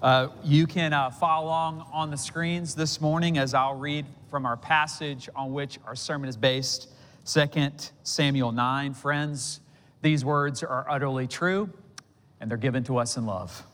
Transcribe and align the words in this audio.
Uh, 0.00 0.28
you 0.44 0.64
can 0.64 0.92
uh, 0.92 1.10
follow 1.10 1.46
along 1.46 1.84
on 1.92 2.08
the 2.08 2.16
screens 2.16 2.76
this 2.76 3.00
morning 3.00 3.36
as 3.36 3.52
I'll 3.52 3.74
read 3.74 4.06
from 4.30 4.46
our 4.46 4.56
passage 4.56 5.28
on 5.34 5.52
which 5.52 5.80
our 5.84 5.96
sermon 5.96 6.28
is 6.28 6.36
based 6.36 6.88
2 7.26 7.48
Samuel 8.04 8.52
9. 8.52 8.94
Friends, 8.94 9.58
these 10.00 10.24
words 10.24 10.62
are 10.62 10.88
utterly 10.88 11.26
true 11.26 11.68
and 12.40 12.48
they're 12.48 12.58
given 12.58 12.84
to 12.84 12.96
us 12.96 13.16
in 13.16 13.26
love. 13.26 13.64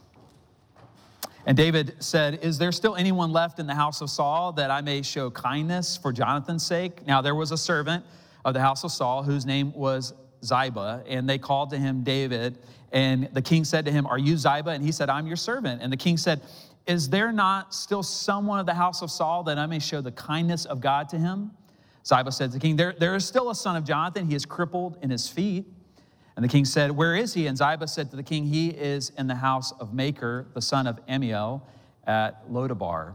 And 1.45 1.59
David 1.59 1.97
said, 1.99 2.39
Is 2.43 2.57
there 2.57 2.73
still 2.73 2.97
anyone 2.97 3.31
left 3.31 3.59
in 3.59 3.67
the 3.67 3.75
house 3.75 4.01
of 4.01 4.09
Saul 4.09 4.53
that 4.53 4.71
I 4.71 4.81
may 4.81 5.03
show 5.03 5.31
kindness 5.31 5.99
for 5.99 6.11
Jonathan's 6.11 6.65
sake? 6.65 7.07
Now 7.07 7.21
there 7.21 7.35
was 7.35 7.53
a 7.53 7.59
servant 7.59 8.03
of 8.47 8.55
the 8.55 8.61
house 8.61 8.83
of 8.83 8.93
Saul 8.93 9.25
whose 9.25 9.45
name 9.45 9.75
was 9.75 10.15
Ziba, 10.45 11.03
and 11.07 11.29
they 11.29 11.39
called 11.39 11.71
to 11.71 11.79
him 11.79 12.03
David. 12.03 12.59
And 12.93 13.29
the 13.33 13.43
king 13.43 13.65
said 13.65 13.85
to 13.87 13.93
him, 13.93 14.07
Are 14.07 14.19
you 14.19 14.37
Ziba? 14.37 14.71
And 14.71 14.83
he 14.85 14.93
said, 14.93 15.11
I'm 15.11 15.27
your 15.27 15.37
servant. 15.37 15.83
And 15.83 15.93
the 15.93 15.97
king 15.97 16.17
said, 16.17 16.43
Is 16.87 17.09
there 17.09 17.33
not 17.33 17.75
still 17.75 18.03
someone 18.03 18.61
of 18.61 18.67
the 18.67 18.75
house 18.75 19.03
of 19.03 19.11
Saul 19.11 19.43
that 19.45 19.59
I 19.59 19.67
may 19.67 19.79
show 19.79 20.01
the 20.01 20.13
kindness 20.13 20.65
of 20.65 20.81
God 20.81 21.09
to 21.11 21.19
him? 21.19 21.51
Ziba 22.07 22.31
said 22.31 22.51
to 22.51 22.59
the 22.59 22.61
king, 22.61 22.77
There, 22.77 22.95
there 22.99 23.15
is 23.15 23.27
still 23.27 23.51
a 23.51 23.55
son 23.55 23.77
of 23.77 23.85
Jonathan. 23.85 24.29
He 24.29 24.35
is 24.35 24.45
crippled 24.45 24.99
in 25.03 25.11
his 25.11 25.29
feet. 25.29 25.67
And 26.37 26.45
the 26.45 26.49
king 26.49 26.65
said, 26.65 26.91
Where 26.91 27.17
is 27.17 27.35
he? 27.35 27.47
And 27.47 27.57
Ziba 27.57 27.89
said 27.89 28.11
to 28.11 28.17
the 28.17 28.23
king, 28.23 28.45
He 28.45 28.69
is 28.69 29.11
in 29.17 29.27
the 29.27 29.35
house 29.35 29.73
of 29.81 29.95
Machir, 29.95 30.47
the 30.55 30.63
son 30.63 30.87
of 30.87 31.05
Ammiel, 31.07 31.63
at 32.07 32.49
Lodabar. 32.51 33.15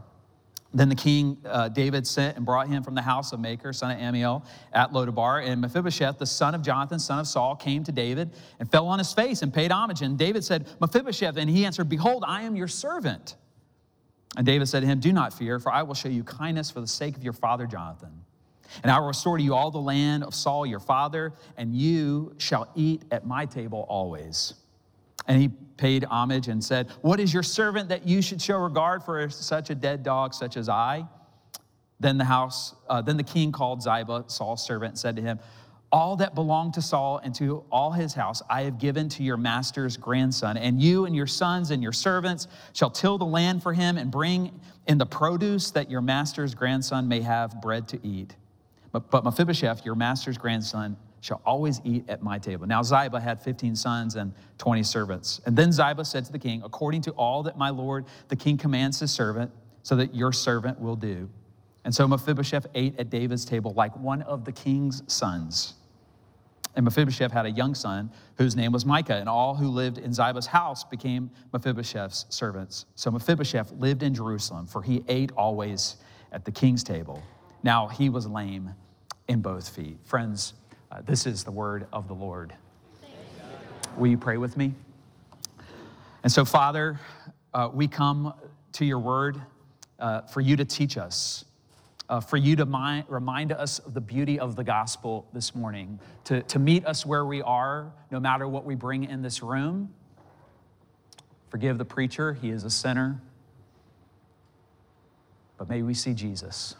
Then 0.71 0.87
the 0.87 0.95
king, 0.95 1.37
uh, 1.45 1.69
David, 1.69 2.05
sent 2.05 2.37
and 2.37 2.45
brought 2.45 2.67
him 2.67 2.83
from 2.83 2.93
the 2.93 3.01
house 3.01 3.33
of 3.33 3.39
Machir, 3.39 3.73
son 3.73 3.91
of 3.91 3.97
Ammiel, 3.97 4.45
at 4.71 4.91
Lodabar. 4.91 5.43
And 5.43 5.61
Mephibosheth, 5.61 6.19
the 6.19 6.27
son 6.27 6.53
of 6.53 6.61
Jonathan, 6.61 6.99
son 6.99 7.19
of 7.19 7.27
Saul, 7.27 7.55
came 7.55 7.83
to 7.85 7.91
David 7.91 8.29
and 8.59 8.69
fell 8.69 8.87
on 8.87 8.99
his 8.99 9.11
face 9.11 9.41
and 9.41 9.51
paid 9.51 9.71
homage. 9.71 10.03
And 10.03 10.17
David 10.17 10.43
said, 10.43 10.67
Mephibosheth, 10.79 11.37
and 11.37 11.49
he 11.49 11.65
answered, 11.65 11.89
Behold, 11.89 12.23
I 12.27 12.43
am 12.43 12.55
your 12.55 12.67
servant. 12.67 13.35
And 14.37 14.45
David 14.45 14.67
said 14.67 14.81
to 14.81 14.85
him, 14.85 14.99
Do 14.99 15.11
not 15.11 15.33
fear, 15.33 15.59
for 15.59 15.71
I 15.71 15.81
will 15.81 15.95
show 15.95 16.09
you 16.09 16.23
kindness 16.23 16.69
for 16.69 16.81
the 16.81 16.87
sake 16.87 17.17
of 17.17 17.23
your 17.23 17.33
father 17.33 17.65
Jonathan. 17.65 18.11
And 18.83 18.91
I 18.91 18.99
will 18.99 19.07
restore 19.07 19.37
to 19.37 19.43
you 19.43 19.55
all 19.55 19.71
the 19.71 19.79
land 19.79 20.23
of 20.23 20.35
Saul 20.35 20.67
your 20.67 20.79
father, 20.79 21.33
and 21.57 21.73
you 21.75 22.35
shall 22.37 22.71
eat 22.75 23.03
at 23.09 23.25
my 23.25 23.47
table 23.47 23.87
always. 23.89 24.53
And 25.29 25.39
he 25.39 25.49
paid 25.77 26.03
homage 26.03 26.49
and 26.49 26.61
said, 26.61 26.89
What 27.01 27.21
is 27.21 27.33
your 27.33 27.43
servant 27.43 27.87
that 27.89 28.05
you 28.05 28.21
should 28.21 28.41
show 28.41 28.57
regard 28.57 29.03
for 29.03 29.29
such 29.29 29.69
a 29.69 29.75
dead 29.75 30.03
dog 30.03 30.33
such 30.33 30.57
as 30.57 30.67
I? 30.67 31.07
Then 32.01 32.17
the 32.17 32.25
house, 32.25 32.75
uh, 32.89 33.01
then 33.01 33.15
the 33.15 33.23
king 33.23 33.51
called 33.51 33.81
Ziba, 33.83 34.25
Saul's 34.27 34.65
servant, 34.65 34.91
and 34.91 34.99
said 34.99 35.15
to 35.17 35.21
him, 35.21 35.39
All 35.91 36.15
that 36.17 36.33
belonged 36.33 36.73
to 36.73 36.81
Saul 36.81 37.19
and 37.23 37.35
to 37.35 37.63
all 37.71 37.91
his 37.91 38.13
house 38.13 38.41
I 38.49 38.63
have 38.63 38.79
given 38.79 39.07
to 39.09 39.23
your 39.23 39.37
master's 39.37 39.97
grandson, 39.97 40.57
and 40.57 40.81
you 40.81 41.05
and 41.05 41.15
your 41.15 41.27
sons 41.27 41.71
and 41.71 41.83
your 41.83 41.93
servants 41.93 42.47
shall 42.73 42.89
till 42.89 43.17
the 43.17 43.25
land 43.25 43.61
for 43.61 43.71
him 43.71 43.97
and 43.97 44.09
bring 44.09 44.59
in 44.87 44.97
the 44.97 45.05
produce 45.05 45.71
that 45.71 45.91
your 45.91 46.01
master's 46.01 46.55
grandson 46.55 47.07
may 47.07 47.21
have 47.21 47.61
bread 47.61 47.87
to 47.89 47.99
eat. 48.05 48.35
But, 48.91 49.11
but 49.11 49.23
Mephibosheth, 49.23 49.85
your 49.85 49.95
master's 49.95 50.39
grandson, 50.39 50.97
shall 51.21 51.41
always 51.45 51.81
eat 51.83 52.05
at 52.09 52.21
my 52.23 52.39
table. 52.39 52.65
Now 52.65 52.81
Ziba 52.81 53.19
had 53.19 53.41
15 53.41 53.75
sons 53.75 54.15
and 54.15 54.33
20 54.57 54.83
servants. 54.83 55.41
And 55.45 55.55
then 55.55 55.71
Ziba 55.71 56.05
said 56.05 56.25
to 56.25 56.31
the 56.31 56.39
king, 56.39 56.61
According 56.63 57.01
to 57.03 57.11
all 57.11 57.43
that 57.43 57.57
my 57.57 57.69
lord 57.69 58.05
the 58.27 58.35
king 58.35 58.57
commands 58.57 58.99
his 58.99 59.11
servant, 59.11 59.51
so 59.83 59.95
that 59.95 60.13
your 60.13 60.31
servant 60.31 60.79
will 60.79 60.95
do. 60.95 61.29
And 61.85 61.95
so 61.95 62.07
Mephibosheth 62.07 62.67
ate 62.75 62.99
at 62.99 63.09
David's 63.09 63.45
table 63.45 63.73
like 63.73 63.95
one 63.97 64.21
of 64.23 64.45
the 64.45 64.51
king's 64.51 65.01
sons. 65.07 65.75
And 66.75 66.85
Mephibosheth 66.85 67.31
had 67.31 67.45
a 67.45 67.51
young 67.51 67.73
son 67.73 68.11
whose 68.37 68.55
name 68.55 68.71
was 68.71 68.85
Micah, 68.85 69.15
and 69.15 69.27
all 69.27 69.55
who 69.55 69.69
lived 69.69 69.97
in 69.97 70.13
Ziba's 70.13 70.45
house 70.45 70.83
became 70.83 71.31
Mephibosheth's 71.51 72.25
servants. 72.29 72.85
So 72.95 73.09
Mephibosheth 73.09 73.71
lived 73.73 74.03
in 74.03 74.13
Jerusalem, 74.13 74.67
for 74.67 74.81
he 74.81 75.03
ate 75.07 75.31
always 75.35 75.97
at 76.31 76.45
the 76.45 76.51
king's 76.51 76.83
table. 76.83 77.23
Now 77.63 77.87
he 77.87 78.09
was 78.09 78.27
lame 78.27 78.75
in 79.27 79.41
both 79.41 79.69
feet. 79.69 79.97
Friends, 80.05 80.53
uh, 80.91 81.01
this 81.05 81.25
is 81.25 81.43
the 81.43 81.51
word 81.51 81.87
of 81.93 82.07
the 82.07 82.15
Lord. 82.15 82.53
Will 83.97 84.07
you 84.07 84.17
pray 84.17 84.37
with 84.37 84.57
me? 84.57 84.73
And 86.23 86.31
so, 86.31 86.45
Father, 86.45 86.99
uh, 87.53 87.69
we 87.73 87.87
come 87.87 88.33
to 88.73 88.85
your 88.85 88.99
word 88.99 89.41
uh, 89.99 90.21
for 90.21 90.41
you 90.41 90.55
to 90.55 90.65
teach 90.65 90.97
us, 90.97 91.45
uh, 92.09 92.19
for 92.19 92.37
you 92.37 92.55
to 92.55 92.65
mi- 92.65 93.03
remind 93.07 93.51
us 93.51 93.79
of 93.79 93.93
the 93.93 94.01
beauty 94.01 94.39
of 94.39 94.55
the 94.55 94.63
gospel 94.63 95.27
this 95.33 95.53
morning, 95.53 95.99
to, 96.25 96.41
to 96.43 96.59
meet 96.59 96.85
us 96.85 97.05
where 97.05 97.25
we 97.25 97.41
are, 97.41 97.91
no 98.11 98.19
matter 98.19 98.47
what 98.47 98.65
we 98.65 98.75
bring 98.75 99.03
in 99.03 99.21
this 99.21 99.43
room. 99.43 99.93
Forgive 101.49 101.77
the 101.77 101.85
preacher, 101.85 102.33
he 102.33 102.49
is 102.49 102.63
a 102.63 102.69
sinner. 102.69 103.21
But 105.57 105.69
may 105.69 105.81
we 105.81 105.93
see 105.93 106.13
Jesus 106.13 106.75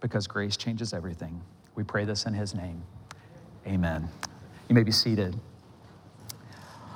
because 0.00 0.26
grace 0.26 0.56
changes 0.56 0.92
everything. 0.92 1.40
We 1.78 1.84
pray 1.84 2.04
this 2.04 2.26
in 2.26 2.34
his 2.34 2.56
name. 2.56 2.82
Amen. 3.64 4.08
You 4.68 4.74
may 4.74 4.82
be 4.82 4.90
seated. 4.90 5.38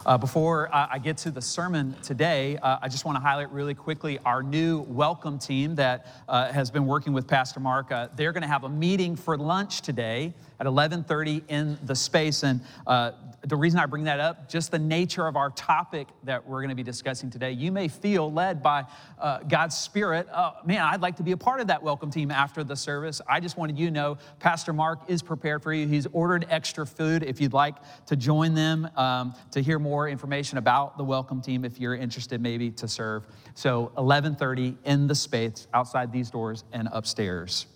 Uh, 0.04 0.18
before 0.18 0.68
uh, 0.74 0.88
I 0.90 0.98
get 0.98 1.16
to 1.18 1.30
the 1.30 1.40
sermon 1.40 1.94
today, 2.02 2.56
uh, 2.56 2.78
I 2.82 2.88
just 2.88 3.04
want 3.04 3.14
to 3.14 3.20
highlight 3.20 3.52
really 3.52 3.74
quickly 3.74 4.18
our 4.24 4.42
new 4.42 4.80
welcome 4.80 5.38
team 5.38 5.76
that 5.76 6.06
uh, 6.28 6.50
has 6.50 6.72
been 6.72 6.86
working 6.86 7.12
with 7.12 7.28
Pastor 7.28 7.60
Mark. 7.60 7.92
Uh, 7.92 8.08
they're 8.16 8.32
going 8.32 8.42
to 8.42 8.48
have 8.48 8.64
a 8.64 8.68
meeting 8.68 9.14
for 9.14 9.38
lunch 9.38 9.80
today 9.80 10.34
at 10.58 10.66
11:30 10.66 11.44
in 11.48 11.78
the 11.84 11.94
space, 11.94 12.42
and 12.42 12.60
uh, 12.84 13.12
the 13.44 13.56
reason 13.56 13.78
I 13.78 13.86
bring 13.86 14.04
that 14.04 14.20
up, 14.20 14.48
just 14.48 14.70
the 14.70 14.78
nature 14.78 15.26
of 15.26 15.36
our 15.36 15.50
topic 15.50 16.08
that 16.24 16.46
we're 16.46 16.60
going 16.60 16.70
to 16.70 16.76
be 16.76 16.82
discussing 16.82 17.30
today. 17.30 17.52
You 17.52 17.72
may 17.72 17.88
feel 17.88 18.32
led 18.32 18.62
by 18.62 18.84
uh, 19.20 19.38
God's 19.40 19.76
Spirit. 19.76 20.28
Uh, 20.30 20.52
man, 20.64 20.82
I'd 20.82 21.00
like 21.00 21.16
to 21.16 21.22
be 21.22 21.32
a 21.32 21.36
part 21.36 21.60
of 21.60 21.66
that 21.68 21.82
welcome 21.82 22.10
team 22.10 22.30
after 22.30 22.62
the 22.62 22.76
service. 22.76 23.20
I 23.28 23.40
just 23.40 23.56
wanted 23.56 23.78
you 23.78 23.86
to 23.86 23.92
know 23.92 24.18
Pastor 24.38 24.72
Mark 24.72 25.00
is 25.08 25.22
prepared 25.22 25.62
for 25.62 25.72
you. 25.72 25.86
He's 25.86 26.06
ordered 26.12 26.46
extra 26.50 26.86
food 26.86 27.22
if 27.24 27.40
you'd 27.40 27.52
like 27.52 27.76
to 28.06 28.16
join 28.16 28.54
them 28.54 28.88
um, 28.96 29.34
to 29.50 29.60
hear 29.60 29.78
more 29.78 29.91
information 30.08 30.58
about 30.58 30.96
the 30.96 31.04
welcome 31.04 31.40
team 31.40 31.64
if 31.64 31.78
you're 31.78 31.94
interested 31.94 32.40
maybe 32.40 32.70
to 32.70 32.88
serve. 32.88 33.26
So 33.54 33.92
11:30 33.96 34.76
in 34.84 35.06
the 35.06 35.14
space 35.14 35.66
outside 35.72 36.12
these 36.12 36.30
doors 36.30 36.64
and 36.72 36.88
upstairs. 36.92 37.66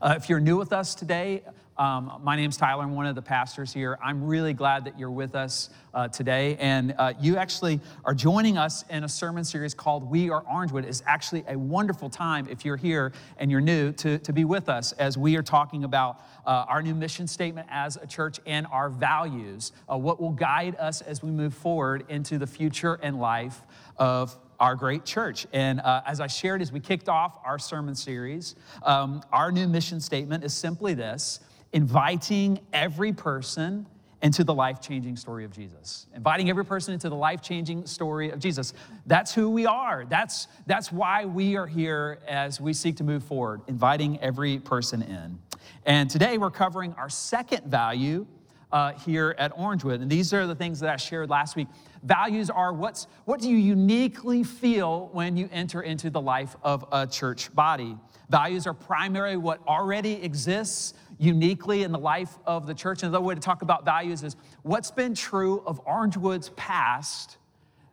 Uh, 0.00 0.14
if 0.16 0.28
you're 0.28 0.40
new 0.40 0.56
with 0.56 0.72
us 0.72 0.94
today, 0.94 1.42
um, 1.78 2.20
my 2.22 2.36
name's 2.36 2.56
Tyler. 2.56 2.82
I'm 2.82 2.94
one 2.94 3.06
of 3.06 3.14
the 3.14 3.22
pastors 3.22 3.72
here. 3.72 3.98
I'm 4.02 4.24
really 4.24 4.54
glad 4.54 4.84
that 4.86 4.98
you're 4.98 5.10
with 5.10 5.34
us 5.34 5.68
uh, 5.92 6.08
today. 6.08 6.56
And 6.58 6.94
uh, 6.96 7.12
you 7.20 7.36
actually 7.36 7.80
are 8.04 8.14
joining 8.14 8.56
us 8.56 8.84
in 8.88 9.04
a 9.04 9.08
sermon 9.08 9.44
series 9.44 9.74
called 9.74 10.10
We 10.10 10.30
Are 10.30 10.42
Orangewood. 10.44 10.84
It's 10.84 11.02
actually 11.06 11.44
a 11.48 11.58
wonderful 11.58 12.08
time 12.08 12.48
if 12.50 12.64
you're 12.64 12.78
here 12.78 13.12
and 13.36 13.50
you're 13.50 13.60
new 13.60 13.92
to, 13.92 14.18
to 14.18 14.32
be 14.32 14.44
with 14.44 14.68
us 14.68 14.92
as 14.92 15.18
we 15.18 15.36
are 15.36 15.42
talking 15.42 15.84
about 15.84 16.20
uh, 16.46 16.64
our 16.68 16.80
new 16.80 16.94
mission 16.94 17.26
statement 17.26 17.66
as 17.70 17.96
a 17.96 18.06
church 18.06 18.40
and 18.46 18.66
our 18.68 18.88
values, 18.88 19.72
uh, 19.90 19.98
what 19.98 20.20
will 20.20 20.32
guide 20.32 20.76
us 20.76 21.02
as 21.02 21.22
we 21.22 21.30
move 21.30 21.52
forward 21.52 22.04
into 22.08 22.38
the 22.38 22.46
future 22.46 22.98
and 23.02 23.20
life 23.20 23.62
of 23.98 24.36
our 24.58 24.74
great 24.74 25.04
church. 25.04 25.46
And 25.52 25.80
uh, 25.80 26.02
as 26.06 26.20
I 26.20 26.26
shared 26.26 26.62
as 26.62 26.72
we 26.72 26.80
kicked 26.80 27.10
off 27.10 27.38
our 27.44 27.58
sermon 27.58 27.94
series, 27.94 28.54
um, 28.82 29.22
our 29.32 29.52
new 29.52 29.68
mission 29.68 30.00
statement 30.00 30.44
is 30.44 30.54
simply 30.54 30.94
this 30.94 31.40
inviting 31.72 32.60
every 32.72 33.12
person 33.12 33.86
into 34.22 34.44
the 34.44 34.54
life 34.54 34.80
changing 34.80 35.16
story 35.16 35.44
of 35.44 35.52
Jesus. 35.52 36.06
Inviting 36.14 36.48
every 36.48 36.64
person 36.64 36.94
into 36.94 37.08
the 37.08 37.14
life 37.14 37.42
changing 37.42 37.86
story 37.86 38.30
of 38.30 38.38
Jesus. 38.38 38.72
That's 39.06 39.34
who 39.34 39.50
we 39.50 39.66
are. 39.66 40.04
That's, 40.08 40.48
that's 40.66 40.90
why 40.90 41.26
we 41.26 41.56
are 41.56 41.66
here 41.66 42.18
as 42.26 42.60
we 42.60 42.72
seek 42.72 42.96
to 42.96 43.04
move 43.04 43.22
forward, 43.22 43.60
inviting 43.66 44.18
every 44.20 44.58
person 44.58 45.02
in. 45.02 45.38
And 45.84 46.08
today 46.08 46.38
we're 46.38 46.50
covering 46.50 46.94
our 46.94 47.08
second 47.08 47.66
value 47.66 48.26
uh, 48.72 48.92
here 48.92 49.34
at 49.38 49.56
Orangewood. 49.56 50.02
And 50.02 50.10
these 50.10 50.32
are 50.32 50.46
the 50.46 50.54
things 50.54 50.80
that 50.80 50.90
I 50.90 50.96
shared 50.96 51.30
last 51.30 51.54
week. 51.54 51.68
Values 52.02 52.50
are 52.50 52.72
what's, 52.72 53.06
what 53.24 53.40
do 53.40 53.48
you 53.48 53.56
uniquely 53.56 54.42
feel 54.42 55.08
when 55.12 55.36
you 55.36 55.48
enter 55.52 55.82
into 55.82 56.10
the 56.10 56.20
life 56.20 56.56
of 56.62 56.84
a 56.90 57.06
church 57.06 57.54
body? 57.54 57.96
Values 58.28 58.66
are 58.66 58.74
primarily 58.74 59.36
what 59.36 59.60
already 59.68 60.14
exists 60.14 60.94
uniquely 61.18 61.82
in 61.82 61.92
the 61.92 61.98
life 61.98 62.38
of 62.46 62.66
the 62.66 62.74
church. 62.74 63.02
Another 63.02 63.20
way 63.20 63.34
to 63.34 63.40
talk 63.40 63.62
about 63.62 63.84
values 63.84 64.22
is 64.22 64.36
what's 64.62 64.90
been 64.90 65.14
true 65.14 65.62
of 65.66 65.84
Orangewood's 65.84 66.50
past 66.56 67.38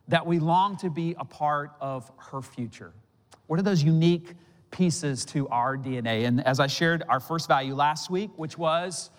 that 0.08 0.26
we 0.26 0.38
long 0.38 0.76
to 0.78 0.90
be 0.90 1.14
a 1.18 1.24
part 1.24 1.72
of 1.80 2.10
her 2.18 2.42
future. 2.42 2.92
What 3.46 3.58
are 3.58 3.62
those 3.62 3.82
unique 3.82 4.34
pieces 4.70 5.24
to 5.26 5.48
our 5.48 5.76
DNA? 5.76 6.26
And 6.26 6.44
as 6.46 6.60
I 6.60 6.66
shared 6.66 7.04
our 7.08 7.20
first 7.20 7.48
value 7.48 7.74
last 7.74 8.10
week, 8.10 8.30
which 8.36 8.58
was 8.58 9.10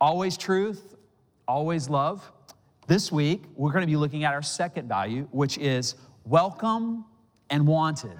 always 0.00 0.36
truth, 0.36 0.94
always 1.48 1.88
love, 1.88 2.30
this 2.86 3.10
week 3.10 3.44
we're 3.56 3.72
going 3.72 3.82
to 3.82 3.90
be 3.90 3.96
looking 3.96 4.24
at 4.24 4.34
our 4.34 4.42
second 4.42 4.88
value, 4.88 5.26
which 5.32 5.58
is 5.58 5.96
welcome 6.24 7.04
and 7.50 7.66
wanted. 7.66 8.16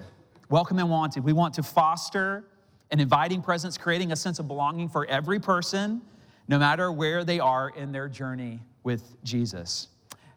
Welcome 0.49 0.79
and 0.79 0.89
wanted. 0.89 1.23
We 1.23 1.33
want 1.33 1.53
to 1.55 1.63
foster 1.63 2.45
an 2.93 2.99
inviting 2.99 3.41
presence, 3.41 3.75
creating 3.75 4.11
a 4.11 4.15
sense 4.15 4.37
of 4.37 4.47
belonging 4.47 4.87
for 4.87 5.03
every 5.07 5.39
person, 5.39 5.99
no 6.47 6.59
matter 6.59 6.91
where 6.91 7.23
they 7.23 7.39
are 7.39 7.69
in 7.69 7.91
their 7.91 8.07
journey 8.07 8.61
with 8.83 9.17
Jesus. 9.23 9.87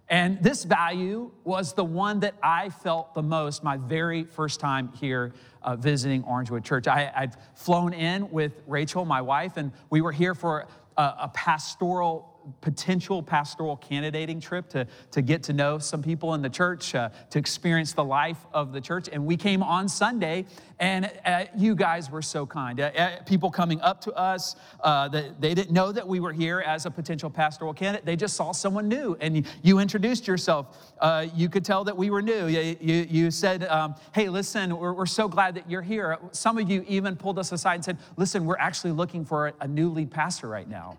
And 0.08 0.42
this 0.42 0.64
value 0.64 1.32
was 1.44 1.74
the 1.74 1.84
one 1.84 2.20
that 2.20 2.34
I 2.42 2.70
felt 2.70 3.12
the 3.12 3.22
most 3.22 3.62
my 3.62 3.76
very 3.76 4.24
first 4.24 4.58
time 4.58 4.90
here 4.94 5.34
uh, 5.60 5.76
visiting 5.76 6.22
Orangewood 6.22 6.64
Church. 6.64 6.88
I, 6.88 7.12
would 7.20 7.34
flown 7.56 7.92
in 7.92 8.30
with 8.30 8.62
Rachel, 8.66 9.04
my 9.04 9.20
wife, 9.20 9.58
and 9.58 9.70
we 9.90 10.00
were 10.00 10.12
here 10.12 10.34
for 10.34 10.66
a, 10.96 11.02
a 11.02 11.30
pastoral 11.34 12.35
potential 12.60 13.22
pastoral 13.22 13.76
candidating 13.76 14.40
trip 14.40 14.68
to, 14.70 14.86
to 15.10 15.22
get 15.22 15.42
to 15.44 15.52
know 15.52 15.78
some 15.78 16.02
people 16.02 16.34
in 16.34 16.42
the 16.42 16.48
church, 16.48 16.94
uh, 16.94 17.10
to 17.30 17.38
experience 17.38 17.92
the 17.92 18.04
life 18.04 18.38
of 18.52 18.72
the 18.72 18.80
church. 18.80 19.08
And 19.12 19.26
we 19.26 19.36
came 19.36 19.62
on 19.62 19.88
Sunday, 19.88 20.46
and 20.78 21.10
uh, 21.24 21.44
you 21.56 21.74
guys 21.74 22.10
were 22.10 22.22
so 22.22 22.46
kind. 22.46 22.80
Uh, 22.80 22.90
uh 22.96 23.22
people 23.22 23.50
coming 23.50 23.80
up 23.80 24.00
to 24.02 24.12
us, 24.12 24.56
uh, 24.80 25.08
that 25.08 25.40
they 25.40 25.54
didn't 25.54 25.72
know 25.72 25.92
that 25.92 26.06
we 26.06 26.20
were 26.20 26.32
here 26.32 26.60
as 26.60 26.86
a 26.86 26.90
potential 26.90 27.30
pastoral 27.30 27.72
candidate. 27.72 28.04
They 28.04 28.16
just 28.16 28.36
saw 28.36 28.52
someone 28.52 28.88
new, 28.88 29.16
and 29.20 29.36
you, 29.36 29.44
you 29.62 29.78
introduced 29.78 30.26
yourself. 30.26 30.94
Uh, 31.00 31.26
you 31.34 31.48
could 31.48 31.64
tell 31.64 31.84
that 31.84 31.96
we 31.96 32.10
were 32.10 32.22
new. 32.22 32.46
You, 32.46 32.76
you, 32.80 33.06
you 33.08 33.30
said, 33.30 33.64
um, 33.64 33.94
Hey, 34.14 34.28
listen, 34.28 34.76
we're, 34.76 34.92
we're 34.92 35.06
so 35.06 35.28
glad 35.28 35.54
that 35.54 35.70
you're 35.70 35.82
here. 35.82 36.18
Some 36.32 36.58
of 36.58 36.70
you 36.70 36.84
even 36.88 37.16
pulled 37.16 37.38
us 37.38 37.52
aside 37.52 37.76
and 37.76 37.84
said, 37.84 37.98
Listen, 38.16 38.44
we're 38.44 38.58
actually 38.58 38.92
looking 38.92 39.24
for 39.24 39.48
a, 39.48 39.54
a 39.60 39.68
new 39.68 39.88
lead 39.90 40.10
pastor 40.10 40.48
right 40.48 40.68
now. 40.68 40.98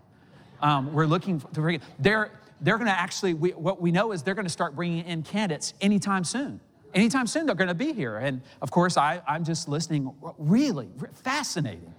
Um, 0.60 0.92
we're 0.92 1.06
looking 1.06 1.40
to 1.40 1.60
bring, 1.60 1.80
they're, 1.98 2.30
they're 2.60 2.76
going 2.76 2.88
to 2.88 2.98
actually, 2.98 3.34
we, 3.34 3.50
what 3.50 3.80
we 3.80 3.92
know 3.92 4.12
is 4.12 4.22
they're 4.22 4.34
going 4.34 4.46
to 4.46 4.50
start 4.52 4.74
bringing 4.74 5.04
in 5.04 5.22
candidates 5.22 5.74
anytime 5.80 6.24
soon. 6.24 6.60
Anytime 6.94 7.26
soon, 7.26 7.46
they're 7.46 7.54
going 7.54 7.68
to 7.68 7.74
be 7.74 7.92
here. 7.92 8.16
And 8.16 8.40
of 8.62 8.70
course, 8.70 8.96
I, 8.96 9.20
I'm 9.28 9.44
just 9.44 9.68
listening. 9.68 10.12
Really 10.38 10.88
fascinating, 11.22 11.92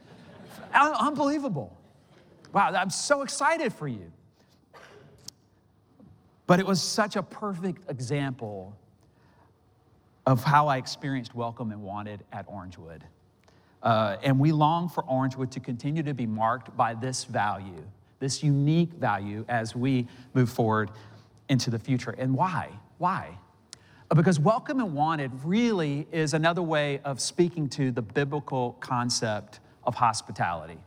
unbelievable. 0.73 1.77
Wow, 2.51 2.73
I'm 2.73 2.89
so 2.89 3.21
excited 3.21 3.71
for 3.71 3.87
you. 3.87 4.11
But 6.47 6.59
it 6.59 6.65
was 6.65 6.81
such 6.81 7.15
a 7.15 7.21
perfect 7.21 7.89
example 7.91 8.75
of 10.25 10.43
how 10.43 10.67
I 10.67 10.77
experienced 10.77 11.35
welcome 11.35 11.71
and 11.71 11.83
wanted 11.83 12.23
at 12.31 12.47
Orangewood. 12.47 13.01
Uh, 13.83 14.17
and 14.23 14.39
we 14.39 14.51
long 14.51 14.89
for 14.89 15.03
Orangewood 15.03 15.51
to 15.51 15.59
continue 15.59 16.03
to 16.03 16.13
be 16.13 16.25
marked 16.25 16.75
by 16.75 16.95
this 16.95 17.23
value 17.23 17.83
this 18.19 18.43
unique 18.43 18.93
value 18.93 19.45
as 19.47 19.75
we 19.75 20.07
move 20.33 20.49
forward 20.49 20.91
into 21.49 21.69
the 21.69 21.79
future. 21.79 22.11
And 22.17 22.35
why? 22.35 22.69
Why? 22.97 23.37
Because 24.15 24.39
welcome 24.39 24.79
and 24.79 24.93
wanted 24.93 25.31
really 25.43 26.07
is 26.11 26.33
another 26.33 26.63
way 26.63 26.99
of 27.03 27.21
speaking 27.21 27.69
to 27.69 27.91
the 27.91 28.01
biblical 28.01 28.73
concept 28.79 29.59
of 29.83 29.95
hospitality. 29.95 30.77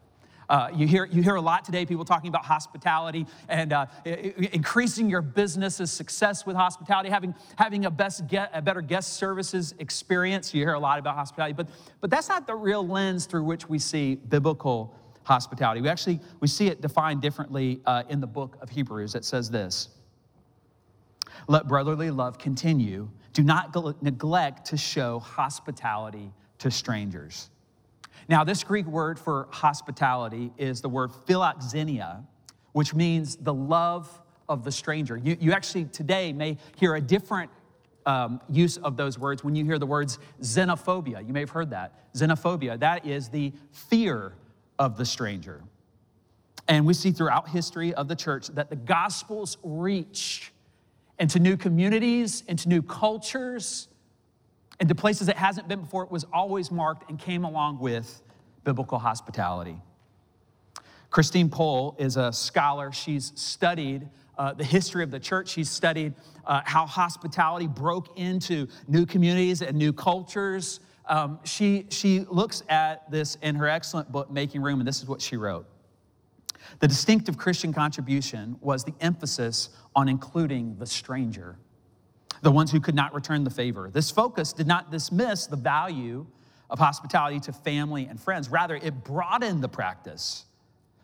Uh, 0.48 0.68
you, 0.74 0.86
hear, 0.86 1.06
you 1.06 1.22
hear 1.22 1.36
a 1.36 1.40
lot 1.40 1.64
today, 1.64 1.86
people 1.86 2.04
talking 2.04 2.28
about 2.28 2.44
hospitality 2.44 3.24
and 3.48 3.72
uh, 3.72 3.86
increasing 4.04 5.08
your 5.08 5.22
business's 5.22 5.90
success 5.90 6.44
with 6.44 6.56
hospitality, 6.56 7.08
having, 7.08 7.34
having 7.56 7.86
a, 7.86 7.90
best 7.90 8.26
get, 8.26 8.50
a 8.52 8.60
better 8.60 8.82
guest 8.82 9.14
services 9.14 9.74
experience. 9.78 10.52
You 10.52 10.62
hear 10.62 10.74
a 10.74 10.80
lot 10.80 10.98
about 10.98 11.14
hospitality, 11.14 11.54
but, 11.54 11.68
but 12.00 12.10
that's 12.10 12.28
not 12.28 12.46
the 12.46 12.54
real 12.54 12.86
lens 12.86 13.24
through 13.26 13.44
which 13.44 13.68
we 13.68 13.78
see 13.78 14.16
biblical 14.16 14.94
hospitality. 15.24 15.80
We 15.80 15.88
actually 15.88 16.20
we 16.40 16.48
see 16.48 16.68
it 16.68 16.80
defined 16.80 17.22
differently 17.22 17.80
uh, 17.86 18.04
in 18.08 18.20
the 18.20 18.26
book 18.26 18.56
of 18.60 18.70
Hebrews. 18.70 19.14
It 19.14 19.24
says 19.24 19.50
this: 19.50 19.88
"Let 21.48 21.68
brotherly 21.68 22.10
love 22.10 22.38
continue. 22.38 23.08
Do 23.32 23.42
not 23.42 23.74
neglect 24.02 24.66
to 24.66 24.76
show 24.76 25.18
hospitality 25.20 26.32
to 26.58 26.70
strangers." 26.70 27.50
Now, 28.28 28.44
this 28.44 28.62
Greek 28.62 28.86
word 28.86 29.18
for 29.18 29.48
hospitality 29.50 30.52
is 30.56 30.80
the 30.80 30.88
word 30.88 31.10
philoxenia, 31.10 32.24
which 32.72 32.94
means 32.94 33.36
the 33.36 33.54
love 33.54 34.20
of 34.48 34.64
the 34.64 34.72
stranger. 34.72 35.16
You, 35.16 35.36
you 35.40 35.52
actually 35.52 35.86
today 35.86 36.32
may 36.32 36.58
hear 36.76 36.94
a 36.94 37.00
different 37.00 37.50
um, 38.06 38.40
use 38.48 38.76
of 38.78 38.96
those 38.96 39.18
words 39.18 39.44
when 39.44 39.54
you 39.54 39.64
hear 39.64 39.78
the 39.78 39.86
words 39.86 40.18
xenophobia. 40.40 41.26
You 41.26 41.32
may 41.32 41.40
have 41.40 41.50
heard 41.50 41.70
that. 41.70 42.12
Xenophobia, 42.14 42.78
that 42.80 43.06
is 43.06 43.28
the 43.28 43.52
fear 43.70 44.34
of 44.82 44.96
the 44.96 45.04
stranger. 45.06 45.62
And 46.66 46.84
we 46.84 46.92
see 46.92 47.12
throughout 47.12 47.48
history 47.48 47.94
of 47.94 48.08
the 48.08 48.16
church 48.16 48.48
that 48.48 48.68
the 48.68 48.74
gospel's 48.74 49.56
reach 49.62 50.52
into 51.20 51.38
new 51.38 51.56
communities, 51.56 52.42
into 52.48 52.68
new 52.68 52.82
cultures, 52.82 53.86
into 54.80 54.96
places 54.96 55.28
it 55.28 55.36
hasn't 55.36 55.68
been 55.68 55.82
before, 55.82 56.02
it 56.02 56.10
was 56.10 56.24
always 56.32 56.72
marked 56.72 57.08
and 57.08 57.16
came 57.16 57.44
along 57.44 57.78
with 57.78 58.22
biblical 58.64 58.98
hospitality. 58.98 59.76
Christine 61.10 61.48
Pohl 61.48 61.94
is 62.00 62.16
a 62.16 62.32
scholar. 62.32 62.90
She's 62.90 63.30
studied 63.36 64.08
uh, 64.36 64.52
the 64.54 64.64
history 64.64 65.04
of 65.04 65.12
the 65.12 65.20
church. 65.20 65.48
She's 65.50 65.70
studied 65.70 66.12
uh, 66.44 66.62
how 66.64 66.86
hospitality 66.86 67.68
broke 67.68 68.18
into 68.18 68.66
new 68.88 69.06
communities 69.06 69.62
and 69.62 69.76
new 69.76 69.92
cultures. 69.92 70.80
Um, 71.06 71.40
she, 71.44 71.86
she 71.90 72.20
looks 72.20 72.62
at 72.68 73.10
this 73.10 73.36
in 73.42 73.56
her 73.56 73.68
excellent 73.68 74.10
book, 74.12 74.30
Making 74.30 74.62
Room, 74.62 74.80
and 74.80 74.86
this 74.86 75.02
is 75.02 75.08
what 75.08 75.20
she 75.20 75.36
wrote. 75.36 75.66
The 76.78 76.88
distinctive 76.88 77.36
Christian 77.36 77.72
contribution 77.72 78.56
was 78.60 78.84
the 78.84 78.94
emphasis 79.00 79.70
on 79.96 80.08
including 80.08 80.76
the 80.78 80.86
stranger, 80.86 81.56
the 82.42 82.52
ones 82.52 82.70
who 82.70 82.80
could 82.80 82.94
not 82.94 83.14
return 83.14 83.44
the 83.44 83.50
favor. 83.50 83.90
This 83.90 84.10
focus 84.10 84.52
did 84.52 84.66
not 84.66 84.90
dismiss 84.90 85.46
the 85.46 85.56
value 85.56 86.26
of 86.70 86.78
hospitality 86.78 87.40
to 87.40 87.52
family 87.52 88.06
and 88.06 88.18
friends. 88.18 88.48
Rather, 88.48 88.76
it 88.76 89.04
broadened 89.04 89.62
the 89.62 89.68
practice 89.68 90.46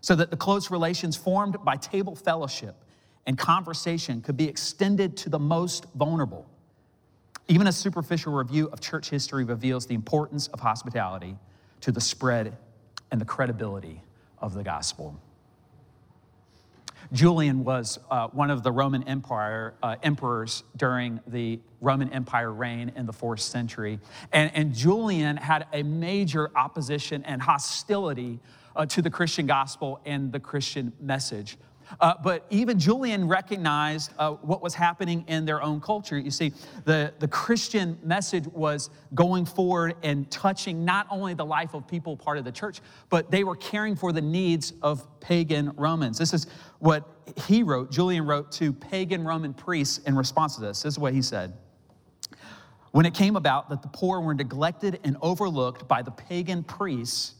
so 0.00 0.14
that 0.14 0.30
the 0.30 0.36
close 0.36 0.70
relations 0.70 1.16
formed 1.16 1.56
by 1.64 1.76
table 1.76 2.14
fellowship 2.14 2.84
and 3.26 3.36
conversation 3.36 4.22
could 4.22 4.36
be 4.36 4.48
extended 4.48 5.16
to 5.18 5.28
the 5.28 5.38
most 5.38 5.86
vulnerable. 5.94 6.48
Even 7.48 7.66
a 7.66 7.72
superficial 7.72 8.34
review 8.34 8.68
of 8.72 8.80
church 8.80 9.08
history 9.08 9.44
reveals 9.44 9.86
the 9.86 9.94
importance 9.94 10.48
of 10.48 10.60
hospitality 10.60 11.36
to 11.80 11.90
the 11.90 12.00
spread 12.00 12.56
and 13.10 13.20
the 13.20 13.24
credibility 13.24 14.02
of 14.38 14.52
the 14.52 14.62
gospel. 14.62 15.18
Julian 17.10 17.64
was 17.64 17.98
uh, 18.10 18.28
one 18.28 18.50
of 18.50 18.62
the 18.62 18.70
Roman 18.70 19.02
Empire 19.04 19.72
uh, 19.82 19.96
emperors 20.02 20.62
during 20.76 21.20
the 21.26 21.58
Roman 21.80 22.12
Empire 22.12 22.52
reign 22.52 22.92
in 22.96 23.06
the 23.06 23.14
fourth 23.14 23.40
century. 23.40 23.98
And, 24.30 24.50
and 24.54 24.74
Julian 24.74 25.38
had 25.38 25.66
a 25.72 25.82
major 25.82 26.50
opposition 26.54 27.24
and 27.24 27.40
hostility 27.40 28.40
uh, 28.76 28.84
to 28.86 29.00
the 29.00 29.08
Christian 29.08 29.46
gospel 29.46 30.00
and 30.04 30.30
the 30.32 30.40
Christian 30.40 30.92
message. 31.00 31.56
Uh, 32.00 32.14
but 32.22 32.44
even 32.50 32.78
Julian 32.78 33.26
recognized 33.26 34.12
uh, 34.18 34.32
what 34.32 34.62
was 34.62 34.74
happening 34.74 35.24
in 35.28 35.44
their 35.44 35.62
own 35.62 35.80
culture. 35.80 36.18
You 36.18 36.30
see, 36.30 36.52
the, 36.84 37.12
the 37.18 37.28
Christian 37.28 37.98
message 38.02 38.46
was 38.48 38.90
going 39.14 39.46
forward 39.46 39.94
and 40.02 40.30
touching 40.30 40.84
not 40.84 41.06
only 41.10 41.34
the 41.34 41.46
life 41.46 41.74
of 41.74 41.86
people 41.86 42.16
part 42.16 42.38
of 42.38 42.44
the 42.44 42.52
church, 42.52 42.80
but 43.08 43.30
they 43.30 43.44
were 43.44 43.56
caring 43.56 43.96
for 43.96 44.12
the 44.12 44.20
needs 44.20 44.72
of 44.82 45.06
pagan 45.20 45.72
Romans. 45.76 46.18
This 46.18 46.32
is 46.32 46.46
what 46.78 47.08
he 47.46 47.62
wrote, 47.62 47.90
Julian 47.90 48.26
wrote 48.26 48.52
to 48.52 48.72
pagan 48.72 49.24
Roman 49.24 49.54
priests 49.54 49.98
in 49.98 50.16
response 50.16 50.54
to 50.56 50.60
this. 50.60 50.82
This 50.82 50.94
is 50.94 50.98
what 50.98 51.12
he 51.12 51.22
said. 51.22 51.52
When 52.92 53.04
it 53.06 53.14
came 53.14 53.36
about 53.36 53.68
that 53.68 53.82
the 53.82 53.88
poor 53.88 54.20
were 54.20 54.34
neglected 54.34 54.98
and 55.04 55.16
overlooked 55.20 55.86
by 55.86 56.02
the 56.02 56.10
pagan 56.10 56.64
priests, 56.64 57.34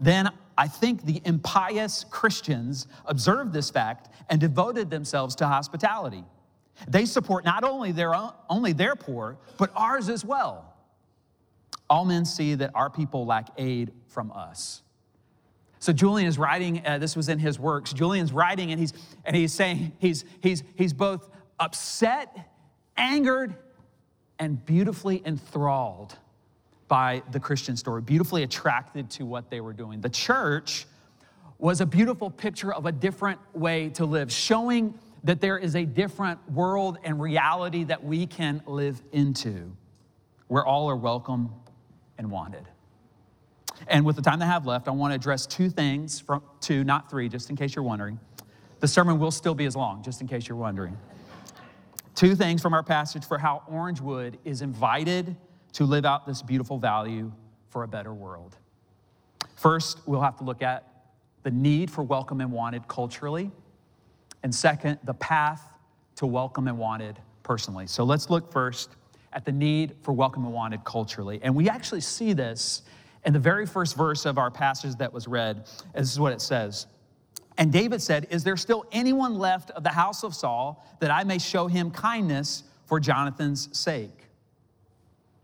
then 0.00 0.30
I 0.60 0.68
think 0.68 1.06
the 1.06 1.22
impious 1.24 2.04
Christians 2.10 2.86
observed 3.06 3.54
this 3.54 3.70
fact 3.70 4.10
and 4.28 4.38
devoted 4.38 4.90
themselves 4.90 5.34
to 5.36 5.46
hospitality. 5.46 6.22
They 6.86 7.06
support 7.06 7.46
not 7.46 7.64
only 7.64 7.92
their, 7.92 8.14
own, 8.14 8.34
only 8.50 8.74
their 8.74 8.94
poor, 8.94 9.38
but 9.56 9.70
ours 9.74 10.10
as 10.10 10.22
well. 10.22 10.74
All 11.88 12.04
men 12.04 12.26
see 12.26 12.56
that 12.56 12.72
our 12.74 12.90
people 12.90 13.24
lack 13.24 13.48
aid 13.56 13.92
from 14.08 14.30
us. 14.32 14.82
So 15.78 15.94
Julian 15.94 16.28
is 16.28 16.36
writing, 16.36 16.86
uh, 16.86 16.98
this 16.98 17.16
was 17.16 17.30
in 17.30 17.38
his 17.38 17.58
works. 17.58 17.94
Julian's 17.94 18.30
writing 18.30 18.70
and 18.70 18.78
he's, 18.78 18.92
and 19.24 19.34
he's 19.34 19.54
saying 19.54 19.92
he's, 19.98 20.26
he's, 20.42 20.62
he's 20.74 20.92
both 20.92 21.30
upset, 21.58 22.50
angered, 22.98 23.54
and 24.38 24.62
beautifully 24.66 25.22
enthralled 25.24 26.18
by 26.90 27.22
the 27.30 27.38
Christian 27.38 27.76
story, 27.76 28.02
beautifully 28.02 28.42
attracted 28.42 29.08
to 29.10 29.24
what 29.24 29.48
they 29.48 29.60
were 29.60 29.72
doing. 29.72 30.00
The 30.00 30.10
church 30.10 30.86
was 31.56 31.80
a 31.80 31.86
beautiful 31.86 32.28
picture 32.28 32.74
of 32.74 32.84
a 32.84 32.90
different 32.90 33.38
way 33.54 33.90
to 33.90 34.04
live, 34.04 34.32
showing 34.32 34.98
that 35.22 35.40
there 35.40 35.56
is 35.56 35.76
a 35.76 35.84
different 35.84 36.40
world 36.50 36.98
and 37.04 37.20
reality 37.20 37.84
that 37.84 38.02
we 38.02 38.26
can 38.26 38.60
live 38.66 39.00
into, 39.12 39.70
where 40.48 40.66
all 40.66 40.90
are 40.90 40.96
welcome 40.96 41.50
and 42.18 42.28
wanted. 42.28 42.66
And 43.86 44.04
with 44.04 44.16
the 44.16 44.22
time 44.22 44.40
that 44.40 44.46
I 44.46 44.48
have 44.48 44.66
left, 44.66 44.88
I 44.88 44.90
want 44.90 45.12
to 45.12 45.14
address 45.14 45.46
two 45.46 45.70
things 45.70 46.18
from 46.18 46.42
two, 46.60 46.82
not 46.82 47.08
three, 47.08 47.28
just 47.28 47.50
in 47.50 47.56
case 47.56 47.76
you're 47.76 47.84
wondering. 47.84 48.18
The 48.80 48.88
sermon 48.88 49.20
will 49.20 49.30
still 49.30 49.54
be 49.54 49.66
as 49.66 49.76
long, 49.76 50.02
just 50.02 50.20
in 50.22 50.26
case 50.26 50.48
you're 50.48 50.58
wondering. 50.58 50.98
Two 52.16 52.34
things 52.34 52.60
from 52.60 52.74
our 52.74 52.82
passage 52.82 53.24
for 53.24 53.38
how 53.38 53.62
Orangewood 53.70 54.38
is 54.44 54.60
invited 54.60 55.36
to 55.72 55.84
live 55.84 56.04
out 56.04 56.26
this 56.26 56.42
beautiful 56.42 56.78
value 56.78 57.32
for 57.68 57.82
a 57.82 57.88
better 57.88 58.12
world. 58.12 58.56
First, 59.56 59.98
we'll 60.06 60.20
have 60.20 60.36
to 60.38 60.44
look 60.44 60.62
at 60.62 60.86
the 61.42 61.50
need 61.50 61.90
for 61.90 62.02
welcome 62.02 62.40
and 62.40 62.52
wanted 62.52 62.86
culturally. 62.88 63.50
And 64.42 64.54
second, 64.54 64.98
the 65.04 65.14
path 65.14 65.62
to 66.16 66.26
welcome 66.26 66.68
and 66.68 66.78
wanted 66.78 67.18
personally. 67.42 67.86
So 67.86 68.04
let's 68.04 68.30
look 68.30 68.52
first 68.52 68.96
at 69.32 69.44
the 69.44 69.52
need 69.52 69.94
for 70.02 70.12
welcome 70.12 70.44
and 70.44 70.52
wanted 70.52 70.84
culturally. 70.84 71.40
And 71.42 71.54
we 71.54 71.68
actually 71.68 72.00
see 72.00 72.32
this 72.32 72.82
in 73.24 73.32
the 73.32 73.38
very 73.38 73.66
first 73.66 73.96
verse 73.96 74.26
of 74.26 74.38
our 74.38 74.50
passage 74.50 74.96
that 74.96 75.12
was 75.12 75.28
read. 75.28 75.66
This 75.94 76.10
is 76.10 76.18
what 76.18 76.32
it 76.32 76.40
says. 76.40 76.86
And 77.58 77.72
David 77.72 78.00
said, 78.00 78.26
Is 78.30 78.44
there 78.44 78.56
still 78.56 78.86
anyone 78.92 79.38
left 79.38 79.70
of 79.72 79.82
the 79.82 79.90
house 79.90 80.24
of 80.24 80.34
Saul 80.34 80.84
that 81.00 81.10
I 81.10 81.24
may 81.24 81.38
show 81.38 81.66
him 81.66 81.90
kindness 81.90 82.64
for 82.86 82.98
Jonathan's 82.98 83.68
sake? 83.78 84.19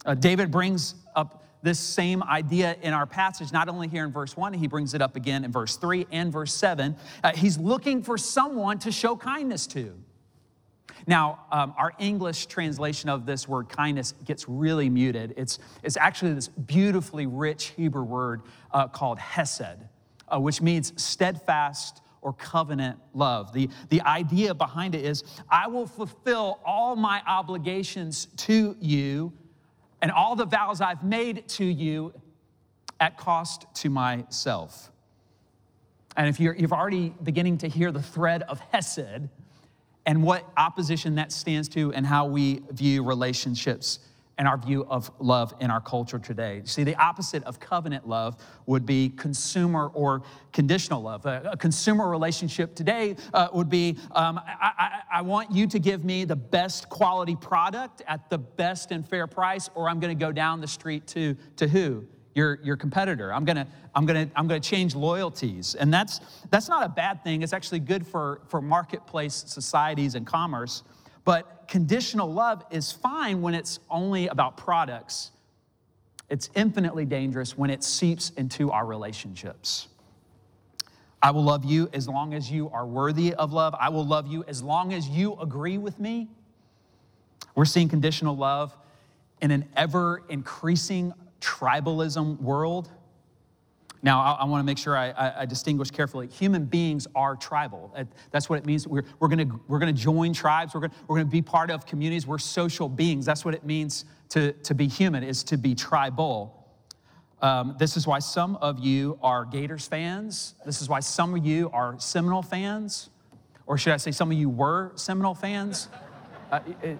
Uh, 0.07 0.15
David 0.15 0.51
brings 0.51 0.95
up 1.15 1.45
this 1.63 1.81
same 1.81 2.23
idea 2.23 2.77
in 2.81 2.95
our 2.95 3.07
passage, 3.07 3.53
not 3.53 3.69
only 3.69 3.89
here 3.89 4.05
in 4.05 4.13
verse 4.13 4.37
1, 4.37 4.53
he 4.55 4.69
brings 4.69 4.95
it 4.95 5.03
up 5.03 5.17
again 5.17 5.45
in 5.45 5.51
verse 5.51 5.77
3 5.77 6.07
and 6.13 6.33
verse 6.33 6.55
7. 6.55 6.97
Uh, 7.25 7.33
he's 7.33 7.59
looking 7.59 8.03
for 8.03 8.17
someone 8.17 8.79
to 8.79 8.93
show 8.93 9.17
kindness 9.17 9.67
to. 9.67 9.93
Now, 11.09 11.41
um, 11.51 11.75
our 11.77 11.93
English 11.99 12.47
translation 12.47 13.09
of 13.09 13.27
this 13.27 13.49
word 13.49 13.69
kindness 13.69 14.13
gets 14.25 14.49
really 14.49 14.89
muted. 14.89 15.35
It's, 15.37 15.59
it's 15.83 15.97
actually 15.97 16.35
this 16.35 16.49
beautifully 16.49 17.27
rich 17.27 17.73
Hebrew 17.77 18.05
word 18.05 18.43
uh, 18.73 18.87
called 18.89 19.19
hesed, 19.19 19.79
uh, 20.29 20.39
which 20.39 20.63
means 20.63 20.93
steadfast 21.01 22.01
or 22.23 22.33
covenant 22.33 22.99
love. 23.15 23.53
The, 23.53 23.69
the 23.89 24.03
idea 24.03 24.55
behind 24.55 24.95
it 24.95 25.05
is 25.05 25.25
I 25.49 25.69
will 25.69 25.87
fulfill 25.87 26.61
all 26.65 26.97
my 26.97 27.23
obligations 27.27 28.27
to 28.39 28.77
you 28.81 29.33
and 30.07 30.13
all 30.13 30.37
the 30.37 30.47
vows 30.47 30.81
I've 30.81 31.03
made 31.03 31.49
to 31.49 31.65
you 31.65 32.15
at 33.01 33.19
cost 33.19 33.67
to 33.75 33.91
myself. 33.91 34.93
And 36.17 36.29
if 36.29 36.39
you're, 36.39 36.55
you're 36.55 36.71
already 36.71 37.13
beginning 37.25 37.59
to 37.59 37.69
hear 37.69 37.91
the 37.91 38.03
thread 38.03 38.45
of 38.45 38.61
Hesed 38.71 39.29
and 40.07 40.23
what 40.23 40.49
opposition 40.57 41.17
that 41.17 41.33
stands 41.33 41.69
to 41.71 41.93
and 41.93 42.07
how 42.07 42.27
we 42.27 42.63
view 42.71 43.03
relationships 43.03 43.99
and 44.39 44.47
our 44.47 44.59
view 44.59 44.85
of 44.89 45.11
love 45.19 45.55
in 45.61 45.71
our 45.71 45.81
culture 45.81 46.19
today. 46.19 46.61
See, 46.65 46.85
the 46.85 46.95
opposite 46.97 47.43
of 47.45 47.59
covenant 47.59 48.07
love 48.07 48.37
would 48.67 48.85
be 48.85 49.09
consumer 49.09 49.89
or 49.95 50.23
conditional 50.53 51.03
love. 51.03 51.25
A, 51.25 51.57
consumer 51.59 52.09
relationship 52.09 52.75
today 52.75 53.17
uh, 53.33 53.49
would 53.53 53.71
be 53.71 53.97
um, 54.13 54.39
I, 54.39 54.73
I, 54.79 55.19
I 55.19 55.23
want 55.23 55.53
you 55.53 55.67
to 55.69 55.79
give 55.79 56.05
me 56.05 56.25
the 56.25 56.37
best 56.37 56.89
quality 56.91 57.35
product 57.35 58.03
at 58.07 58.29
the 58.29 58.39
best 58.39 58.91
and 58.91 59.09
fair 59.09 59.27
price, 59.27 59.71
or 59.75 59.89
I'm 59.89 60.01
going 60.01 60.17
to 60.17 60.25
go 60.25 60.33
down 60.33 60.61
the 60.61 60.69
street 60.69 61.07
to, 61.09 61.37
to 61.57 61.67
who? 61.67 62.07
Your, 62.35 62.59
your 62.63 62.77
competitor. 62.77 63.33
I'm 63.33 63.47
gonna, 63.47 63.67
I'm 63.95 64.05
gonna, 64.05 64.29
I'm 64.37 64.47
gonna 64.47 64.61
change 64.61 64.95
loyalties. 64.95 65.75
And 65.75 65.91
that's, 65.91 66.21
that's 66.51 66.69
not 66.69 66.85
a 66.85 66.89
bad 66.91 67.25
thing. 67.25 67.41
It's 67.41 67.55
actually 67.55 67.79
good 67.79 68.07
for, 68.07 68.43
for 68.49 68.61
marketplace 68.61 69.45
societies 69.47 70.15
and 70.15 70.27
commerce. 70.27 70.83
But 71.25 71.56
conditional 71.69 72.33
love 72.33 72.65
is 72.71 72.93
fine 72.93 73.43
when 73.43 73.55
it's 73.55 73.79
only 73.91 74.29
about 74.29 74.57
products. 74.57 75.31
It's 76.29 76.51
infinitely 76.55 77.05
dangerous 77.05 77.57
when 77.57 77.71
it 77.71 77.85
seeps 77.85 78.31
into 78.31 78.71
our 78.73 78.85
relationships. 78.85 79.89
I 81.23 81.31
will 81.31 81.45
love 81.45 81.65
you 81.65 81.89
as 81.93 82.09
long 82.09 82.35
as 82.35 82.51
you 82.51 82.69
are 82.71 82.87
worthy 82.87 83.35
of 83.35 83.53
love. 83.53 83.75
I 83.79 83.89
will 83.89 84.07
love 84.07 84.27
you 84.27 84.45
as 84.47 84.63
long 84.63 84.93
as 84.93 85.09
you 85.09 85.35
agree 85.41 85.79
with 85.79 85.99
me. 85.99 86.29
We're 87.55 87.65
seeing 87.65 87.89
conditional 87.89 88.37
love 88.37 88.77
in 89.41 89.51
an 89.51 89.69
ever 89.77 90.23
increasing 90.29 91.13
tribalism 91.41 92.41
world. 92.41 92.91
Now, 94.07 94.21
I, 94.21 94.33
I 94.35 94.45
want 94.45 94.61
to 94.61 94.65
make 94.65 94.79
sure 94.79 94.97
I, 94.97 95.11
I, 95.11 95.41
I, 95.41 95.47
distinguish 95.47 95.91
carefully. 95.91 96.29
Human 96.29 96.65
beings 96.65 97.09
are 97.17 97.35
tribal. 97.35 97.93
That's 98.31 98.49
what 98.49 98.57
it 98.57 98.65
means. 98.65 98.87
We're, 98.87 99.03
we're 99.19 99.27
going 99.27 99.61
we're 99.67 99.81
gonna 99.81 99.93
join 99.93 100.33
tribes. 100.33 100.75
We're 100.75 100.83
going 100.83 100.93
we're 101.09 101.17
gonna 101.17 101.29
be 101.29 101.43
part 101.43 101.73
of 101.73 101.87
communities. 101.87 102.25
We're 102.25 102.39
social 102.39 102.89
beings. 102.89 103.27
That's 103.27 103.45
what 103.45 103.53
it 103.53 103.65
means 103.65 104.05
to, 104.29 104.53
to 104.53 104.77
be 104.77 104.87
human, 104.87 105.25
is 105.25 105.43
to 105.45 105.57
be 105.57 105.75
tribal. 105.75 106.69
Um, 107.43 107.75
this 107.81 107.97
is 107.97 108.07
why 108.07 108.21
some 108.21 108.55
of 108.59 108.79
you 108.79 109.19
are 109.25 109.45
Gators 109.45 109.89
fans. 109.89 110.55
This 110.65 110.81
is 110.81 110.89
why 110.89 111.01
some 111.01 111.35
of 111.35 111.45
you 111.45 111.69
are 111.73 111.99
Seminole 111.99 112.43
fans. 112.43 113.11
Or 113.67 113.77
should 113.77 113.93
I 113.93 113.97
say, 113.97 114.13
some 114.13 114.31
of 114.31 114.39
you 114.39 114.49
were 114.49 114.93
Seminole 114.95 115.35
fans? 115.35 115.89
Uh, 116.53 116.61
it, 116.81 116.91
it, 116.91 116.99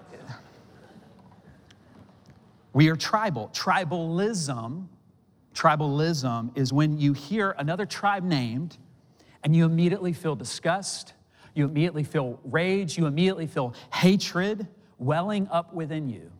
we 2.73 2.89
are 2.89 2.97
tribal. 2.97 3.49
Tribalism 3.53 4.89
Tribalism 5.57 6.55
is 6.55 6.71
when 6.71 6.99
you 6.99 7.13
hear 7.13 7.55
another 7.57 7.87
tribe 7.87 8.23
named 8.23 8.77
and 9.43 9.55
you 9.55 9.65
immediately 9.65 10.13
feel 10.13 10.35
disgust, 10.35 11.13
you 11.55 11.65
immediately 11.65 12.03
feel 12.03 12.39
rage, 12.43 12.95
you 12.95 13.07
immediately 13.07 13.47
feel 13.47 13.73
hatred 13.91 14.67
welling 14.99 15.47
up 15.49 15.73
within 15.73 16.09
you. 16.09 16.31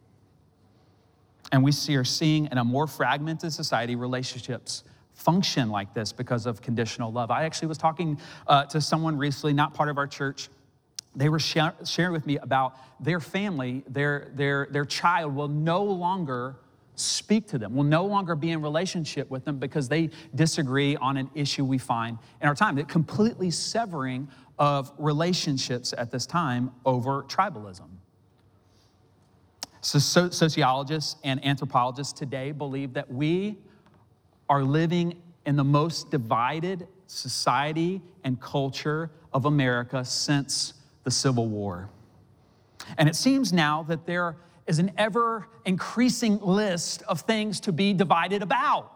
And 1.52 1.64
we 1.64 1.72
see, 1.72 1.96
are 1.96 2.04
seeing 2.04 2.48
in 2.52 2.60
a 2.60 2.64
more 2.64 2.86
fragmented 2.86 3.52
society 3.52 3.96
relationships 3.96 4.84
function 5.16 5.72
like 5.72 5.96
this 5.96 6.12
because 6.12 6.46
of 6.46 6.62
conditional 6.62 7.12
love. 7.12 7.32
I 7.32 7.46
actually 7.46 7.70
was 7.70 7.80
talking 7.80 8.20
uh, 8.46 8.66
to 8.66 8.80
someone 8.80 9.18
recently, 9.18 9.54
not 9.54 9.74
part 9.74 9.90
of 9.90 9.98
our 9.98 10.06
church. 10.06 10.50
They 11.16 11.30
were 11.30 11.40
sharing 11.40 12.12
with 12.12 12.28
me 12.28 12.38
about 12.38 12.76
their 13.04 13.20
family, 13.20 13.84
their, 13.88 14.28
their, 14.36 14.68
their 14.70 14.86
child 14.86 15.34
will 15.34 15.48
no 15.48 15.84
longer 15.84 16.58
speak 16.98 17.48
to 17.48 17.58
them, 17.58 17.76
We'll 17.76 17.86
no 17.86 18.06
longer 18.06 18.36
be 18.36 18.52
in 18.52 18.62
relationship 18.62 19.30
with 19.30 19.46
them 19.46 19.60
because 19.60 19.88
they 19.88 20.10
disagree 20.36 20.96
on 20.98 21.16
an 21.16 21.30
issue 21.36 21.64
we 21.64 21.78
find 21.78 22.18
in 22.42 22.48
our 22.48 22.56
time. 22.56 22.76
That 22.76 22.90
completely 22.90 23.52
severing 23.52 24.28
of 24.60 24.92
relationships 24.98 25.94
at 25.98 26.12
this 26.12 26.26
time 26.26 26.72
over 26.86 27.24
tribalism. 27.24 27.88
So, 29.82 30.00
so, 30.00 30.30
sociologists 30.32 31.18
and 31.24 31.44
anthropologists 31.46 32.14
today 32.14 32.52
believe 32.52 32.94
that 32.94 33.12
we 33.12 33.58
are 34.50 34.64
living 34.64 35.22
in 35.46 35.56
the 35.56 35.64
most 35.64 36.10
divided 36.10 36.88
society 37.06 38.02
and 38.24 38.42
culture 38.42 39.12
of 39.34 39.46
America 39.46 40.04
since 40.04 40.74
the 41.04 41.12
Civil 41.12 41.48
War. 41.48 41.90
And 42.98 43.08
it 43.08 43.16
seems 43.16 43.54
now 43.54 43.84
that 43.84 44.06
there 44.06 44.36
is 44.68 44.80
an 44.80 44.92
ever 44.98 45.48
increasing 45.66 46.40
list 46.40 47.02
of 47.04 47.22
things 47.22 47.60
to 47.62 47.72
be 47.72 47.94
divided 47.94 48.42
about. 48.42 48.92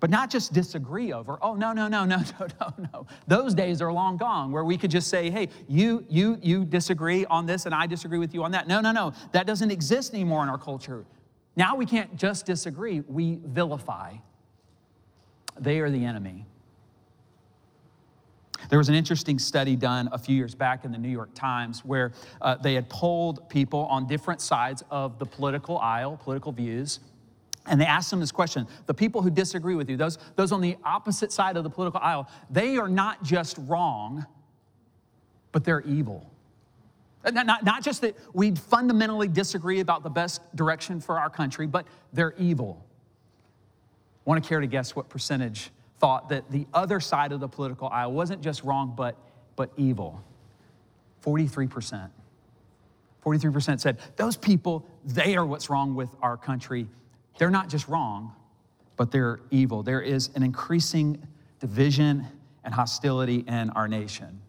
But 0.00 0.10
not 0.10 0.30
just 0.30 0.52
disagree 0.52 1.12
over, 1.12 1.38
oh, 1.42 1.54
no, 1.54 1.72
no, 1.72 1.88
no, 1.88 2.04
no, 2.04 2.18
no, 2.38 2.46
no, 2.60 2.88
no. 2.92 3.06
Those 3.26 3.54
days 3.54 3.82
are 3.82 3.92
long 3.92 4.16
gone 4.16 4.52
where 4.52 4.64
we 4.64 4.76
could 4.76 4.90
just 4.90 5.08
say, 5.08 5.30
hey, 5.30 5.48
you, 5.68 6.04
you, 6.08 6.38
you 6.42 6.64
disagree 6.64 7.24
on 7.26 7.46
this 7.46 7.66
and 7.66 7.74
I 7.74 7.86
disagree 7.86 8.18
with 8.18 8.34
you 8.34 8.44
on 8.44 8.52
that. 8.52 8.68
No, 8.68 8.80
no, 8.80 8.92
no. 8.92 9.12
That 9.32 9.46
doesn't 9.46 9.70
exist 9.70 10.14
anymore 10.14 10.42
in 10.42 10.48
our 10.48 10.58
culture. 10.58 11.04
Now 11.56 11.74
we 11.74 11.86
can't 11.86 12.16
just 12.16 12.46
disagree, 12.46 13.00
we 13.00 13.40
vilify. 13.44 14.14
They 15.58 15.80
are 15.80 15.90
the 15.90 16.04
enemy. 16.04 16.46
There 18.68 18.78
was 18.78 18.88
an 18.88 18.94
interesting 18.94 19.38
study 19.38 19.76
done 19.76 20.08
a 20.12 20.18
few 20.18 20.36
years 20.36 20.54
back 20.54 20.84
in 20.84 20.92
the 20.92 20.98
New 20.98 21.08
York 21.08 21.30
Times 21.34 21.84
where 21.84 22.12
uh, 22.40 22.56
they 22.56 22.74
had 22.74 22.88
polled 22.88 23.48
people 23.48 23.86
on 23.86 24.06
different 24.06 24.40
sides 24.40 24.82
of 24.90 25.18
the 25.18 25.24
political 25.24 25.78
aisle, 25.78 26.18
political 26.22 26.52
views, 26.52 27.00
and 27.66 27.80
they 27.80 27.86
asked 27.86 28.10
them 28.10 28.20
this 28.20 28.32
question 28.32 28.66
the 28.86 28.94
people 28.94 29.22
who 29.22 29.30
disagree 29.30 29.74
with 29.74 29.88
you, 29.88 29.96
those, 29.96 30.18
those 30.36 30.52
on 30.52 30.60
the 30.60 30.76
opposite 30.84 31.32
side 31.32 31.56
of 31.56 31.64
the 31.64 31.70
political 31.70 32.00
aisle, 32.00 32.28
they 32.50 32.76
are 32.76 32.88
not 32.88 33.22
just 33.22 33.56
wrong, 33.66 34.26
but 35.52 35.64
they're 35.64 35.82
evil. 35.82 36.30
Not, 37.24 37.46
not, 37.46 37.64
not 37.64 37.82
just 37.82 38.00
that 38.02 38.16
we 38.32 38.54
fundamentally 38.54 39.28
disagree 39.28 39.80
about 39.80 40.02
the 40.02 40.10
best 40.10 40.40
direction 40.56 41.00
for 41.00 41.18
our 41.18 41.28
country, 41.28 41.66
but 41.66 41.86
they're 42.12 42.34
evil. 42.38 42.84
Want 44.24 44.42
to 44.42 44.48
care 44.48 44.60
to 44.60 44.66
guess 44.66 44.94
what 44.94 45.08
percentage 45.08 45.70
thought 45.98 46.28
that 46.28 46.50
the 46.50 46.66
other 46.72 47.00
side 47.00 47.32
of 47.32 47.40
the 47.40 47.48
political 47.48 47.88
aisle 47.88 48.12
wasn't 48.12 48.40
just 48.40 48.62
wrong, 48.62 48.94
but, 48.96 49.16
but 49.56 49.70
evil. 49.76 50.22
43%. 51.24 52.10
43% 53.24 53.80
said, 53.80 53.98
those 54.16 54.36
people, 54.36 54.86
they 55.04 55.36
are 55.36 55.44
what's 55.44 55.68
wrong 55.68 55.94
with 55.94 56.08
our 56.22 56.36
country. 56.36 56.86
They're 57.38 57.50
not 57.50 57.68
just 57.68 57.88
wrong, 57.88 58.32
but 58.96 59.10
they're 59.10 59.40
evil. 59.50 59.82
There 59.82 60.00
is 60.00 60.30
an 60.34 60.42
increasing 60.42 61.26
division 61.60 62.26
and 62.64 62.72
hostility 62.72 63.44
in 63.46 63.70
our 63.70 63.88
nation. 63.88 64.40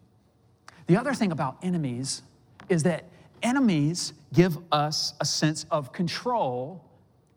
The 0.87 0.97
other 0.97 1.13
thing 1.13 1.31
about 1.31 1.57
enemies 1.63 2.21
is 2.67 2.83
that 2.83 3.05
enemies 3.41 4.13
give 4.33 4.57
us 4.71 5.13
a 5.19 5.25
sense 5.25 5.65
of 5.71 5.91
control 5.91 6.83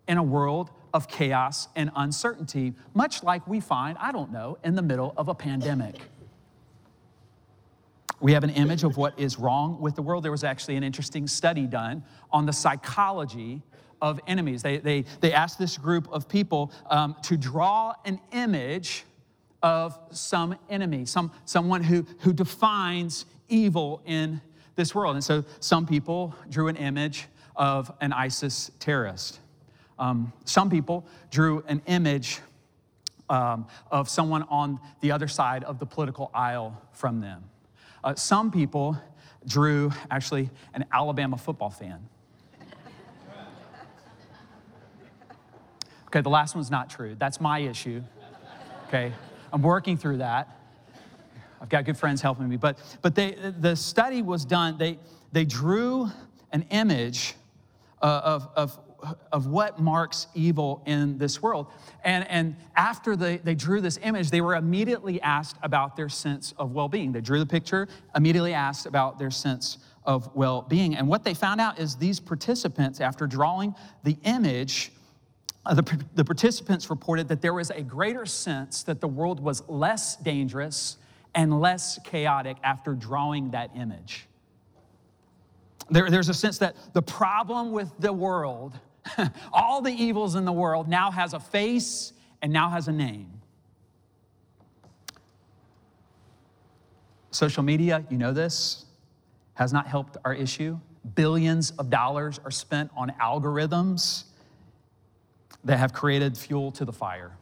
in 0.08 0.18
a 0.18 0.22
world 0.22 0.70
of 0.94 1.08
chaos 1.08 1.68
and 1.76 1.90
uncertainty, 1.96 2.74
much 2.94 3.22
like 3.22 3.46
we 3.46 3.60
find, 3.60 3.96
I 3.98 4.12
don't 4.12 4.32
know, 4.32 4.58
in 4.64 4.74
the 4.74 4.82
middle 4.82 5.14
of 5.16 5.28
a 5.28 5.34
pandemic. 5.34 5.96
We 8.20 8.32
have 8.32 8.44
an 8.44 8.50
image 8.50 8.84
of 8.84 8.96
what 8.96 9.18
is 9.18 9.38
wrong 9.38 9.80
with 9.80 9.96
the 9.96 10.02
world. 10.02 10.22
There 10.24 10.30
was 10.30 10.44
actually 10.44 10.76
an 10.76 10.84
interesting 10.84 11.26
study 11.26 11.66
done 11.66 12.04
on 12.30 12.46
the 12.46 12.52
psychology 12.52 13.62
of 14.00 14.20
enemies. 14.26 14.62
They, 14.62 14.78
they, 14.78 15.04
they 15.20 15.32
asked 15.32 15.58
this 15.58 15.76
group 15.76 16.08
of 16.12 16.28
people 16.28 16.72
um, 16.88 17.16
to 17.22 17.36
draw 17.36 17.94
an 18.04 18.20
image 18.32 19.04
of 19.62 19.98
some 20.10 20.56
enemy, 20.68 21.04
some, 21.04 21.32
someone 21.44 21.82
who, 21.82 22.06
who 22.20 22.32
defines 22.32 23.26
evil 23.48 24.02
in 24.04 24.40
this 24.76 24.94
world. 24.94 25.14
And 25.14 25.24
so 25.24 25.44
some 25.60 25.86
people 25.86 26.34
drew 26.48 26.68
an 26.68 26.76
image 26.76 27.26
of 27.56 27.92
an 28.00 28.12
ISIS 28.12 28.70
terrorist. 28.78 29.40
Um, 29.98 30.32
some 30.44 30.70
people 30.70 31.06
drew 31.30 31.64
an 31.68 31.82
image 31.86 32.40
um, 33.28 33.66
of 33.90 34.08
someone 34.08 34.42
on 34.44 34.80
the 35.00 35.12
other 35.12 35.28
side 35.28 35.64
of 35.64 35.78
the 35.78 35.86
political 35.86 36.30
aisle 36.34 36.80
from 36.92 37.20
them. 37.20 37.44
Uh, 38.04 38.14
some 38.14 38.50
people 38.50 38.96
drew 39.46 39.92
actually 40.10 40.50
an 40.74 40.84
Alabama 40.92 41.36
football 41.36 41.70
fan. 41.70 42.08
Okay, 46.08 46.20
the 46.20 46.28
last 46.28 46.54
one's 46.54 46.70
not 46.70 46.90
true. 46.90 47.16
That's 47.18 47.40
my 47.40 47.60
issue. 47.60 48.02
Okay, 48.88 49.12
I'm 49.50 49.62
working 49.62 49.96
through 49.96 50.18
that. 50.18 50.58
I've 51.62 51.70
got 51.70 51.86
good 51.86 51.96
friends 51.96 52.20
helping 52.20 52.48
me. 52.48 52.56
But, 52.56 52.76
but 53.00 53.14
they, 53.14 53.36
the 53.58 53.76
study 53.76 54.20
was 54.20 54.44
done, 54.44 54.76
they, 54.76 54.98
they 55.30 55.46
drew 55.46 56.10
an 56.52 56.66
image 56.70 57.34
uh, 58.02 58.20
of, 58.24 58.48
of, 58.56 58.78
of 59.32 59.46
what 59.46 59.80
marks 59.80 60.26
evil 60.34 60.82
in 60.86 61.18
this 61.18 61.42
world. 61.42 61.66
And, 62.04 62.28
and 62.28 62.56
after 62.76 63.16
they, 63.16 63.38
they 63.38 63.54
drew 63.54 63.80
this 63.80 63.98
image, 64.02 64.30
they 64.30 64.40
were 64.40 64.54
immediately 64.54 65.20
asked 65.22 65.56
about 65.62 65.96
their 65.96 66.08
sense 66.08 66.54
of 66.58 66.72
well 66.72 66.88
being. 66.88 67.12
They 67.12 67.20
drew 67.20 67.38
the 67.38 67.46
picture, 67.46 67.88
immediately 68.14 68.54
asked 68.54 68.86
about 68.86 69.18
their 69.18 69.30
sense 69.30 69.78
of 70.04 70.34
well 70.34 70.62
being. 70.62 70.96
And 70.96 71.08
what 71.08 71.24
they 71.24 71.34
found 71.34 71.60
out 71.60 71.78
is 71.78 71.96
these 71.96 72.20
participants, 72.20 73.00
after 73.00 73.26
drawing 73.26 73.74
the 74.04 74.16
image, 74.24 74.92
uh, 75.64 75.74
the, 75.74 76.04
the 76.14 76.24
participants 76.24 76.90
reported 76.90 77.28
that 77.28 77.40
there 77.40 77.54
was 77.54 77.70
a 77.70 77.82
greater 77.82 78.26
sense 78.26 78.82
that 78.84 79.00
the 79.00 79.08
world 79.08 79.40
was 79.40 79.62
less 79.68 80.16
dangerous 80.16 80.96
and 81.34 81.60
less 81.60 81.98
chaotic 82.04 82.56
after 82.62 82.94
drawing 82.94 83.50
that 83.52 83.70
image. 83.76 84.26
There, 85.90 86.10
there's 86.10 86.28
a 86.28 86.34
sense 86.34 86.58
that 86.58 86.74
the 86.94 87.02
problem 87.02 87.72
with 87.72 87.90
the 87.98 88.12
world, 88.12 88.78
all 89.52 89.80
the 89.80 89.92
evils 89.92 90.34
in 90.34 90.44
the 90.44 90.52
world, 90.52 90.88
now 90.88 91.10
has 91.10 91.34
a 91.34 91.40
face 91.40 92.12
and 92.40 92.52
now 92.52 92.70
has 92.70 92.88
a 92.88 92.92
name. 92.92 93.28
Social 97.30 97.62
media, 97.62 98.04
you 98.10 98.18
know 98.18 98.32
this, 98.32 98.84
has 99.54 99.72
not 99.72 99.86
helped 99.86 100.16
our 100.24 100.34
issue. 100.34 100.78
Billions 101.14 101.70
of 101.72 101.90
dollars 101.90 102.40
are 102.44 102.50
spent 102.50 102.90
on 102.96 103.10
algorithms 103.20 104.24
that 105.64 105.78
have 105.78 105.92
created 105.92 106.36
fuel 106.36 106.70
to 106.72 106.84
the 106.84 106.92
fire. 106.92 107.32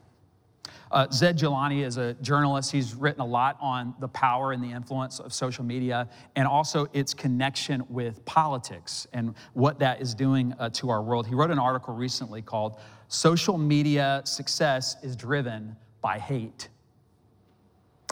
Uh, 0.90 1.06
Zaid 1.12 1.38
Jilani 1.38 1.84
is 1.84 1.98
a 1.98 2.14
journalist. 2.14 2.72
He's 2.72 2.94
written 2.94 3.20
a 3.20 3.26
lot 3.26 3.56
on 3.60 3.94
the 4.00 4.08
power 4.08 4.52
and 4.52 4.62
the 4.62 4.70
influence 4.70 5.20
of 5.20 5.32
social 5.32 5.64
media 5.64 6.08
and 6.34 6.48
also 6.48 6.88
its 6.92 7.14
connection 7.14 7.84
with 7.88 8.24
politics 8.24 9.06
and 9.12 9.34
what 9.54 9.78
that 9.78 10.00
is 10.00 10.14
doing 10.14 10.52
uh, 10.58 10.68
to 10.70 10.90
our 10.90 11.02
world. 11.02 11.28
He 11.28 11.34
wrote 11.34 11.50
an 11.50 11.60
article 11.60 11.94
recently 11.94 12.42
called 12.42 12.80
Social 13.06 13.56
Media 13.56 14.22
Success 14.24 14.96
is 15.02 15.14
Driven 15.14 15.76
by 16.00 16.18
Hate. 16.18 16.68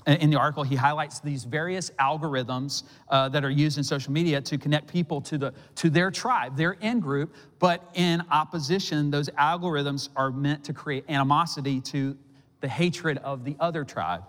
In 0.06 0.30
the 0.30 0.38
article, 0.38 0.62
he 0.62 0.75
highlights 0.75 1.20
these 1.20 1.44
various 1.44 1.90
algorithms 1.99 2.85
uh, 3.08 3.28
that 3.28 3.44
are 3.44 3.50
used 3.50 3.76
in 3.76 3.85
social 3.85 4.11
media 4.11 4.40
to 4.40 4.56
connect 4.56 4.87
people 4.87 5.20
to, 5.23 5.37
the, 5.37 5.52
to 5.75 5.90
their 5.90 6.11
tribe, 6.11 6.56
their 6.56 6.73
in 6.80 7.00
group, 7.00 7.35
but 7.58 7.90
in 7.94 8.23
opposition, 8.30 9.11
those 9.11 9.28
algorithms 9.30 10.08
are 10.16 10.30
meant 10.30 10.64
to 10.64 10.73
create 10.73 11.04
animosity 11.11 11.80
to 11.82 12.16
the 12.61 12.69
hatred 12.69 13.19
of 13.19 13.45
the 13.45 13.57
other 13.61 13.85
tribe. 13.85 14.25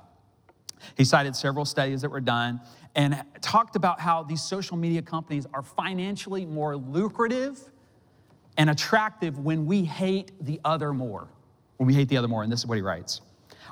He 0.96 1.04
cited 1.04 1.36
several 1.36 1.66
studies 1.66 2.02
that 2.02 2.10
were 2.10 2.22
done 2.22 2.62
and 2.96 3.24
talked 3.42 3.76
about 3.76 4.00
how 4.00 4.24
these 4.24 4.42
social 4.42 4.78
media 4.78 5.02
companies 5.02 5.46
are 5.54 5.62
financially 5.62 6.46
more 6.46 6.76
lucrative 6.78 7.60
and 8.58 8.70
attractive 8.70 9.40
when 9.40 9.66
we 9.66 9.84
hate 9.84 10.32
the 10.42 10.60
other 10.66 10.94
more. 10.94 11.28
When 11.78 11.88
we 11.88 11.94
hate 11.94 12.10
the 12.10 12.18
other 12.18 12.28
more, 12.28 12.44
and 12.44 12.52
this 12.52 12.60
is 12.60 12.66
what 12.66 12.76
he 12.76 12.82
writes. 12.82 13.22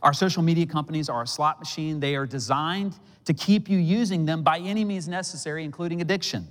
Our 0.03 0.13
social 0.13 0.43
media 0.43 0.65
companies 0.65 1.09
are 1.09 1.23
a 1.23 1.27
slot 1.27 1.59
machine. 1.59 1.99
They 1.99 2.15
are 2.15 2.25
designed 2.25 2.97
to 3.25 3.33
keep 3.33 3.69
you 3.69 3.77
using 3.77 4.25
them 4.25 4.43
by 4.43 4.59
any 4.59 4.85
means 4.85 5.07
necessary, 5.07 5.63
including 5.63 6.01
addiction. 6.01 6.47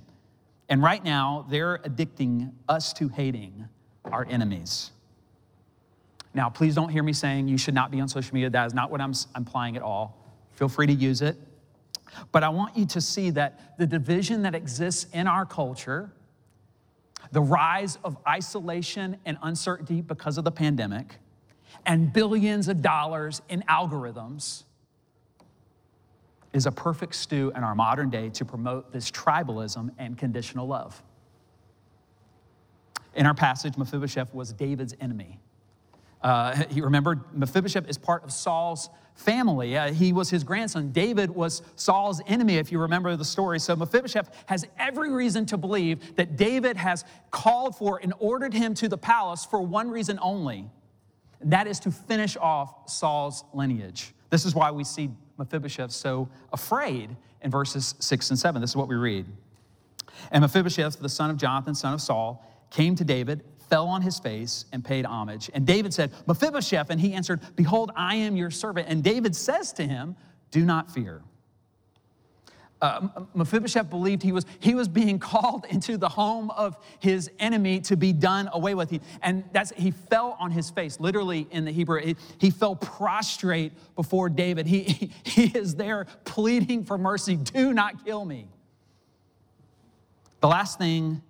And 0.68 0.82
right 0.82 1.02
now, 1.02 1.46
they're 1.48 1.78
addicting 1.78 2.52
us 2.68 2.92
to 2.94 3.08
hating 3.08 3.68
our 4.04 4.26
enemies. 4.28 4.90
Now, 6.36 6.50
please 6.50 6.74
don't 6.74 6.90
hear 6.90 7.02
me 7.02 7.14
saying 7.14 7.48
you 7.48 7.56
should 7.56 7.72
not 7.72 7.90
be 7.90 7.98
on 7.98 8.08
social 8.08 8.34
media. 8.34 8.50
That 8.50 8.66
is 8.66 8.74
not 8.74 8.90
what 8.90 9.00
I'm 9.00 9.14
implying 9.34 9.74
at 9.74 9.82
all. 9.82 10.22
Feel 10.50 10.68
free 10.68 10.86
to 10.86 10.92
use 10.92 11.22
it. 11.22 11.34
But 12.30 12.44
I 12.44 12.50
want 12.50 12.76
you 12.76 12.84
to 12.88 13.00
see 13.00 13.30
that 13.30 13.78
the 13.78 13.86
division 13.86 14.42
that 14.42 14.54
exists 14.54 15.06
in 15.14 15.26
our 15.26 15.46
culture, 15.46 16.12
the 17.32 17.40
rise 17.40 17.96
of 18.04 18.18
isolation 18.28 19.16
and 19.24 19.38
uncertainty 19.42 20.02
because 20.02 20.36
of 20.36 20.44
the 20.44 20.50
pandemic, 20.50 21.16
and 21.86 22.12
billions 22.12 22.68
of 22.68 22.82
dollars 22.82 23.40
in 23.48 23.62
algorithms 23.62 24.64
is 26.52 26.66
a 26.66 26.72
perfect 26.72 27.14
stew 27.14 27.50
in 27.56 27.64
our 27.64 27.74
modern 27.74 28.10
day 28.10 28.28
to 28.28 28.44
promote 28.44 28.92
this 28.92 29.10
tribalism 29.10 29.90
and 29.96 30.18
conditional 30.18 30.66
love. 30.66 31.02
In 33.14 33.24
our 33.24 33.34
passage, 33.34 33.78
Mephibosheth 33.78 34.34
was 34.34 34.52
David's 34.52 34.94
enemy. 35.00 35.40
Uh, 36.26 36.64
he 36.70 36.80
remembered 36.80 37.20
Mephibosheth 37.32 37.88
is 37.88 37.96
part 37.96 38.24
of 38.24 38.32
Saul's 38.32 38.90
family. 39.14 39.76
Uh, 39.76 39.92
he 39.92 40.12
was 40.12 40.28
his 40.28 40.42
grandson. 40.42 40.90
David 40.90 41.30
was 41.30 41.62
Saul's 41.76 42.20
enemy, 42.26 42.56
if 42.56 42.72
you 42.72 42.80
remember 42.80 43.14
the 43.14 43.24
story. 43.24 43.60
So 43.60 43.76
Mephibosheth 43.76 44.28
has 44.46 44.66
every 44.76 45.12
reason 45.12 45.46
to 45.46 45.56
believe 45.56 46.16
that 46.16 46.36
David 46.36 46.76
has 46.76 47.04
called 47.30 47.76
for 47.76 48.00
and 48.02 48.12
ordered 48.18 48.52
him 48.52 48.74
to 48.74 48.88
the 48.88 48.98
palace 48.98 49.44
for 49.44 49.62
one 49.62 49.88
reason 49.88 50.18
only 50.20 50.68
that 51.42 51.68
is 51.68 51.78
to 51.78 51.92
finish 51.92 52.36
off 52.36 52.90
Saul's 52.90 53.44
lineage. 53.54 54.12
This 54.30 54.44
is 54.44 54.52
why 54.52 54.72
we 54.72 54.82
see 54.82 55.10
Mephibosheth 55.38 55.92
so 55.92 56.28
afraid 56.52 57.16
in 57.40 57.52
verses 57.52 57.94
six 58.00 58.30
and 58.30 58.38
seven. 58.38 58.60
This 58.60 58.70
is 58.70 58.76
what 58.76 58.88
we 58.88 58.96
read. 58.96 59.26
And 60.32 60.42
Mephibosheth, 60.42 60.98
the 60.98 61.08
son 61.08 61.30
of 61.30 61.36
Jonathan, 61.36 61.76
son 61.76 61.94
of 61.94 62.00
Saul, 62.00 62.44
came 62.70 62.96
to 62.96 63.04
David 63.04 63.44
fell 63.68 63.86
on 63.88 64.02
his 64.02 64.18
face 64.18 64.66
and 64.72 64.84
paid 64.84 65.04
homage. 65.04 65.50
And 65.54 65.66
David 65.66 65.92
said, 65.92 66.12
Mephibosheth, 66.26 66.90
and 66.90 67.00
he 67.00 67.12
answered, 67.12 67.40
Behold, 67.56 67.90
I 67.96 68.16
am 68.16 68.36
your 68.36 68.50
servant. 68.50 68.88
And 68.88 69.02
David 69.02 69.34
says 69.34 69.72
to 69.74 69.86
him, 69.86 70.16
Do 70.50 70.64
not 70.64 70.90
fear. 70.90 71.22
Uh, 72.82 73.08
Mephibosheth 73.34 73.88
believed 73.88 74.22
he 74.22 74.32
was, 74.32 74.44
he 74.60 74.74
was 74.74 74.86
being 74.86 75.18
called 75.32 75.64
into 75.70 75.96
the 75.96 76.08
home 76.08 76.50
of 76.50 76.76
his 76.98 77.30
enemy 77.38 77.80
to 77.80 77.96
be 77.96 78.12
done 78.12 78.50
away 78.52 78.74
with. 78.74 78.90
He, 78.90 79.00
and 79.22 79.44
that's, 79.52 79.72
he 79.76 79.90
fell 79.90 80.36
on 80.38 80.50
his 80.50 80.70
face, 80.70 81.00
literally 81.00 81.48
in 81.50 81.64
the 81.64 81.70
Hebrew. 81.70 82.00
He, 82.00 82.16
he 82.38 82.50
fell 82.50 82.76
prostrate 82.76 83.72
before 83.94 84.28
David. 84.28 84.66
He, 84.66 84.82
he, 84.82 85.12
he 85.24 85.58
is 85.58 85.74
there 85.74 86.06
pleading 86.24 86.84
for 86.84 86.98
mercy. 86.98 87.36
Do 87.36 87.72
not 87.72 88.04
kill 88.04 88.24
me. 88.24 88.48
The 90.40 90.48
last 90.48 90.78
thing 90.78 91.22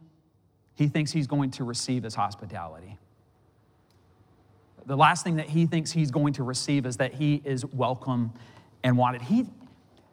he 0.77 0.89
thinks 0.89 1.11
he's 1.11 1.27
going 1.27 1.51
to 1.53 1.65
receive 1.65 2.05
his 2.05 2.15
hospitality. 2.15 2.97
The 4.85 4.97
last 4.97 5.25
thing 5.25 5.37
that 5.37 5.49
he 5.49 5.67
thinks 5.67 5.91
he's 5.91 6.13
going 6.13 6.35
to 6.35 6.45
receive 6.45 6.87
is 6.87 6.99
that 6.99 7.13
he 7.13 7.43
is 7.45 7.65
welcome 7.67 8.33
and 8.85 8.97
wanted. 8.97 9.23
He, 9.23 9.47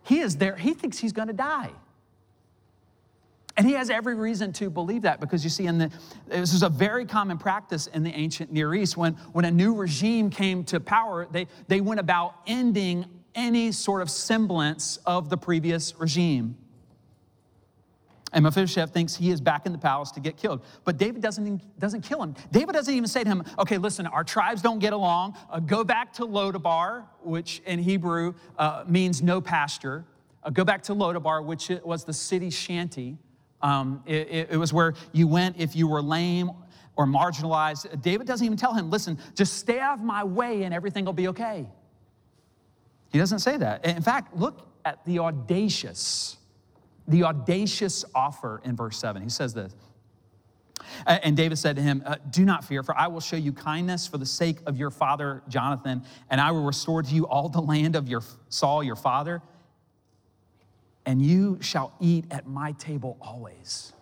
he 0.04 0.20
is 0.20 0.38
there, 0.38 0.56
he 0.56 0.74
thinks 0.74 0.98
he's 0.98 1.14
going 1.14 1.28
to 1.28 1.34
die. 1.34 1.70
And 3.56 3.68
he 3.68 3.74
has 3.74 3.92
every 3.92 4.16
reason 4.16 4.52
to 4.54 4.72
believe 4.72 5.04
that 5.04 5.20
because 5.20 5.44
you 5.44 5.50
see, 5.52 5.68
in 5.68 5.78
the, 5.78 5.92
this 6.28 6.56
is 6.56 6.64
a 6.64 6.70
very 6.70 7.06
common 7.06 7.38
practice 7.38 7.86
in 7.86 8.02
the 8.02 8.10
ancient 8.10 8.52
Near 8.52 8.74
East. 8.74 8.98
When, 8.98 9.14
when 9.32 9.46
a 9.46 9.52
new 9.52 9.76
regime 9.76 10.32
came 10.32 10.64
to 10.66 10.80
power, 10.80 11.28
they, 11.30 11.48
they 11.68 11.80
went 11.80 12.00
about 12.00 12.36
ending 12.48 13.06
any 13.36 13.72
sort 13.72 14.02
of 14.02 14.10
semblance 14.10 14.98
of 15.06 15.30
the 15.30 15.38
previous 15.38 15.94
regime. 16.00 16.58
And 18.34 18.44
Mephibosheth 18.44 18.92
thinks 18.92 19.16
he 19.16 19.30
is 19.30 19.40
back 19.40 19.68
in 19.68 19.72
the 19.72 19.78
palace 19.78 20.12
to 20.12 20.20
get 20.20 20.38
killed. 20.38 20.66
But 20.84 20.98
David 20.98 21.22
doesn't, 21.22 21.80
doesn't 21.80 22.02
kill 22.02 22.22
him. 22.22 22.36
David 22.52 22.74
doesn't 22.74 22.94
even 22.94 23.08
say 23.08 23.24
to 23.24 23.30
him, 23.30 23.44
okay, 23.60 23.78
listen, 23.78 24.08
our 24.08 24.24
tribes 24.24 24.62
don't 24.62 24.80
get 24.80 24.92
along. 24.92 25.38
Uh, 25.52 25.60
go 25.60 25.84
back 25.84 26.12
to 26.14 26.24
Lodabar, 26.24 27.06
which 27.22 27.62
in 27.66 27.78
Hebrew 27.78 28.34
uh, 28.58 28.84
means 28.88 29.22
no 29.22 29.40
pasture. 29.40 30.04
Uh, 30.44 30.50
go 30.50 30.64
back 30.64 30.82
to 30.84 30.96
Lodabar, 30.96 31.46
which 31.46 31.70
was 31.84 32.04
the 32.04 32.14
city 32.14 32.50
shanty. 32.50 33.18
Um, 33.62 34.04
it, 34.08 34.28
it, 34.30 34.48
it 34.52 34.58
was 34.58 34.74
where 34.74 34.96
you 35.12 35.28
went 35.28 35.58
if 35.60 35.76
you 35.76 35.88
were 35.88 36.02
lame 36.02 36.52
or 36.96 37.06
marginalized. 37.06 38.02
David 38.02 38.26
doesn't 38.26 38.46
even 38.46 38.58
tell 38.58 38.74
him, 38.74 38.90
listen, 38.90 39.20
just 39.36 39.58
stay 39.58 39.80
out 39.80 40.00
of 40.00 40.04
my 40.04 40.24
way 40.24 40.64
and 40.64 40.74
everything 40.74 41.06
will 41.06 41.14
be 41.14 41.28
okay. 41.28 41.68
He 43.12 43.20
doesn't 43.20 43.40
say 43.40 43.58
that. 43.58 43.86
In 43.86 44.02
fact, 44.02 44.36
look 44.36 44.68
at 44.86 45.06
the 45.06 45.20
audacious 45.20 46.38
the 47.08 47.24
audacious 47.24 48.06
offer 48.16 48.62
in 48.64 48.76
verse 48.76 48.98
7. 48.98 49.22
He 49.22 49.30
says 49.30 49.54
this. 49.54 49.74
And 51.08 51.38
David 51.38 51.58
said 51.58 51.76
to 51.78 51.82
him, 51.82 52.04
uh, 52.06 52.16
Do 52.30 52.46
not 52.46 52.64
fear, 52.66 52.84
for 52.84 52.98
I 52.98 53.08
will 53.08 53.22
show 53.22 53.36
you 53.38 53.54
kindness 53.54 54.08
for 54.08 54.18
the 54.18 54.26
sake 54.26 54.58
of 54.66 54.78
your 54.78 54.90
father 54.92 55.42
Jonathan, 55.48 56.04
and 56.30 56.42
I 56.42 56.52
will 56.52 56.64
restore 56.64 57.02
to 57.04 57.14
you 57.16 57.26
all 57.28 57.50
the 57.50 57.62
land 57.62 57.96
of 57.96 58.08
your 58.10 58.22
Saul, 58.50 58.84
your 58.84 58.96
father. 58.96 59.42
and 61.06 61.22
you 61.22 61.58
shall 61.62 61.94
eat 62.00 62.26
at 62.32 62.48
my 62.48 62.72
table 62.74 63.18
always. 63.22 63.94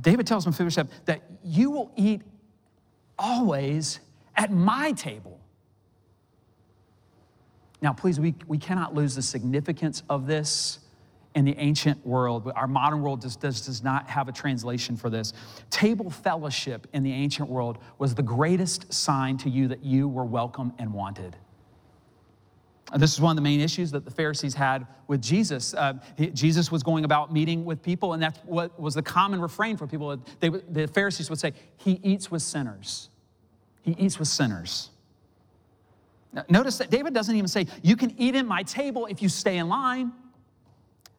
David 0.00 0.26
tells 0.26 0.46
Mephibosheth 0.46 0.88
that 1.06 1.22
you 1.44 1.70
will 1.70 1.92
eat 1.96 2.22
always 3.18 4.00
at 4.36 4.52
my 4.52 4.92
table. 4.92 5.40
Now, 7.84 7.92
please, 7.92 8.18
we, 8.18 8.34
we 8.48 8.56
cannot 8.56 8.94
lose 8.94 9.14
the 9.14 9.20
significance 9.20 10.02
of 10.08 10.26
this 10.26 10.78
in 11.34 11.44
the 11.44 11.54
ancient 11.58 12.04
world. 12.06 12.50
Our 12.56 12.66
modern 12.66 13.02
world 13.02 13.20
does, 13.20 13.36
does, 13.36 13.60
does 13.60 13.82
not 13.82 14.08
have 14.08 14.26
a 14.26 14.32
translation 14.32 14.96
for 14.96 15.10
this. 15.10 15.34
Table 15.68 16.08
fellowship 16.08 16.86
in 16.94 17.02
the 17.02 17.12
ancient 17.12 17.46
world 17.46 17.76
was 17.98 18.14
the 18.14 18.22
greatest 18.22 18.90
sign 18.90 19.36
to 19.36 19.50
you 19.50 19.68
that 19.68 19.84
you 19.84 20.08
were 20.08 20.24
welcome 20.24 20.72
and 20.78 20.94
wanted. 20.94 21.36
This 22.96 23.12
is 23.12 23.20
one 23.20 23.32
of 23.32 23.36
the 23.36 23.42
main 23.42 23.60
issues 23.60 23.90
that 23.90 24.06
the 24.06 24.10
Pharisees 24.10 24.54
had 24.54 24.86
with 25.06 25.20
Jesus. 25.20 25.74
Uh, 25.74 25.94
he, 26.16 26.28
Jesus 26.28 26.72
was 26.72 26.82
going 26.82 27.04
about 27.04 27.34
meeting 27.34 27.66
with 27.66 27.82
people, 27.82 28.14
and 28.14 28.22
that's 28.22 28.38
what 28.46 28.80
was 28.80 28.94
the 28.94 29.02
common 29.02 29.42
refrain 29.42 29.76
for 29.76 29.86
people. 29.86 30.24
They, 30.40 30.48
the 30.48 30.88
Pharisees 30.88 31.28
would 31.28 31.38
say, 31.38 31.52
He 31.76 32.00
eats 32.02 32.30
with 32.30 32.40
sinners. 32.40 33.10
He 33.82 33.92
eats 33.98 34.18
with 34.18 34.28
sinners. 34.28 34.88
Notice 36.48 36.78
that 36.78 36.90
David 36.90 37.14
doesn't 37.14 37.34
even 37.34 37.48
say, 37.48 37.66
You 37.82 37.96
can 37.96 38.14
eat 38.18 38.34
at 38.34 38.46
my 38.46 38.62
table 38.62 39.06
if 39.06 39.22
you 39.22 39.28
stay 39.28 39.58
in 39.58 39.68
line. 39.68 40.12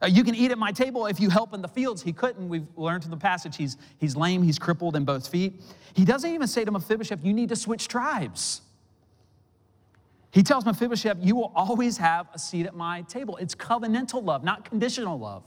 Uh, 0.01 0.07
you 0.07 0.23
can 0.23 0.35
eat 0.35 0.51
at 0.51 0.57
my 0.57 0.71
table 0.71 1.05
if 1.05 1.19
you 1.19 1.29
help 1.29 1.53
in 1.53 1.61
the 1.61 1.67
fields. 1.67 2.01
He 2.01 2.11
couldn't. 2.11 2.49
We've 2.49 2.67
learned 2.75 3.03
from 3.03 3.11
the 3.11 3.17
passage 3.17 3.55
he's, 3.55 3.77
he's 3.97 4.15
lame, 4.15 4.43
he's 4.43 4.59
crippled 4.59 4.95
in 4.95 5.05
both 5.05 5.27
feet. 5.27 5.61
He 5.93 6.03
doesn't 6.03 6.29
even 6.29 6.47
say 6.47 6.65
to 6.65 6.71
Mephibosheth, 6.71 7.23
You 7.23 7.33
need 7.33 7.49
to 7.49 7.55
switch 7.55 7.87
tribes. 7.87 8.61
He 10.31 10.43
tells 10.43 10.65
Mephibosheth, 10.65 11.17
You 11.21 11.35
will 11.35 11.53
always 11.55 11.97
have 11.97 12.27
a 12.33 12.39
seat 12.39 12.65
at 12.65 12.75
my 12.75 13.03
table. 13.03 13.37
It's 13.37 13.55
covenantal 13.55 14.23
love, 14.23 14.43
not 14.43 14.69
conditional 14.69 15.17
love. 15.17 15.43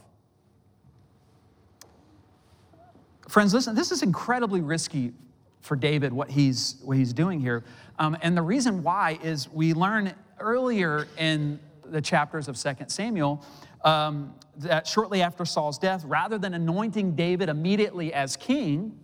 Friends, 3.27 3.53
listen, 3.53 3.75
this 3.75 3.91
is 3.91 4.01
incredibly 4.01 4.61
risky 4.61 5.13
for 5.61 5.75
David, 5.75 6.11
what 6.11 6.31
he's, 6.31 6.77
what 6.81 6.97
he's 6.97 7.13
doing 7.13 7.39
here. 7.39 7.63
Um, 7.99 8.17
and 8.21 8.35
the 8.35 8.41
reason 8.41 8.81
why 8.81 9.19
is 9.21 9.49
we 9.51 9.73
learn 9.73 10.13
earlier 10.39 11.07
in 11.17 11.59
the 11.85 12.01
chapters 12.01 12.47
of 12.47 12.57
2 12.57 12.85
Samuel 12.87 13.45
um, 13.83 14.33
that 14.57 14.87
shortly 14.87 15.21
after 15.21 15.43
Saul's 15.45 15.77
death, 15.77 16.03
rather 16.05 16.37
than 16.37 16.53
anointing 16.53 17.15
David 17.15 17.49
immediately 17.49 18.13
as 18.13 18.37
king, 18.37 18.97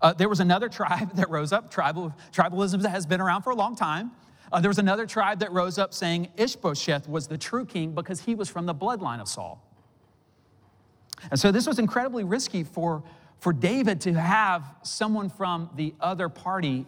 uh, 0.00 0.12
there 0.12 0.28
was 0.28 0.40
another 0.40 0.68
tribe 0.70 1.14
that 1.16 1.28
rose 1.28 1.52
up. 1.52 1.70
Tribal, 1.70 2.14
tribalism 2.32 2.82
that 2.82 2.90
has 2.90 3.04
been 3.04 3.20
around 3.20 3.42
for 3.42 3.50
a 3.50 3.56
long 3.56 3.74
time. 3.74 4.12
Uh, 4.52 4.60
there 4.60 4.70
was 4.70 4.78
another 4.78 5.06
tribe 5.06 5.40
that 5.40 5.50
rose 5.50 5.76
up 5.76 5.92
saying 5.92 6.28
Ishbosheth 6.36 7.08
was 7.08 7.26
the 7.26 7.36
true 7.36 7.64
king 7.66 7.92
because 7.92 8.20
he 8.20 8.36
was 8.36 8.48
from 8.48 8.66
the 8.66 8.74
bloodline 8.74 9.20
of 9.20 9.26
Saul. 9.26 9.60
And 11.30 11.40
so 11.40 11.50
this 11.50 11.66
was 11.66 11.80
incredibly 11.80 12.22
risky 12.22 12.62
for, 12.62 13.02
for 13.40 13.52
David 13.52 14.00
to 14.02 14.12
have 14.12 14.62
someone 14.82 15.30
from 15.30 15.70
the 15.74 15.94
other 16.00 16.28
party 16.28 16.86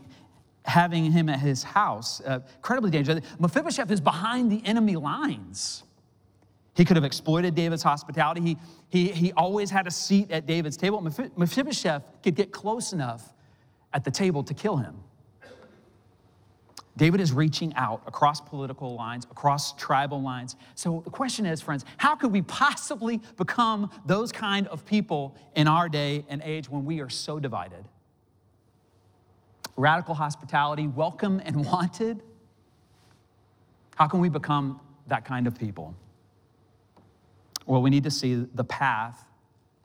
having 0.69 1.11
him 1.11 1.29
at 1.29 1.41
his 1.41 1.63
house. 1.63 2.21
Uh, 2.21 2.41
incredibly 2.57 2.91
dangerous. 2.91 3.21
Mephibosheth 3.39 3.91
is 3.91 4.01
behind 4.01 4.53
the 4.53 4.63
enemy 4.65 4.97
lines. 4.97 5.83
He 6.77 6.85
could 6.85 6.97
have 6.97 7.05
exploited 7.05 7.55
David's 7.55 7.83
hospitality. 7.83 8.41
He, 8.41 8.57
he, 8.89 9.09
he 9.09 9.33
always 9.33 9.71
had 9.71 9.87
a 9.87 9.91
seat 9.91 10.31
at 10.31 10.47
David's 10.47 10.77
table. 10.77 11.01
Mephibosheth 11.01 12.05
could 12.23 12.37
get 12.37 12.53
close 12.53 12.93
enough 12.93 13.33
at 13.93 14.05
the 14.05 14.11
table 14.11 14.45
to 14.45 14.55
kill 14.55 14.77
him. 14.77 14.95
David 16.97 17.21
is 17.21 17.33
reaching 17.33 17.73
out 17.75 18.03
across 18.07 18.41
political 18.41 18.95
lines, 18.97 19.25
across 19.31 19.73
tribal 19.75 20.21
lines. 20.21 20.57
So 20.75 21.01
the 21.05 21.11
question 21.11 21.47
is, 21.47 21.61
friends, 21.61 21.85
how 21.97 22.17
could 22.17 22.33
we 22.33 22.43
possibly 22.43 23.21
become 23.37 23.91
those 24.05 24.33
kind 24.33 24.67
of 24.67 24.85
people 24.85 25.37
in 25.55 25.69
our 25.69 25.89
day 25.89 26.25
and 26.29 26.43
age 26.45 26.69
when 26.69 26.85
we 26.85 27.01
are 27.01 27.09
so 27.09 27.39
divided? 27.39 27.85
Radical 29.79 30.17
hospitality, 30.17 30.89
welcome 30.89 31.41
and 31.45 31.65
wanted. 31.73 32.21
How 33.95 34.09
can 34.09 34.19
we 34.19 34.29
become 34.29 34.81
that 35.07 35.25
kind 35.25 35.47
of 35.47 35.57
people? 35.57 35.95
Well, 37.65 37.81
we 37.81 37.89
need 37.89 38.03
to 38.03 38.11
see 38.11 38.45
the 38.55 38.65
path 38.65 39.25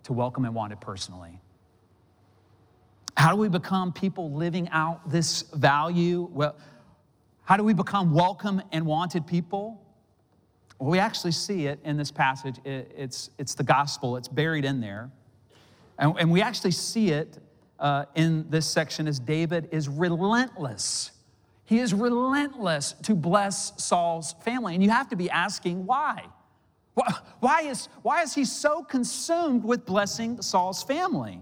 to 0.06 0.14
welcome 0.14 0.46
and 0.46 0.56
wanted 0.56 0.82
personally. 0.82 1.40
How 3.16 3.30
do 3.30 3.38
we 3.38 3.50
become 3.50 3.94
people 3.94 4.32
living 4.32 4.68
out 4.70 5.08
this 5.12 5.44
value? 5.54 6.28
Well, 6.32 6.56
how 7.44 7.56
do 7.56 7.64
we 7.64 7.76
become 7.76 8.16
welcome 8.16 8.64
and 8.72 8.88
wanted 8.88 9.28
people? 9.28 9.80
Well, 10.80 10.90
we 10.90 10.98
actually 10.98 11.34
see 11.34 11.68
it 11.68 11.80
in 11.84 11.98
this 11.98 12.10
passage. 12.10 12.56
It's, 12.66 13.30
it's 13.38 13.54
the 13.54 13.64
gospel, 13.64 14.18
it's 14.18 14.28
buried 14.28 14.66
in 14.66 14.82
there. 14.82 15.12
And, 16.00 16.16
and 16.18 16.32
we 16.32 16.42
actually 16.42 16.72
see 16.72 17.10
it 17.12 17.38
uh, 17.84 18.06
in 18.16 18.50
this 18.50 18.66
section 18.66 19.08
is 19.08 19.20
David 19.20 19.68
is 19.72 19.88
relentless. 19.88 21.12
He 21.66 21.80
is 21.80 21.94
relentless 21.94 22.94
to 23.04 23.14
bless 23.14 23.74
Saul's 23.84 24.34
family. 24.44 24.74
And 24.74 24.82
you 24.82 24.90
have 24.90 25.10
to 25.10 25.16
be 25.16 25.30
asking 25.30 25.86
why? 25.86 26.24
Why 27.40 27.62
is, 27.64 27.90
why 28.04 28.22
is 28.22 28.34
he 28.34 28.46
so 28.46 28.84
consumed 28.84 29.64
with 29.64 29.86
blessing 29.86 30.42
Saul's 30.42 30.84
family? 30.84 31.42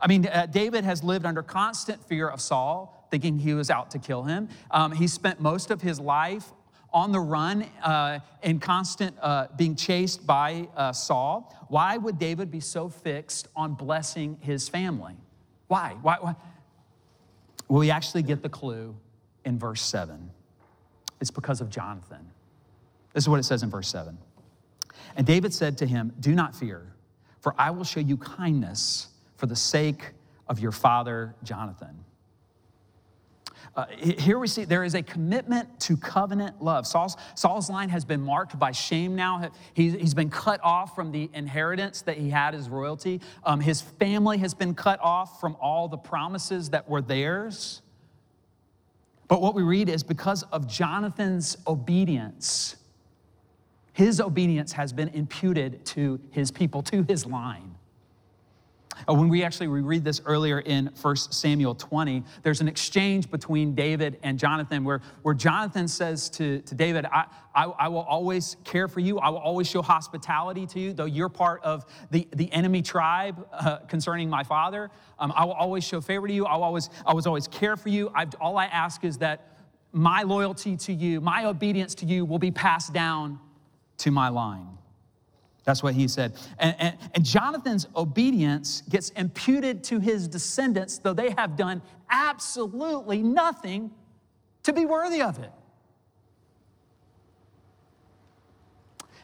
I 0.00 0.08
mean, 0.08 0.26
uh, 0.26 0.46
David 0.46 0.84
has 0.84 1.04
lived 1.04 1.26
under 1.26 1.42
constant 1.42 2.02
fear 2.08 2.28
of 2.28 2.40
Saul 2.40 3.06
thinking 3.10 3.38
he 3.38 3.54
was 3.54 3.70
out 3.70 3.90
to 3.92 3.98
kill 3.98 4.24
him. 4.24 4.48
Um, 4.70 4.90
he 4.90 5.06
spent 5.06 5.40
most 5.40 5.70
of 5.70 5.82
his 5.82 6.00
life 6.00 6.52
on 6.92 7.12
the 7.12 7.20
run 7.20 7.62
uh, 7.82 8.18
in 8.42 8.58
constant 8.58 9.14
uh, 9.20 9.46
being 9.56 9.76
chased 9.76 10.26
by 10.26 10.68
uh, 10.76 10.92
Saul. 10.92 11.54
Why 11.68 11.98
would 11.98 12.18
David 12.18 12.50
be 12.50 12.60
so 12.60 12.88
fixed 12.88 13.48
on 13.54 13.74
blessing 13.74 14.38
his 14.40 14.68
family? 14.68 15.14
Why? 15.72 15.96
Why? 16.02 16.18
Why? 16.20 16.34
Well, 17.66 17.80
we 17.80 17.90
actually 17.90 18.24
get 18.24 18.42
the 18.42 18.50
clue 18.50 18.94
in 19.46 19.58
verse 19.58 19.80
7. 19.80 20.30
It's 21.18 21.30
because 21.30 21.62
of 21.62 21.70
Jonathan. 21.70 22.30
This 23.14 23.24
is 23.24 23.28
what 23.30 23.40
it 23.40 23.44
says 23.44 23.62
in 23.62 23.70
verse 23.70 23.88
7. 23.88 24.18
And 25.16 25.26
David 25.26 25.54
said 25.54 25.78
to 25.78 25.86
him, 25.86 26.12
Do 26.20 26.34
not 26.34 26.54
fear, 26.54 26.92
for 27.40 27.54
I 27.56 27.70
will 27.70 27.84
show 27.84 28.00
you 28.00 28.18
kindness 28.18 29.06
for 29.36 29.46
the 29.46 29.56
sake 29.56 30.10
of 30.46 30.60
your 30.60 30.72
father 30.72 31.34
Jonathan. 31.42 32.04
Uh, 33.74 33.86
here 33.96 34.38
we 34.38 34.46
see 34.46 34.64
there 34.64 34.84
is 34.84 34.94
a 34.94 35.02
commitment 35.02 35.80
to 35.80 35.96
covenant 35.96 36.62
love. 36.62 36.86
Saul's, 36.86 37.16
Saul's 37.34 37.70
line 37.70 37.88
has 37.88 38.04
been 38.04 38.20
marked 38.20 38.58
by 38.58 38.70
shame 38.70 39.16
now. 39.16 39.50
He's, 39.72 39.94
he's 39.94 40.12
been 40.12 40.28
cut 40.28 40.60
off 40.62 40.94
from 40.94 41.10
the 41.10 41.30
inheritance 41.32 42.02
that 42.02 42.18
he 42.18 42.28
had 42.28 42.54
as 42.54 42.68
royalty. 42.68 43.22
Um, 43.44 43.60
his 43.60 43.80
family 43.80 44.36
has 44.38 44.52
been 44.52 44.74
cut 44.74 45.00
off 45.00 45.40
from 45.40 45.56
all 45.58 45.88
the 45.88 45.96
promises 45.96 46.68
that 46.70 46.86
were 46.86 47.00
theirs. 47.00 47.80
But 49.26 49.40
what 49.40 49.54
we 49.54 49.62
read 49.62 49.88
is 49.88 50.02
because 50.02 50.42
of 50.52 50.68
Jonathan's 50.68 51.56
obedience, 51.66 52.76
his 53.94 54.20
obedience 54.20 54.72
has 54.72 54.92
been 54.92 55.08
imputed 55.08 55.82
to 55.86 56.20
his 56.30 56.50
people, 56.50 56.82
to 56.82 57.02
his 57.04 57.24
line. 57.24 57.71
Uh, 59.08 59.14
when 59.14 59.28
we 59.28 59.42
actually 59.42 59.68
we 59.68 59.80
read 59.80 60.04
this 60.04 60.20
earlier 60.24 60.60
in 60.60 60.90
1 61.00 61.16
Samuel 61.16 61.74
20, 61.74 62.22
there's 62.42 62.60
an 62.60 62.68
exchange 62.68 63.30
between 63.30 63.74
David 63.74 64.18
and 64.22 64.38
Jonathan 64.38 64.84
where, 64.84 65.00
where 65.22 65.34
Jonathan 65.34 65.88
says 65.88 66.28
to, 66.30 66.60
to 66.62 66.74
David, 66.74 67.06
I, 67.06 67.26
I, 67.54 67.64
I 67.64 67.88
will 67.88 68.02
always 68.02 68.56
care 68.64 68.88
for 68.88 69.00
you. 69.00 69.18
I 69.18 69.28
will 69.30 69.38
always 69.38 69.68
show 69.68 69.82
hospitality 69.82 70.66
to 70.66 70.80
you, 70.80 70.92
though 70.92 71.04
you're 71.04 71.28
part 71.28 71.62
of 71.62 71.84
the, 72.10 72.26
the 72.34 72.52
enemy 72.52 72.82
tribe 72.82 73.46
uh, 73.52 73.78
concerning 73.88 74.28
my 74.30 74.42
father. 74.42 74.90
Um, 75.18 75.32
I 75.36 75.44
will 75.44 75.52
always 75.52 75.84
show 75.84 76.00
favor 76.00 76.26
to 76.26 76.32
you. 76.32 76.46
I 76.46 76.56
will 76.56 76.64
always, 76.64 76.90
I 77.06 77.14
will 77.14 77.22
always 77.26 77.48
care 77.48 77.76
for 77.76 77.88
you. 77.88 78.10
I've, 78.14 78.34
all 78.40 78.56
I 78.56 78.66
ask 78.66 79.04
is 79.04 79.18
that 79.18 79.48
my 79.92 80.22
loyalty 80.22 80.76
to 80.78 80.92
you, 80.92 81.20
my 81.20 81.44
obedience 81.44 81.94
to 81.96 82.06
you 82.06 82.24
will 82.24 82.38
be 82.38 82.50
passed 82.50 82.92
down 82.92 83.38
to 83.98 84.10
my 84.10 84.28
line. 84.28 84.78
That's 85.64 85.82
what 85.82 85.94
he 85.94 86.08
said. 86.08 86.34
And, 86.58 86.74
and, 86.78 86.98
and, 87.14 87.24
Jonathan's 87.24 87.86
obedience 87.94 88.82
gets 88.88 89.10
imputed 89.10 89.84
to 89.84 90.00
his 90.00 90.26
descendants, 90.26 90.98
though 90.98 91.14
they 91.14 91.30
have 91.38 91.56
done 91.56 91.82
absolutely 92.10 93.22
nothing 93.22 93.92
to 94.64 94.72
be 94.72 94.84
worthy 94.84 95.22
of 95.22 95.38
it. 95.38 95.52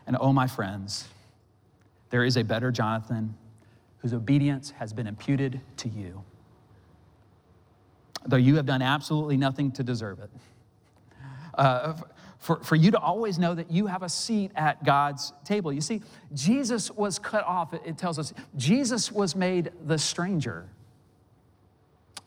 And 0.07 0.16
oh, 0.20 0.33
my 0.33 0.46
friends, 0.46 1.09
there 2.11 2.24
is 2.24 2.37
a 2.37 2.44
better 2.44 2.70
Jonathan 2.70 3.35
whose 3.98 4.14
obedience 4.14 4.70
has 4.70 4.92
been 4.92 5.07
imputed 5.07 5.61
to 5.79 5.88
you, 5.88 6.22
though 8.27 8.37
you 8.37 8.57
have 8.57 8.64
done 8.64 8.81
absolutely 8.81 9.37
nothing 9.37 9.72
to 9.72 9.83
deserve 9.83 10.20
it. 10.20 10.31
Uh, 11.55 11.94
for, 12.38 12.62
for 12.62 12.77
you 12.77 12.90
to 12.90 12.98
always 12.98 13.38
know 13.38 13.55
that 13.55 13.70
you 13.70 13.87
have 13.87 14.03
a 14.03 14.09
seat 14.09 14.53
at 14.55 14.85
God's 14.85 15.33
table. 15.44 15.72
You 15.72 15.81
see, 15.81 16.03
Jesus 16.35 16.90
was 16.90 17.18
cut 17.18 17.44
off. 17.44 17.74
It 17.74 17.98
tells 17.98 18.18
us 18.18 18.33
Jesus 18.57 19.11
was 19.11 19.35
made 19.35 19.72
the 19.87 19.98
stranger. 19.98 20.68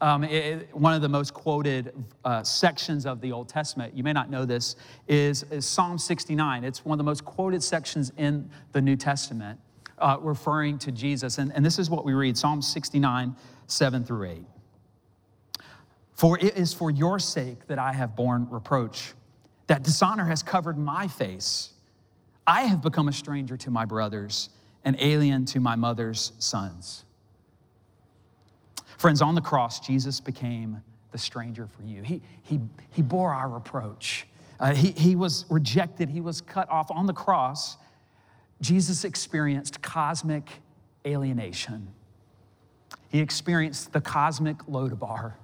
um, 0.01 0.23
it, 0.23 0.75
one 0.75 0.93
of 0.93 1.01
the 1.01 1.09
most 1.09 1.33
quoted 1.33 1.93
uh, 2.25 2.43
sections 2.43 3.05
of 3.05 3.21
the 3.21 3.31
Old 3.31 3.47
Testament, 3.47 3.93
you 3.95 4.03
may 4.03 4.13
not 4.13 4.29
know 4.29 4.45
this, 4.45 4.75
is, 5.07 5.43
is, 5.43 5.65
Psalm 5.65 5.97
69. 5.97 6.63
It's 6.63 6.83
one 6.83 6.95
of 6.95 6.97
the 6.97 7.09
most 7.09 7.23
quoted 7.23 7.61
sections 7.63 8.11
in 8.17 8.49
the 8.71 8.81
New 8.81 8.95
Testament, 8.95 9.59
uh, 9.99 10.17
referring 10.19 10.79
to 10.79 10.91
Jesus. 10.91 11.37
And, 11.37 11.53
and 11.55 11.63
this 11.63 11.77
is 11.77 11.89
what 11.89 12.03
we 12.03 12.13
read 12.13 12.35
Psalm 12.35 12.61
69, 12.61 13.35
7 13.67 14.03
through 14.03 14.29
8. 14.29 14.43
For 16.15 16.37
it 16.39 16.57
is 16.57 16.73
for 16.73 16.91
your 16.91 17.19
sake 17.19 17.67
that 17.67 17.79
I 17.79 17.93
have 17.93 18.15
borne 18.15 18.47
reproach, 18.49 19.13
that 19.71 19.83
dishonor 19.83 20.25
has 20.25 20.43
covered 20.43 20.77
my 20.77 21.07
face. 21.07 21.69
I 22.45 22.63
have 22.63 22.81
become 22.81 23.07
a 23.07 23.13
stranger 23.13 23.55
to 23.55 23.71
my 23.71 23.85
brothers, 23.85 24.49
an 24.83 24.97
alien 24.99 25.45
to 25.45 25.61
my 25.61 25.77
mother's 25.77 26.33
sons. 26.39 27.05
Friends, 28.97 29.21
on 29.21 29.33
the 29.33 29.39
cross, 29.39 29.79
Jesus 29.79 30.19
became 30.19 30.83
the 31.13 31.17
stranger 31.17 31.67
for 31.67 31.83
you. 31.83 32.01
He, 32.01 32.21
he, 32.43 32.59
he 32.89 33.01
bore 33.01 33.33
our 33.33 33.47
reproach. 33.47 34.27
Uh, 34.59 34.75
he, 34.75 34.91
he 34.91 35.15
was 35.15 35.45
rejected, 35.49 36.09
he 36.09 36.19
was 36.19 36.41
cut 36.41 36.69
off. 36.69 36.91
On 36.91 37.05
the 37.05 37.13
cross, 37.13 37.77
Jesus 38.59 39.05
experienced 39.05 39.81
cosmic 39.81 40.49
alienation. 41.07 41.87
He 43.07 43.21
experienced 43.21 43.93
the 43.93 44.01
cosmic 44.01 44.57
Lodabar 44.69 45.35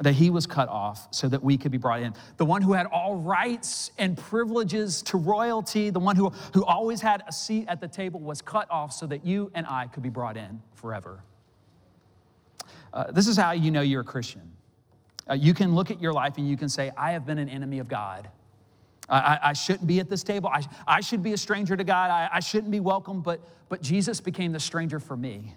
that 0.00 0.12
he 0.12 0.30
was 0.30 0.46
cut 0.46 0.68
off 0.68 1.08
so 1.10 1.28
that 1.28 1.42
we 1.42 1.56
could 1.56 1.72
be 1.72 1.78
brought 1.78 2.02
in. 2.02 2.14
The 2.36 2.44
one 2.44 2.62
who 2.62 2.72
had 2.74 2.86
all 2.86 3.16
rights 3.16 3.90
and 3.98 4.16
privileges 4.16 5.02
to 5.02 5.16
royalty, 5.16 5.90
the 5.90 6.00
one 6.00 6.16
who, 6.16 6.30
who 6.52 6.64
always 6.64 7.00
had 7.00 7.22
a 7.26 7.32
seat 7.32 7.66
at 7.68 7.80
the 7.80 7.88
table, 7.88 8.20
was 8.20 8.42
cut 8.42 8.70
off 8.70 8.92
so 8.92 9.06
that 9.06 9.24
you 9.24 9.50
and 9.54 9.66
I 9.66 9.86
could 9.86 10.02
be 10.02 10.10
brought 10.10 10.36
in 10.36 10.60
forever. 10.74 11.22
Uh, 12.92 13.10
this 13.10 13.26
is 13.26 13.36
how 13.36 13.52
you 13.52 13.70
know 13.70 13.80
you're 13.80 14.02
a 14.02 14.04
Christian. 14.04 14.52
Uh, 15.28 15.34
you 15.34 15.54
can 15.54 15.74
look 15.74 15.90
at 15.90 16.00
your 16.00 16.12
life 16.12 16.38
and 16.38 16.48
you 16.48 16.56
can 16.56 16.68
say, 16.68 16.92
I 16.96 17.12
have 17.12 17.26
been 17.26 17.38
an 17.38 17.48
enemy 17.48 17.78
of 17.78 17.88
God. 17.88 18.28
I, 19.08 19.38
I 19.42 19.52
shouldn't 19.52 19.86
be 19.86 20.00
at 20.00 20.10
this 20.10 20.22
table. 20.22 20.48
I, 20.48 20.64
I 20.86 21.00
should 21.00 21.22
be 21.22 21.32
a 21.32 21.36
stranger 21.36 21.76
to 21.76 21.84
God. 21.84 22.10
I, 22.10 22.28
I 22.32 22.40
shouldn't 22.40 22.72
be 22.72 22.80
welcome, 22.80 23.22
but, 23.22 23.40
but 23.68 23.80
Jesus 23.80 24.20
became 24.20 24.52
the 24.52 24.60
stranger 24.60 24.98
for 24.98 25.16
me 25.16 25.54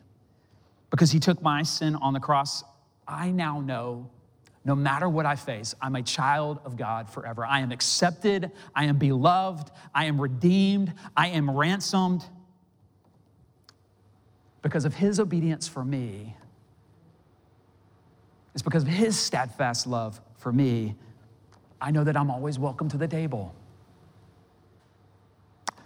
because 0.91 1.11
he 1.11 1.19
took 1.19 1.41
my 1.41 1.63
sin 1.63 1.95
on 1.95 2.13
the 2.13 2.19
cross. 2.19 2.63
I 3.07 3.31
now 3.31 3.59
know 3.59 4.09
no 4.69 4.75
matter 4.75 5.09
what 5.09 5.25
I 5.25 5.35
face, 5.35 5.73
I'm 5.81 5.95
a 5.95 6.03
child 6.03 6.59
of 6.63 6.77
God 6.77 7.09
forever. 7.09 7.43
I 7.43 7.61
am 7.61 7.71
accepted, 7.71 8.51
I 8.75 8.85
am 8.85 8.99
beloved, 8.99 9.71
I 9.95 10.05
am 10.05 10.21
redeemed, 10.21 10.93
I 11.17 11.29
am 11.29 11.49
ransomed. 11.49 12.23
Because 14.61 14.85
of 14.85 14.93
his 14.93 15.19
obedience 15.19 15.67
for 15.67 15.83
me, 15.83 16.35
it's 18.53 18.61
because 18.61 18.83
of 18.83 18.89
his 18.89 19.17
steadfast 19.17 19.87
love 19.87 20.21
for 20.37 20.53
me, 20.53 20.93
I 21.81 21.89
know 21.89 22.03
that 22.03 22.15
I'm 22.15 22.29
always 22.29 22.59
welcome 22.59 22.89
to 22.89 22.97
the 22.97 23.07
table. 23.07 23.55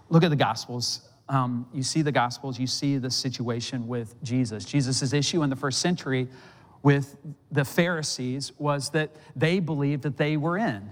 Look 0.09 0.25
at 0.25 0.29
the 0.29 0.35
Gospels. 0.35 1.07
Um, 1.29 1.67
you 1.73 1.83
see 1.83 2.01
the 2.01 2.11
Gospels, 2.11 2.59
you 2.59 2.67
see 2.67 2.97
the 2.97 3.09
situation 3.09 3.87
with 3.87 4.21
Jesus. 4.23 4.65
Jesus' 4.65 5.13
issue 5.13 5.41
in 5.41 5.49
the 5.49 5.55
first 5.55 5.79
century 5.79 6.27
with 6.83 7.15
the 7.51 7.65
Pharisees 7.65 8.51
was 8.59 8.89
that 8.89 9.09
they 9.35 9.59
believed 9.59 10.03
that 10.03 10.17
they 10.17 10.37
were 10.37 10.57
in. 10.57 10.91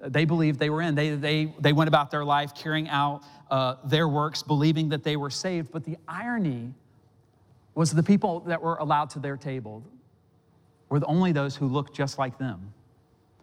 They 0.00 0.24
believed 0.24 0.58
they 0.58 0.70
were 0.70 0.82
in. 0.82 0.94
They, 0.94 1.10
they, 1.10 1.54
they 1.58 1.72
went 1.72 1.88
about 1.88 2.10
their 2.10 2.24
life 2.24 2.54
carrying 2.54 2.88
out 2.88 3.22
uh, 3.50 3.76
their 3.84 4.08
works, 4.08 4.42
believing 4.42 4.88
that 4.90 5.04
they 5.04 5.16
were 5.16 5.30
saved. 5.30 5.70
But 5.70 5.84
the 5.84 5.96
irony 6.08 6.74
was 7.74 7.92
the 7.92 8.02
people 8.02 8.40
that 8.40 8.60
were 8.60 8.76
allowed 8.76 9.10
to 9.10 9.18
their 9.20 9.36
table 9.36 9.84
were 10.88 11.00
only 11.06 11.32
those 11.32 11.54
who 11.54 11.66
looked 11.66 11.94
just 11.94 12.18
like 12.18 12.36
them, 12.38 12.72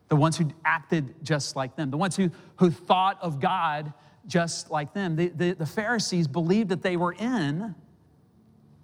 the 0.10 0.15
ones 0.15 0.38
who 0.38 0.52
acted 0.65 1.15
just 1.23 1.56
like 1.56 1.76
them, 1.76 1.89
the 1.89 1.97
ones 1.97 2.15
who, 2.15 2.30
who 2.58 2.69
thought 2.69 3.17
of 3.21 3.39
God 3.39 3.93
just 4.26 4.69
like 4.69 4.93
them. 4.93 5.15
The, 5.15 5.30
the, 5.30 5.52
the 5.54 5.65
Pharisees 5.65 6.28
believed 6.28 6.69
that 6.69 6.82
they 6.82 6.97
were 6.97 7.13
in, 7.13 7.73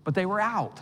but 0.06 0.16
they 0.16 0.26
were 0.26 0.40
out. 0.40 0.80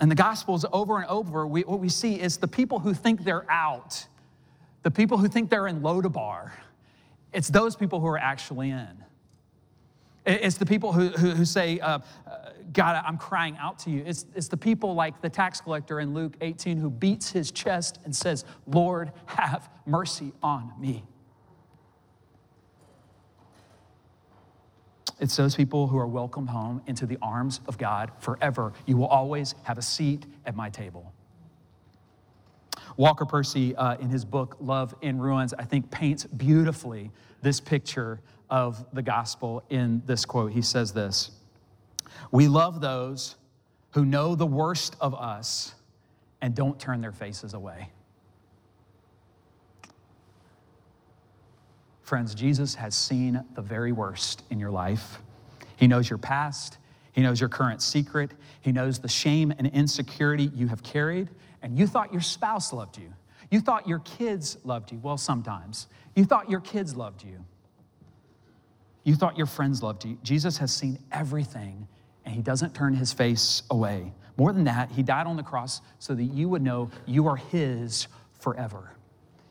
And 0.00 0.10
the 0.10 0.14
Gospels, 0.14 0.64
over 0.72 0.98
and 0.98 1.06
over, 1.06 1.46
we, 1.46 1.62
what 1.62 1.80
we 1.80 1.88
see 1.88 2.20
is 2.20 2.36
the 2.36 2.48
people 2.48 2.78
who 2.78 2.92
think 2.92 3.24
they're 3.24 3.50
out, 3.50 4.06
the 4.82 4.90
people 4.90 5.18
who 5.18 5.28
think 5.28 5.50
they're 5.50 5.66
in 5.66 5.80
Lodabar, 5.80 6.50
it's 7.32 7.48
those 7.48 7.76
people 7.76 8.00
who 8.00 8.06
are 8.06 8.18
actually 8.18 8.70
in. 8.70 9.04
It's 10.26 10.56
the 10.56 10.66
people 10.66 10.92
who, 10.92 11.08
who, 11.10 11.30
who 11.30 11.44
say, 11.44 11.78
uh, 11.78 12.00
God, 12.72 13.02
I'm 13.06 13.16
crying 13.16 13.56
out 13.58 13.78
to 13.80 13.90
you. 13.90 14.02
It's, 14.04 14.26
it's 14.34 14.48
the 14.48 14.56
people 14.56 14.94
like 14.94 15.22
the 15.22 15.30
tax 15.30 15.60
collector 15.60 16.00
in 16.00 16.14
Luke 16.14 16.36
18 16.40 16.78
who 16.78 16.90
beats 16.90 17.30
his 17.30 17.50
chest 17.50 18.00
and 18.04 18.14
says, 18.14 18.44
Lord, 18.66 19.12
have 19.26 19.68
mercy 19.86 20.32
on 20.42 20.72
me. 20.78 21.04
It's 25.18 25.34
those 25.36 25.54
people 25.54 25.86
who 25.86 25.98
are 25.98 26.06
welcomed 26.06 26.50
home 26.50 26.82
into 26.86 27.06
the 27.06 27.16
arms 27.22 27.60
of 27.66 27.78
God 27.78 28.12
forever. 28.18 28.72
You 28.84 28.96
will 28.96 29.06
always 29.06 29.54
have 29.62 29.78
a 29.78 29.82
seat 29.82 30.26
at 30.44 30.54
my 30.54 30.68
table. 30.68 31.12
Walker 32.96 33.24
Percy, 33.24 33.74
uh, 33.76 33.96
in 33.96 34.08
his 34.08 34.24
book 34.24 34.56
Love 34.60 34.94
in 35.02 35.18
Ruins, 35.18 35.54
I 35.54 35.64
think 35.64 35.90
paints 35.90 36.24
beautifully 36.24 37.10
this 37.42 37.60
picture 37.60 38.20
of 38.48 38.84
the 38.92 39.02
gospel 39.02 39.62
in 39.70 40.02
this 40.06 40.24
quote. 40.24 40.52
He 40.52 40.62
says 40.62 40.92
this 40.92 41.30
We 42.30 42.48
love 42.48 42.80
those 42.80 43.36
who 43.92 44.04
know 44.04 44.34
the 44.34 44.46
worst 44.46 44.96
of 45.00 45.14
us 45.14 45.74
and 46.40 46.54
don't 46.54 46.78
turn 46.78 47.00
their 47.00 47.12
faces 47.12 47.54
away. 47.54 47.90
Friends, 52.06 52.36
Jesus 52.36 52.76
has 52.76 52.94
seen 52.94 53.44
the 53.56 53.60
very 53.60 53.90
worst 53.90 54.44
in 54.50 54.60
your 54.60 54.70
life. 54.70 55.20
He 55.74 55.88
knows 55.88 56.08
your 56.08 56.20
past, 56.20 56.78
He 57.10 57.20
knows 57.20 57.40
your 57.40 57.48
current 57.48 57.82
secret, 57.82 58.30
He 58.60 58.70
knows 58.70 59.00
the 59.00 59.08
shame 59.08 59.52
and 59.58 59.66
insecurity 59.66 60.52
you 60.54 60.68
have 60.68 60.84
carried, 60.84 61.28
and 61.62 61.76
you 61.76 61.88
thought 61.88 62.12
your 62.12 62.22
spouse 62.22 62.72
loved 62.72 62.96
you. 62.96 63.12
You 63.50 63.58
thought 63.60 63.88
your 63.88 63.98
kids 63.98 64.56
loved 64.62 64.92
you. 64.92 65.00
Well, 65.02 65.18
sometimes. 65.18 65.88
You 66.14 66.24
thought 66.24 66.48
your 66.48 66.60
kids 66.60 66.94
loved 66.94 67.24
you. 67.24 67.44
You 69.02 69.16
thought 69.16 69.36
your 69.36 69.48
friends 69.48 69.82
loved 69.82 70.04
you. 70.04 70.16
Jesus 70.22 70.58
has 70.58 70.72
seen 70.72 71.00
everything, 71.10 71.88
and 72.24 72.32
He 72.32 72.40
doesn't 72.40 72.72
turn 72.72 72.94
His 72.94 73.12
face 73.12 73.64
away. 73.68 74.12
More 74.36 74.52
than 74.52 74.62
that, 74.62 74.92
He 74.92 75.02
died 75.02 75.26
on 75.26 75.36
the 75.36 75.42
cross 75.42 75.80
so 75.98 76.14
that 76.14 76.22
you 76.22 76.48
would 76.50 76.62
know 76.62 76.88
you 77.04 77.26
are 77.26 77.36
His 77.36 78.06
forever. 78.38 78.95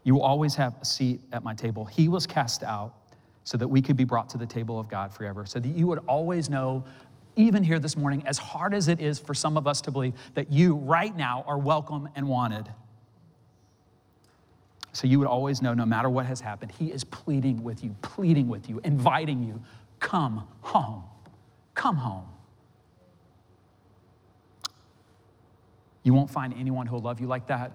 You 0.05 0.13
will 0.13 0.21
always 0.21 0.55
have 0.55 0.77
a 0.81 0.85
seat 0.85 1.19
at 1.33 1.43
my 1.43 1.53
table. 1.53 1.83
He 1.83 2.07
was 2.07 2.25
cast 2.25 2.63
out 2.63 2.93
so 3.43 3.57
that 3.57 3.67
we 3.67 3.81
could 3.81 3.97
be 3.97 4.05
brought 4.05 4.29
to 4.29 4.37
the 4.37 4.45
table 4.45 4.79
of 4.79 4.87
God 4.87 5.13
forever, 5.13 5.45
so 5.45 5.59
that 5.59 5.67
you 5.67 5.87
would 5.87 5.99
always 6.07 6.49
know, 6.49 6.85
even 7.35 7.63
here 7.63 7.79
this 7.79 7.97
morning, 7.97 8.23
as 8.25 8.37
hard 8.37 8.73
as 8.73 8.87
it 8.87 9.01
is 9.01 9.19
for 9.19 9.33
some 9.33 9.57
of 9.57 9.67
us 9.67 9.81
to 9.81 9.91
believe, 9.91 10.13
that 10.35 10.51
you 10.51 10.75
right 10.75 11.15
now 11.15 11.43
are 11.47 11.57
welcome 11.57 12.07
and 12.15 12.27
wanted. 12.27 12.71
So 14.93 15.07
you 15.07 15.19
would 15.19 15.27
always 15.27 15.61
know, 15.61 15.73
no 15.73 15.85
matter 15.85 16.09
what 16.09 16.27
has 16.27 16.39
happened, 16.39 16.71
He 16.71 16.91
is 16.91 17.03
pleading 17.03 17.63
with 17.63 17.83
you, 17.83 17.95
pleading 18.01 18.47
with 18.47 18.69
you, 18.69 18.79
inviting 18.83 19.43
you, 19.43 19.61
come 19.99 20.47
home. 20.61 21.03
Come 21.73 21.97
home. 21.97 22.27
You 26.03 26.13
won't 26.13 26.29
find 26.29 26.53
anyone 26.53 26.85
who'll 26.85 26.99
love 26.99 27.19
you 27.19 27.27
like 27.27 27.47
that. 27.47 27.71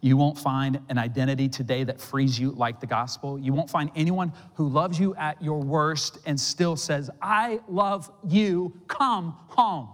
You 0.00 0.16
won't 0.16 0.38
find 0.38 0.80
an 0.88 0.98
identity 0.98 1.48
today 1.48 1.84
that 1.84 2.00
frees 2.00 2.38
you 2.38 2.52
like 2.52 2.80
the 2.80 2.86
gospel. 2.86 3.38
You 3.38 3.52
won't 3.52 3.70
find 3.70 3.90
anyone 3.96 4.32
who 4.54 4.68
loves 4.68 4.98
you 4.98 5.14
at 5.16 5.42
your 5.42 5.60
worst 5.60 6.18
and 6.26 6.38
still 6.38 6.76
says, 6.76 7.10
I 7.20 7.60
love 7.68 8.10
you, 8.26 8.72
come 8.86 9.36
home. 9.48 9.88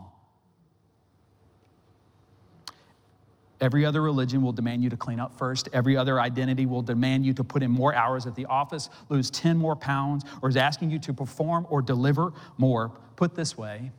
Every 3.60 3.86
other 3.86 4.02
religion 4.02 4.42
will 4.42 4.52
demand 4.52 4.82
you 4.82 4.90
to 4.90 4.96
clean 4.96 5.18
up 5.18 5.38
first. 5.38 5.70
Every 5.72 5.96
other 5.96 6.20
identity 6.20 6.66
will 6.66 6.82
demand 6.82 7.24
you 7.24 7.32
to 7.34 7.44
put 7.44 7.62
in 7.62 7.70
more 7.70 7.94
hours 7.94 8.26
at 8.26 8.34
the 8.34 8.44
office, 8.46 8.90
lose 9.08 9.30
10 9.30 9.56
more 9.56 9.74
pounds, 9.74 10.24
or 10.42 10.50
is 10.50 10.56
asking 10.56 10.90
you 10.90 10.98
to 10.98 11.14
perform 11.14 11.66
or 11.70 11.80
deliver 11.80 12.32
more. 12.58 12.92
Put 13.16 13.34
this 13.34 13.56
way 13.56 13.90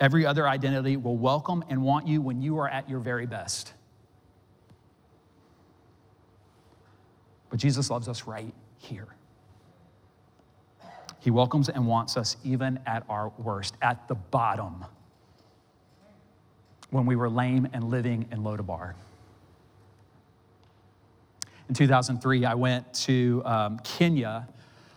every 0.00 0.24
other 0.24 0.46
identity 0.46 0.96
will 0.96 1.16
welcome 1.16 1.64
and 1.68 1.82
want 1.82 2.06
you 2.06 2.20
when 2.20 2.40
you 2.40 2.58
are 2.58 2.68
at 2.68 2.88
your 2.88 3.00
very 3.00 3.26
best. 3.26 3.72
But 7.50 7.58
Jesus 7.58 7.90
loves 7.90 8.08
us 8.08 8.26
right 8.26 8.52
here. 8.78 9.08
He 11.20 11.30
welcomes 11.30 11.68
and 11.68 11.86
wants 11.86 12.16
us 12.16 12.36
even 12.44 12.78
at 12.86 13.04
our 13.08 13.32
worst, 13.38 13.74
at 13.82 14.06
the 14.08 14.14
bottom, 14.14 14.84
when 16.90 17.06
we 17.06 17.16
were 17.16 17.28
lame 17.28 17.68
and 17.72 17.84
living 17.84 18.28
in 18.30 18.42
Lodabar. 18.42 18.94
In 21.68 21.74
2003, 21.74 22.44
I 22.46 22.54
went 22.54 22.94
to 22.94 23.42
um, 23.44 23.78
Kenya 23.80 24.48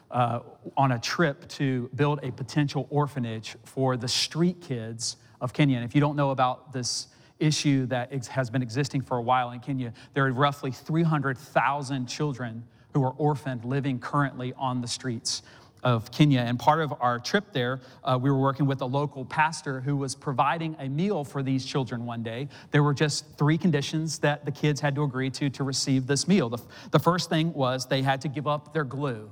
uh, 0.10 0.40
on 0.78 0.92
a 0.92 1.00
trip 1.00 1.48
to 1.50 1.90
build 1.96 2.20
a 2.24 2.32
potential 2.32 2.88
orphanage 2.90 3.56
for 3.64 3.98
the 3.98 4.08
street 4.08 4.62
kids 4.62 5.18
of 5.42 5.54
Kenya. 5.54 5.78
And 5.78 5.86
if 5.86 5.96
you 5.96 6.02
don't 6.02 6.16
know 6.16 6.32
about 6.32 6.72
this 6.72 7.08
issue 7.42 7.86
that 7.88 8.12
has 8.28 8.50
been 8.50 8.62
existing 8.62 9.02
for 9.02 9.18
a 9.18 9.22
while 9.22 9.52
in 9.52 9.60
Kenya, 9.60 9.94
there 10.14 10.26
are 10.26 10.32
roughly 10.32 10.72
300,000 10.72 12.06
children 12.08 12.64
who 12.94 13.04
are 13.04 13.14
orphaned 13.18 13.66
living 13.66 14.00
currently 14.00 14.54
on 14.58 14.82
the 14.82 14.88
streets 14.88 15.42
of 15.84 16.12
Kenya. 16.12 16.42
And 16.42 16.60
part 16.60 16.80
of 16.80 16.94
our 17.00 17.20
trip 17.20 17.52
there, 17.54 17.80
uh, 18.04 18.18
we 18.22 18.30
were 18.30 18.38
working 18.38 18.66
with 18.66 18.82
a 18.82 18.86
local 18.86 19.26
pastor 19.26 19.82
who 19.82 19.98
was 19.98 20.16
providing 20.16 20.76
a 20.80 20.88
meal 20.88 21.24
for 21.24 21.42
these 21.42 21.66
children 21.66 22.06
one 22.06 22.24
day. 22.24 22.50
There 22.72 22.84
were 22.84 22.94
just 22.94 23.26
three 23.38 23.58
conditions 23.58 24.20
that 24.20 24.46
the 24.46 24.52
kids 24.52 24.80
had 24.80 24.96
to 24.96 25.04
agree 25.04 25.30
to 25.32 25.50
to 25.50 25.64
receive 25.64 26.08
this 26.08 26.28
meal. 26.28 26.50
The, 26.50 26.62
the 26.92 27.00
first 27.00 27.30
thing 27.30 27.54
was 27.54 27.88
they 27.88 28.02
had 28.02 28.22
to 28.22 28.28
give 28.28 28.48
up 28.48 28.74
their 28.74 28.84
glue. 28.84 29.30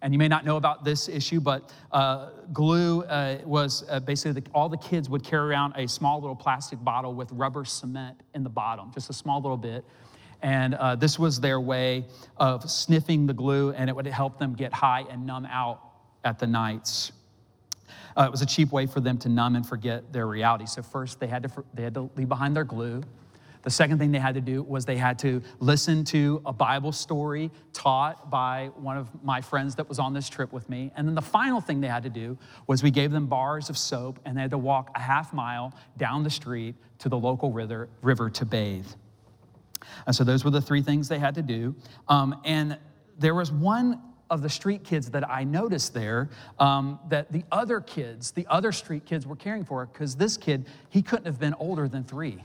And 0.00 0.12
you 0.12 0.18
may 0.18 0.28
not 0.28 0.44
know 0.44 0.56
about 0.56 0.84
this 0.84 1.08
issue, 1.08 1.40
but 1.40 1.72
uh, 1.90 2.30
glue 2.52 3.02
uh, 3.02 3.38
was 3.44 3.84
uh, 3.88 3.98
basically 4.00 4.40
the, 4.40 4.50
all 4.54 4.68
the 4.68 4.76
kids 4.76 5.08
would 5.08 5.24
carry 5.24 5.50
around 5.50 5.74
a 5.76 5.88
small 5.88 6.20
little 6.20 6.36
plastic 6.36 6.82
bottle 6.84 7.14
with 7.14 7.30
rubber 7.32 7.64
cement 7.64 8.20
in 8.34 8.44
the 8.44 8.50
bottom, 8.50 8.92
just 8.94 9.10
a 9.10 9.12
small 9.12 9.40
little 9.40 9.56
bit. 9.56 9.84
And 10.40 10.74
uh, 10.74 10.94
this 10.94 11.18
was 11.18 11.40
their 11.40 11.60
way 11.60 12.06
of 12.36 12.70
sniffing 12.70 13.26
the 13.26 13.34
glue, 13.34 13.70
and 13.72 13.90
it 13.90 13.96
would 13.96 14.06
help 14.06 14.38
them 14.38 14.54
get 14.54 14.72
high 14.72 15.04
and 15.10 15.26
numb 15.26 15.46
out 15.46 15.80
at 16.24 16.38
the 16.38 16.46
nights. 16.46 17.10
Uh, 18.16 18.24
it 18.24 18.30
was 18.30 18.42
a 18.42 18.46
cheap 18.46 18.70
way 18.70 18.86
for 18.86 19.00
them 19.00 19.18
to 19.18 19.28
numb 19.28 19.56
and 19.56 19.66
forget 19.66 20.12
their 20.12 20.26
reality. 20.26 20.66
So, 20.66 20.82
first, 20.82 21.18
they 21.18 21.26
had, 21.26 21.42
to, 21.42 21.64
they 21.74 21.82
had 21.82 21.94
to 21.94 22.08
leave 22.16 22.28
behind 22.28 22.54
their 22.54 22.64
glue. 22.64 23.02
The 23.68 23.74
second 23.74 23.98
thing 23.98 24.12
they 24.12 24.18
had 24.18 24.34
to 24.34 24.40
do 24.40 24.62
was 24.62 24.86
they 24.86 24.96
had 24.96 25.18
to 25.18 25.42
listen 25.60 26.02
to 26.04 26.40
a 26.46 26.54
Bible 26.54 26.90
story 26.90 27.50
taught 27.74 28.30
by 28.30 28.70
one 28.76 28.96
of 28.96 29.10
my 29.22 29.42
friends 29.42 29.74
that 29.74 29.86
was 29.86 29.98
on 29.98 30.14
this 30.14 30.30
trip 30.30 30.54
with 30.54 30.66
me. 30.70 30.90
And 30.96 31.06
then 31.06 31.14
the 31.14 31.20
final 31.20 31.60
thing 31.60 31.82
they 31.82 31.88
had 31.88 32.02
to 32.04 32.08
do 32.08 32.38
was 32.66 32.82
we 32.82 32.90
gave 32.90 33.10
them 33.10 33.26
bars 33.26 33.68
of 33.68 33.76
soap 33.76 34.20
and 34.24 34.34
they 34.34 34.40
had 34.40 34.52
to 34.52 34.56
walk 34.56 34.90
a 34.94 35.00
half 35.00 35.34
mile 35.34 35.74
down 35.98 36.22
the 36.22 36.30
street 36.30 36.76
to 37.00 37.10
the 37.10 37.18
local 37.18 37.52
river, 37.52 37.90
river 38.00 38.30
to 38.30 38.46
bathe. 38.46 38.86
And 40.06 40.16
so 40.16 40.24
those 40.24 40.46
were 40.46 40.50
the 40.50 40.62
three 40.62 40.80
things 40.80 41.06
they 41.06 41.18
had 41.18 41.34
to 41.34 41.42
do. 41.42 41.76
Um, 42.08 42.40
and 42.46 42.78
there 43.18 43.34
was 43.34 43.52
one 43.52 44.00
of 44.30 44.40
the 44.40 44.48
street 44.48 44.82
kids 44.82 45.10
that 45.10 45.28
I 45.28 45.44
noticed 45.44 45.92
there 45.92 46.30
um, 46.58 47.00
that 47.10 47.30
the 47.30 47.44
other 47.52 47.82
kids, 47.82 48.30
the 48.30 48.46
other 48.48 48.72
street 48.72 49.04
kids 49.04 49.26
were 49.26 49.36
caring 49.36 49.66
for 49.66 49.84
because 49.84 50.16
this 50.16 50.38
kid, 50.38 50.64
he 50.88 51.02
couldn't 51.02 51.26
have 51.26 51.38
been 51.38 51.54
older 51.58 51.86
than 51.86 52.02
three. 52.02 52.42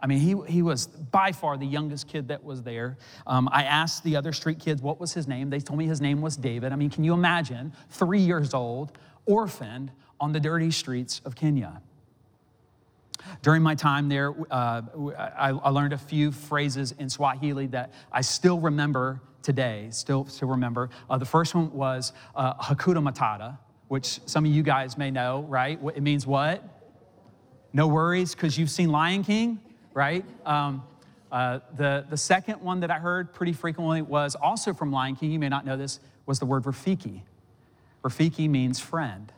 I 0.00 0.06
mean, 0.06 0.18
he, 0.18 0.36
he 0.52 0.62
was 0.62 0.86
by 0.86 1.32
far 1.32 1.56
the 1.56 1.66
youngest 1.66 2.08
kid 2.08 2.28
that 2.28 2.44
was 2.44 2.62
there. 2.62 2.98
Um, 3.26 3.48
I 3.50 3.64
asked 3.64 4.04
the 4.04 4.16
other 4.16 4.32
street 4.32 4.58
kids 4.58 4.82
what 4.82 5.00
was 5.00 5.14
his 5.14 5.26
name. 5.26 5.48
They 5.48 5.60
told 5.60 5.78
me 5.78 5.86
his 5.86 6.00
name 6.00 6.20
was 6.20 6.36
David. 6.36 6.72
I 6.72 6.76
mean, 6.76 6.90
can 6.90 7.02
you 7.02 7.14
imagine 7.14 7.72
three 7.90 8.20
years 8.20 8.52
old, 8.52 8.92
orphaned 9.24 9.90
on 10.20 10.32
the 10.32 10.40
dirty 10.40 10.70
streets 10.70 11.22
of 11.24 11.34
Kenya? 11.34 11.80
During 13.42 13.62
my 13.62 13.74
time 13.74 14.08
there, 14.08 14.34
uh, 14.50 14.82
I, 15.18 15.50
I, 15.50 15.70
learned 15.70 15.92
a 15.92 15.98
few 15.98 16.30
phrases 16.30 16.92
in 16.92 17.08
Swahili 17.08 17.66
that 17.68 17.92
I 18.12 18.20
still 18.20 18.60
remember 18.60 19.20
today, 19.42 19.88
still, 19.90 20.26
still 20.26 20.48
remember. 20.48 20.90
Uh, 21.08 21.18
the 21.18 21.24
first 21.24 21.54
one 21.54 21.72
was 21.72 22.12
uh, 22.34 22.54
Hakuna 22.54 23.02
Matata, 23.02 23.58
which 23.88 24.20
some 24.26 24.44
of 24.44 24.52
you 24.52 24.62
guys 24.62 24.98
may 24.98 25.10
know, 25.10 25.44
right? 25.48 25.78
It 25.94 26.02
means 26.02 26.26
what? 26.26 26.62
No 27.72 27.88
worries, 27.88 28.34
because 28.34 28.58
you've 28.58 28.70
seen 28.70 28.90
Lion 28.90 29.24
King, 29.24 29.60
right? 29.96 30.26
Um, 30.44 30.84
uh, 31.32 31.60
the, 31.74 32.04
the 32.08 32.18
second 32.18 32.60
one 32.60 32.80
that 32.80 32.90
I 32.90 32.98
heard 32.98 33.32
pretty 33.32 33.54
frequently 33.54 34.02
was 34.02 34.34
also 34.34 34.74
from 34.74 34.92
Lion 34.92 35.16
King, 35.16 35.32
you 35.32 35.38
may 35.38 35.48
not 35.48 35.64
know 35.64 35.78
this, 35.78 36.00
was 36.26 36.38
the 36.38 36.44
word 36.44 36.64
Rafiki. 36.64 37.22
Rafiki 38.04 38.48
means 38.48 38.78
friend. 38.78 39.32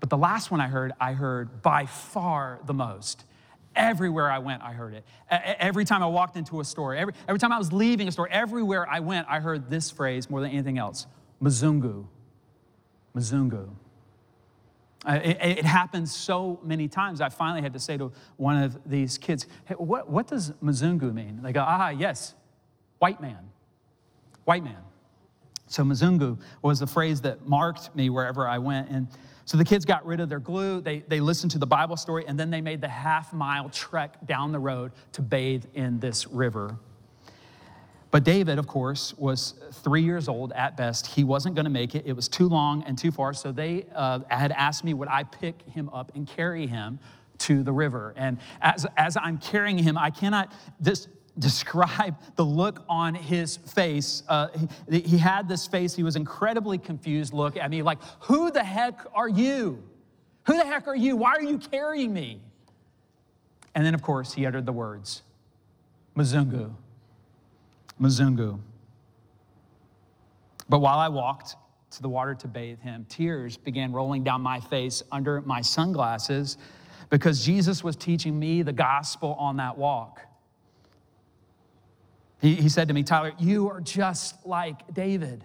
But 0.00 0.10
the 0.10 0.18
last 0.18 0.50
one 0.50 0.60
I 0.60 0.66
heard, 0.66 0.92
I 1.00 1.12
heard 1.12 1.62
by 1.62 1.86
far 1.86 2.58
the 2.66 2.74
most. 2.74 3.24
Everywhere 3.76 4.28
I 4.28 4.40
went, 4.40 4.60
I 4.60 4.72
heard 4.72 4.92
it. 4.92 5.04
Every 5.30 5.84
time 5.84 6.02
I 6.02 6.06
walked 6.06 6.36
into 6.36 6.60
a 6.60 6.64
store, 6.64 6.96
every, 6.96 7.14
every 7.28 7.38
time 7.38 7.52
I 7.52 7.58
was 7.58 7.72
leaving 7.72 8.08
a 8.08 8.12
store, 8.12 8.28
everywhere 8.28 8.86
I 8.90 8.98
went, 8.98 9.28
I 9.30 9.38
heard 9.38 9.70
this 9.70 9.88
phrase 9.88 10.28
more 10.28 10.40
than 10.40 10.50
anything 10.50 10.78
else 10.78 11.06
Mzungu. 11.40 12.06
Mzungu. 13.16 13.68
Uh, 15.04 15.18
it, 15.22 15.38
it 15.40 15.64
happens 15.64 16.14
so 16.14 16.60
many 16.62 16.86
times. 16.86 17.20
I 17.20 17.28
finally 17.28 17.60
had 17.60 17.72
to 17.72 17.80
say 17.80 17.96
to 17.96 18.12
one 18.36 18.62
of 18.62 18.78
these 18.86 19.18
kids, 19.18 19.46
hey, 19.64 19.74
what, 19.74 20.08
what 20.08 20.28
does 20.28 20.52
Mzungu 20.62 21.12
mean? 21.12 21.40
They 21.42 21.52
go, 21.52 21.64
ah, 21.66 21.88
yes, 21.88 22.34
white 22.98 23.20
man. 23.20 23.50
White 24.44 24.62
man. 24.62 24.78
So 25.66 25.82
Mzungu 25.82 26.38
was 26.60 26.78
the 26.78 26.86
phrase 26.86 27.20
that 27.22 27.46
marked 27.48 27.94
me 27.96 28.10
wherever 28.10 28.46
I 28.46 28.58
went. 28.58 28.90
And 28.90 29.08
so 29.44 29.56
the 29.56 29.64
kids 29.64 29.84
got 29.84 30.06
rid 30.06 30.20
of 30.20 30.28
their 30.28 30.38
glue, 30.38 30.80
they, 30.80 31.00
they 31.00 31.18
listened 31.18 31.50
to 31.52 31.58
the 31.58 31.66
Bible 31.66 31.96
story, 31.96 32.24
and 32.28 32.38
then 32.38 32.50
they 32.50 32.60
made 32.60 32.80
the 32.80 32.88
half 32.88 33.32
mile 33.32 33.68
trek 33.70 34.24
down 34.26 34.52
the 34.52 34.58
road 34.58 34.92
to 35.12 35.22
bathe 35.22 35.64
in 35.74 35.98
this 35.98 36.28
river. 36.28 36.76
But 38.12 38.24
David, 38.24 38.58
of 38.58 38.66
course, 38.66 39.14
was 39.16 39.54
three 39.72 40.02
years 40.02 40.28
old 40.28 40.52
at 40.52 40.76
best. 40.76 41.06
He 41.06 41.24
wasn't 41.24 41.54
going 41.54 41.64
to 41.64 41.70
make 41.70 41.94
it. 41.94 42.04
It 42.06 42.12
was 42.12 42.28
too 42.28 42.46
long 42.46 42.84
and 42.84 42.96
too 42.96 43.10
far. 43.10 43.32
So 43.32 43.52
they 43.52 43.86
uh, 43.94 44.20
had 44.28 44.52
asked 44.52 44.84
me, 44.84 44.92
would 44.92 45.08
I 45.08 45.24
pick 45.24 45.62
him 45.62 45.88
up 45.88 46.12
and 46.14 46.26
carry 46.28 46.66
him 46.66 47.00
to 47.38 47.62
the 47.62 47.72
river? 47.72 48.12
And 48.18 48.36
as, 48.60 48.86
as 48.98 49.16
I'm 49.16 49.38
carrying 49.38 49.78
him, 49.78 49.96
I 49.96 50.10
cannot, 50.10 50.52
this, 50.78 51.08
describe 51.38 52.16
the 52.36 52.44
look 52.44 52.84
on 52.86 53.14
his 53.14 53.56
face. 53.56 54.24
Uh, 54.28 54.48
he, 54.90 55.00
he, 55.00 55.16
had 55.16 55.48
this 55.48 55.66
face, 55.66 55.94
he 55.94 56.02
was 56.02 56.14
incredibly 56.14 56.76
confused 56.76 57.32
look 57.32 57.56
at 57.56 57.70
me, 57.70 57.80
like, 57.80 57.98
Who 58.24 58.50
the 58.50 58.62
heck 58.62 59.06
are 59.14 59.28
you? 59.28 59.82
Who 60.46 60.58
the 60.58 60.66
heck 60.66 60.86
are 60.86 60.96
you? 60.96 61.16
Why 61.16 61.30
are 61.30 61.42
you 61.42 61.56
carrying 61.56 62.12
me? 62.12 62.42
And 63.74 63.86
then, 63.86 63.94
of 63.94 64.02
course, 64.02 64.34
he 64.34 64.44
uttered 64.44 64.66
the 64.66 64.72
words, 64.72 65.22
Mzungu. 66.14 66.74
Mzungu. 68.00 68.58
But 70.68 70.78
while 70.78 70.98
I 70.98 71.08
walked 71.08 71.56
to 71.90 72.02
the 72.02 72.08
water 72.08 72.34
to 72.34 72.48
bathe 72.48 72.80
him, 72.80 73.06
tears 73.08 73.56
began 73.56 73.92
rolling 73.92 74.24
down 74.24 74.40
my 74.40 74.60
face 74.60 75.02
under 75.12 75.40
my 75.42 75.60
sunglasses 75.60 76.56
because 77.10 77.44
Jesus 77.44 77.84
was 77.84 77.94
teaching 77.94 78.38
me 78.38 78.62
the 78.62 78.72
gospel 78.72 79.34
on 79.38 79.58
that 79.58 79.76
walk. 79.76 80.20
He, 82.40 82.54
he 82.54 82.68
said 82.68 82.88
to 82.88 82.94
me, 82.94 83.02
Tyler, 83.02 83.32
you 83.38 83.68
are 83.68 83.80
just 83.80 84.46
like 84.46 84.94
David. 84.94 85.44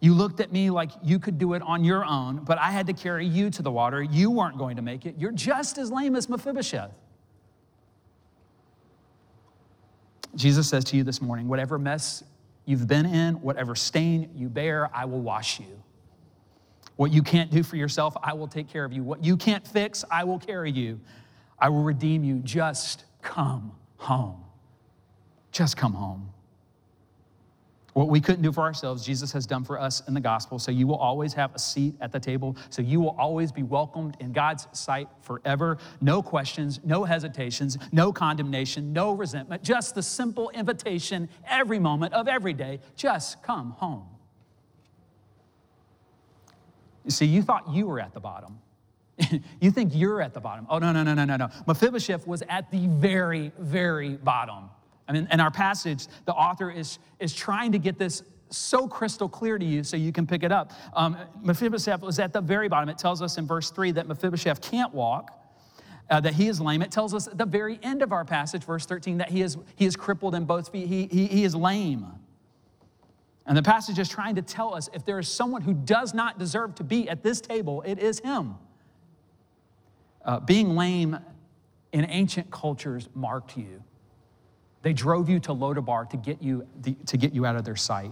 You 0.00 0.14
looked 0.14 0.40
at 0.40 0.52
me 0.52 0.70
like 0.70 0.90
you 1.02 1.18
could 1.18 1.38
do 1.38 1.54
it 1.54 1.62
on 1.62 1.82
your 1.82 2.04
own, 2.04 2.44
but 2.44 2.58
I 2.58 2.70
had 2.70 2.86
to 2.86 2.92
carry 2.92 3.26
you 3.26 3.50
to 3.50 3.62
the 3.62 3.70
water. 3.70 4.02
You 4.02 4.30
weren't 4.30 4.58
going 4.58 4.76
to 4.76 4.82
make 4.82 5.06
it. 5.06 5.16
You're 5.18 5.32
just 5.32 5.78
as 5.78 5.90
lame 5.90 6.14
as 6.14 6.28
Mephibosheth. 6.28 6.92
Jesus 10.36 10.68
says 10.68 10.84
to 10.86 10.96
you 10.96 11.04
this 11.04 11.20
morning 11.22 11.48
whatever 11.48 11.78
mess 11.78 12.22
you've 12.64 12.86
been 12.86 13.06
in, 13.06 13.34
whatever 13.40 13.74
stain 13.74 14.30
you 14.34 14.48
bear, 14.48 14.90
I 14.94 15.04
will 15.04 15.20
wash 15.20 15.60
you. 15.60 15.82
What 16.96 17.12
you 17.12 17.22
can't 17.22 17.50
do 17.50 17.62
for 17.62 17.76
yourself, 17.76 18.16
I 18.22 18.34
will 18.34 18.48
take 18.48 18.68
care 18.68 18.84
of 18.84 18.92
you. 18.92 19.02
What 19.02 19.24
you 19.24 19.36
can't 19.36 19.66
fix, 19.66 20.04
I 20.10 20.24
will 20.24 20.38
carry 20.38 20.70
you. 20.70 21.00
I 21.58 21.68
will 21.68 21.82
redeem 21.82 22.24
you. 22.24 22.38
Just 22.38 23.04
come 23.22 23.72
home. 23.96 24.44
Just 25.50 25.76
come 25.76 25.94
home. 25.94 26.33
What 27.94 28.08
we 28.08 28.20
couldn't 28.20 28.42
do 28.42 28.52
for 28.52 28.62
ourselves, 28.62 29.06
Jesus 29.06 29.30
has 29.32 29.46
done 29.46 29.64
for 29.64 29.80
us 29.80 30.02
in 30.08 30.14
the 30.14 30.20
gospel. 30.20 30.58
So 30.58 30.72
you 30.72 30.86
will 30.88 30.96
always 30.96 31.32
have 31.34 31.54
a 31.54 31.60
seat 31.60 31.94
at 32.00 32.10
the 32.10 32.18
table. 32.18 32.56
So 32.68 32.82
you 32.82 33.00
will 33.00 33.14
always 33.18 33.52
be 33.52 33.62
welcomed 33.62 34.16
in 34.18 34.32
God's 34.32 34.66
sight 34.72 35.08
forever. 35.22 35.78
No 36.00 36.20
questions, 36.20 36.80
no 36.84 37.04
hesitations, 37.04 37.78
no 37.92 38.12
condemnation, 38.12 38.92
no 38.92 39.12
resentment. 39.12 39.62
Just 39.62 39.94
the 39.94 40.02
simple 40.02 40.50
invitation 40.50 41.28
every 41.46 41.78
moment 41.78 42.14
of 42.14 42.26
every 42.26 42.52
day 42.52 42.80
just 42.96 43.40
come 43.44 43.70
home. 43.70 44.06
You 47.04 47.12
see, 47.12 47.26
you 47.26 47.42
thought 47.42 47.68
you 47.70 47.86
were 47.86 48.00
at 48.00 48.12
the 48.12 48.20
bottom. 48.20 48.58
you 49.60 49.70
think 49.70 49.92
you're 49.94 50.20
at 50.20 50.34
the 50.34 50.40
bottom. 50.40 50.66
Oh, 50.68 50.78
no, 50.78 50.90
no, 50.90 51.04
no, 51.04 51.14
no, 51.14 51.24
no, 51.24 51.36
no. 51.36 51.48
Mephibosheth 51.68 52.26
was 52.26 52.42
at 52.48 52.72
the 52.72 52.88
very, 52.88 53.52
very 53.56 54.16
bottom. 54.16 54.70
I 55.06 55.12
mean, 55.12 55.28
in 55.30 55.40
our 55.40 55.50
passage, 55.50 56.06
the 56.24 56.32
author 56.32 56.70
is, 56.70 56.98
is 57.20 57.34
trying 57.34 57.72
to 57.72 57.78
get 57.78 57.98
this 57.98 58.22
so 58.50 58.86
crystal 58.86 59.28
clear 59.28 59.58
to 59.58 59.64
you 59.64 59.84
so 59.84 59.96
you 59.96 60.12
can 60.12 60.26
pick 60.26 60.42
it 60.42 60.52
up. 60.52 60.72
Um, 60.94 61.16
Mephibosheth 61.42 62.00
was 62.00 62.18
at 62.18 62.32
the 62.32 62.40
very 62.40 62.68
bottom. 62.68 62.88
It 62.88 62.98
tells 62.98 63.20
us 63.20 63.36
in 63.36 63.46
verse 63.46 63.70
3 63.70 63.92
that 63.92 64.06
Mephibosheth 64.06 64.60
can't 64.60 64.94
walk. 64.94 65.40
Uh, 66.10 66.20
that 66.20 66.34
he 66.34 66.48
is 66.48 66.60
lame. 66.60 66.82
It 66.82 66.90
tells 66.90 67.14
us 67.14 67.28
at 67.28 67.38
the 67.38 67.46
very 67.46 67.80
end 67.82 68.02
of 68.02 68.12
our 68.12 68.26
passage, 68.26 68.62
verse 68.62 68.84
13, 68.84 69.16
that 69.18 69.30
he 69.30 69.40
is, 69.40 69.56
he 69.74 69.86
is 69.86 69.96
crippled 69.96 70.34
in 70.34 70.44
both 70.44 70.70
feet. 70.70 70.86
He, 70.86 71.06
he, 71.06 71.26
he 71.26 71.44
is 71.44 71.54
lame. 71.54 72.06
And 73.46 73.56
the 73.56 73.62
passage 73.62 73.98
is 73.98 74.06
trying 74.06 74.34
to 74.34 74.42
tell 74.42 74.74
us 74.74 74.90
if 74.92 75.06
there 75.06 75.18
is 75.18 75.28
someone 75.28 75.62
who 75.62 75.72
does 75.72 76.12
not 76.12 76.38
deserve 76.38 76.74
to 76.74 76.84
be 76.84 77.08
at 77.08 77.22
this 77.22 77.40
table, 77.40 77.82
it 77.86 77.98
is 77.98 78.18
him. 78.18 78.56
Uh, 80.24 80.40
being 80.40 80.76
lame 80.76 81.18
in 81.92 82.04
ancient 82.10 82.50
cultures 82.50 83.08
marked 83.14 83.56
you. 83.56 83.82
They 84.84 84.92
drove 84.92 85.30
you 85.30 85.40
to 85.40 85.54
Lodabar 85.54 86.08
to 86.10 86.18
get 86.18 86.42
you, 86.42 86.68
to 87.06 87.16
get 87.16 87.34
you 87.34 87.46
out 87.46 87.56
of 87.56 87.64
their 87.64 87.74
sight. 87.74 88.10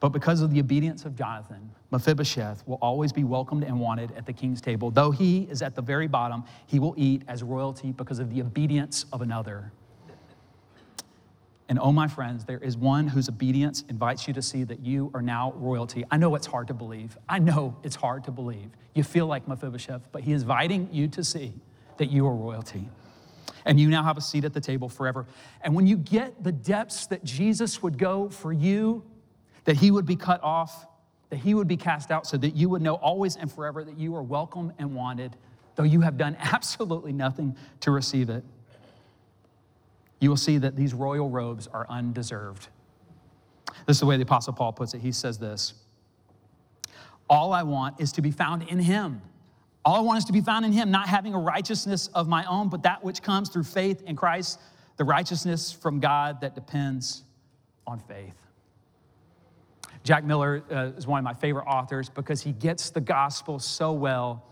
But 0.00 0.08
because 0.08 0.40
of 0.40 0.50
the 0.50 0.58
obedience 0.58 1.04
of 1.04 1.14
Jonathan, 1.14 1.70
Mephibosheth 1.92 2.66
will 2.66 2.78
always 2.82 3.12
be 3.12 3.22
welcomed 3.22 3.62
and 3.62 3.78
wanted 3.78 4.10
at 4.16 4.26
the 4.26 4.32
king's 4.32 4.60
table. 4.60 4.90
Though 4.90 5.12
he 5.12 5.44
is 5.44 5.62
at 5.62 5.76
the 5.76 5.80
very 5.80 6.08
bottom, 6.08 6.42
he 6.66 6.80
will 6.80 6.92
eat 6.96 7.22
as 7.28 7.44
royalty 7.44 7.92
because 7.92 8.18
of 8.18 8.34
the 8.34 8.42
obedience 8.42 9.06
of 9.12 9.22
another. 9.22 9.70
And 11.68 11.78
oh, 11.78 11.92
my 11.92 12.08
friends, 12.08 12.44
there 12.44 12.58
is 12.58 12.76
one 12.76 13.06
whose 13.06 13.28
obedience 13.28 13.84
invites 13.88 14.26
you 14.26 14.34
to 14.34 14.42
see 14.42 14.64
that 14.64 14.80
you 14.80 15.08
are 15.14 15.22
now 15.22 15.52
royalty. 15.56 16.04
I 16.10 16.16
know 16.16 16.34
it's 16.34 16.48
hard 16.48 16.66
to 16.66 16.74
believe. 16.74 17.16
I 17.28 17.38
know 17.38 17.76
it's 17.84 17.96
hard 17.96 18.24
to 18.24 18.32
believe. 18.32 18.70
You 18.92 19.04
feel 19.04 19.26
like 19.26 19.46
Mephibosheth, 19.46 20.02
but 20.10 20.22
he 20.22 20.32
is 20.32 20.42
inviting 20.42 20.88
you 20.90 21.06
to 21.08 21.22
see 21.22 21.52
that 21.98 22.10
you 22.10 22.26
are 22.26 22.34
royalty. 22.34 22.88
And 23.64 23.78
you 23.78 23.88
now 23.88 24.02
have 24.02 24.16
a 24.16 24.20
seat 24.20 24.44
at 24.44 24.52
the 24.52 24.60
table 24.60 24.88
forever. 24.88 25.26
And 25.62 25.74
when 25.74 25.86
you 25.86 25.96
get 25.96 26.42
the 26.42 26.52
depths 26.52 27.06
that 27.06 27.24
Jesus 27.24 27.82
would 27.82 27.98
go 27.98 28.28
for 28.28 28.52
you, 28.52 29.02
that 29.64 29.76
he 29.76 29.90
would 29.90 30.06
be 30.06 30.16
cut 30.16 30.42
off, 30.42 30.86
that 31.30 31.38
he 31.38 31.54
would 31.54 31.68
be 31.68 31.76
cast 31.76 32.10
out, 32.10 32.26
so 32.26 32.36
that 32.36 32.54
you 32.54 32.68
would 32.68 32.82
know 32.82 32.94
always 32.94 33.36
and 33.36 33.50
forever 33.50 33.84
that 33.84 33.98
you 33.98 34.14
are 34.16 34.22
welcome 34.22 34.72
and 34.78 34.94
wanted, 34.94 35.36
though 35.76 35.82
you 35.82 36.00
have 36.02 36.16
done 36.16 36.36
absolutely 36.40 37.12
nothing 37.12 37.56
to 37.80 37.90
receive 37.90 38.30
it 38.30 38.44
you 40.24 40.30
will 40.30 40.38
see 40.38 40.56
that 40.56 40.74
these 40.74 40.94
royal 40.94 41.28
robes 41.28 41.66
are 41.66 41.86
undeserved. 41.90 42.68
This 43.86 43.96
is 43.96 44.00
the 44.00 44.06
way 44.06 44.16
the 44.16 44.22
Apostle 44.22 44.54
Paul 44.54 44.72
puts 44.72 44.94
it. 44.94 45.02
He 45.02 45.12
says 45.12 45.38
this 45.38 45.74
All 47.28 47.52
I 47.52 47.62
want 47.62 48.00
is 48.00 48.10
to 48.12 48.22
be 48.22 48.30
found 48.30 48.62
in 48.62 48.78
Him. 48.78 49.20
All 49.84 49.96
I 49.96 50.00
want 50.00 50.18
is 50.18 50.24
to 50.26 50.32
be 50.32 50.40
found 50.40 50.64
in 50.64 50.72
Him, 50.72 50.90
not 50.90 51.08
having 51.08 51.34
a 51.34 51.38
righteousness 51.38 52.08
of 52.14 52.26
my 52.26 52.44
own, 52.46 52.68
but 52.68 52.82
that 52.84 53.04
which 53.04 53.22
comes 53.22 53.50
through 53.50 53.64
faith 53.64 54.02
in 54.02 54.16
Christ, 54.16 54.60
the 54.96 55.04
righteousness 55.04 55.72
from 55.72 56.00
God 56.00 56.40
that 56.40 56.54
depends 56.54 57.24
on 57.86 57.98
faith. 58.00 58.34
Jack 60.02 60.24
Miller 60.24 60.62
uh, 60.70 60.96
is 60.96 61.06
one 61.06 61.18
of 61.18 61.24
my 61.24 61.34
favorite 61.34 61.66
authors 61.66 62.08
because 62.08 62.42
he 62.42 62.52
gets 62.52 62.90
the 62.90 63.00
gospel 63.00 63.58
so 63.58 63.92
well. 63.92 64.44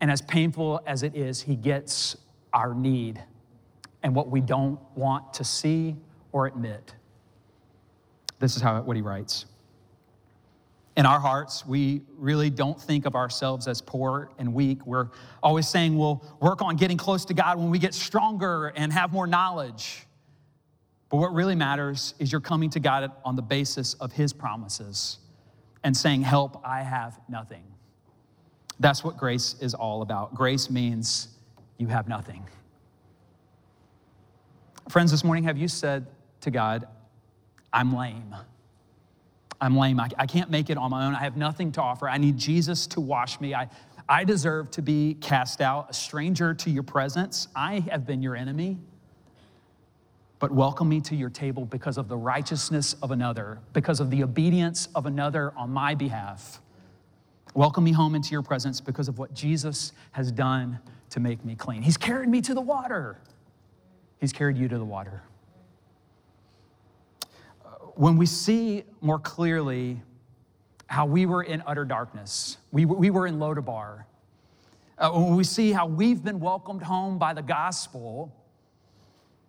And 0.00 0.10
as 0.10 0.22
painful 0.22 0.80
as 0.86 1.02
it 1.02 1.14
is, 1.14 1.42
he 1.42 1.54
gets 1.54 2.16
our 2.54 2.74
need 2.74 3.22
and 4.02 4.14
what 4.14 4.30
we 4.30 4.40
don't 4.40 4.80
want 4.94 5.34
to 5.34 5.44
see 5.44 5.96
or 6.32 6.46
admit. 6.46 6.94
This 8.38 8.56
is 8.56 8.62
how 8.62 8.80
what 8.80 8.96
he 8.96 9.02
writes. 9.02 9.44
In 11.00 11.06
our 11.06 11.18
hearts, 11.18 11.64
we 11.64 12.02
really 12.18 12.50
don't 12.50 12.78
think 12.78 13.06
of 13.06 13.14
ourselves 13.14 13.66
as 13.66 13.80
poor 13.80 14.30
and 14.38 14.52
weak. 14.52 14.84
We're 14.84 15.08
always 15.42 15.66
saying 15.66 15.96
we'll 15.96 16.22
work 16.42 16.60
on 16.60 16.76
getting 16.76 16.98
close 16.98 17.24
to 17.24 17.32
God 17.32 17.58
when 17.58 17.70
we 17.70 17.78
get 17.78 17.94
stronger 17.94 18.66
and 18.76 18.92
have 18.92 19.10
more 19.10 19.26
knowledge. 19.26 20.06
But 21.08 21.16
what 21.16 21.32
really 21.32 21.54
matters 21.54 22.12
is 22.18 22.30
you're 22.30 22.42
coming 22.42 22.68
to 22.68 22.80
God 22.80 23.12
on 23.24 23.34
the 23.34 23.40
basis 23.40 23.94
of 23.94 24.12
His 24.12 24.34
promises 24.34 25.20
and 25.84 25.96
saying, 25.96 26.20
Help, 26.20 26.60
I 26.66 26.82
have 26.82 27.18
nothing. 27.30 27.64
That's 28.78 29.02
what 29.02 29.16
grace 29.16 29.54
is 29.58 29.72
all 29.72 30.02
about. 30.02 30.34
Grace 30.34 30.68
means 30.68 31.28
you 31.78 31.86
have 31.86 32.08
nothing. 32.08 32.44
Friends, 34.90 35.10
this 35.12 35.24
morning, 35.24 35.44
have 35.44 35.56
you 35.56 35.66
said 35.66 36.08
to 36.42 36.50
God, 36.50 36.86
I'm 37.72 37.96
lame? 37.96 38.34
I'm 39.60 39.76
lame. 39.76 40.00
I, 40.00 40.08
I, 40.18 40.26
can't 40.26 40.50
make 40.50 40.70
it 40.70 40.78
on 40.78 40.90
my 40.90 41.06
own. 41.06 41.14
I 41.14 41.20
have 41.20 41.36
nothing 41.36 41.70
to 41.72 41.82
offer. 41.82 42.08
I 42.08 42.16
need 42.16 42.38
Jesus 42.38 42.86
to 42.88 43.00
wash 43.00 43.40
me. 43.40 43.54
I, 43.54 43.68
I 44.08 44.24
deserve 44.24 44.70
to 44.72 44.82
be 44.82 45.14
cast 45.20 45.60
out, 45.60 45.90
a 45.90 45.94
stranger 45.94 46.54
to 46.54 46.70
your 46.70 46.82
presence. 46.82 47.48
I 47.54 47.80
have 47.90 48.06
been 48.06 48.22
your 48.22 48.36
enemy. 48.36 48.78
But 50.38 50.50
welcome 50.50 50.88
me 50.88 51.02
to 51.02 51.14
your 51.14 51.28
table 51.28 51.66
because 51.66 51.98
of 51.98 52.08
the 52.08 52.16
righteousness 52.16 52.96
of 53.02 53.10
another, 53.10 53.60
because 53.74 54.00
of 54.00 54.10
the 54.10 54.22
obedience 54.22 54.88
of 54.94 55.04
another 55.04 55.52
on 55.54 55.70
my 55.70 55.94
behalf. 55.94 56.62
Welcome 57.54 57.84
me 57.84 57.92
home 57.92 58.14
into 58.14 58.30
your 58.30 58.42
presence 58.42 58.80
because 58.80 59.08
of 59.08 59.18
what 59.18 59.34
Jesus 59.34 59.92
has 60.12 60.32
done 60.32 60.78
to 61.10 61.20
make 61.20 61.44
me 61.44 61.54
clean. 61.54 61.82
He's 61.82 61.98
carried 61.98 62.30
me 62.30 62.40
to 62.42 62.54
the 62.54 62.60
water. 62.60 63.18
He's 64.18 64.32
carried 64.32 64.56
you 64.56 64.68
to 64.68 64.78
the 64.78 64.84
water. 64.84 65.22
When 67.94 68.16
we 68.16 68.26
see 68.26 68.84
more 69.00 69.18
clearly 69.18 70.00
how 70.86 71.06
we 71.06 71.26
were 71.26 71.42
in 71.42 71.62
utter 71.66 71.84
darkness, 71.84 72.58
we, 72.72 72.84
we 72.84 73.10
were 73.10 73.26
in 73.26 73.38
Lodabar, 73.38 74.04
uh, 74.98 75.10
when 75.10 75.36
we 75.36 75.44
see 75.44 75.72
how 75.72 75.86
we've 75.86 76.22
been 76.22 76.40
welcomed 76.40 76.82
home 76.82 77.18
by 77.18 77.32
the 77.32 77.42
gospel, 77.42 78.34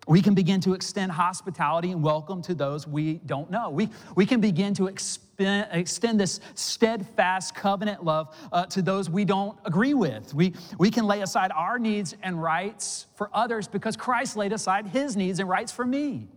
we 0.08 0.22
can 0.22 0.34
begin 0.34 0.60
to 0.62 0.74
extend 0.74 1.12
hospitality 1.12 1.92
and 1.92 2.02
welcome 2.02 2.42
to 2.44 2.56
those 2.56 2.88
we 2.88 3.16
don't 3.26 3.52
know. 3.52 3.70
We, 3.70 3.90
we 4.16 4.26
can 4.26 4.42
begin 4.42 4.74
to 4.76 4.88
expend, 4.88 5.68
extend 5.72 6.20
this 6.20 6.40
steadfast 6.56 7.54
covenant 7.54 8.04
love 8.04 8.36
uh, 8.52 8.66
to 8.68 8.82
those 8.82 9.10
we 9.10 9.26
don't 9.26 9.58
agree 9.64 9.94
with. 9.94 10.34
We, 10.34 10.54
we 10.80 10.90
can 10.90 11.06
lay 11.06 11.22
aside 11.22 11.52
our 11.52 11.78
needs 11.78 12.16
and 12.24 12.42
rights 12.42 13.06
for 13.16 13.30
others 13.34 13.68
because 13.68 13.96
Christ 13.96 14.36
laid 14.36 14.54
aside 14.54 14.88
his 14.88 15.16
needs 15.16 15.40
and 15.40 15.48
rights 15.48 15.72
for 15.72 15.86
me. 15.86 16.28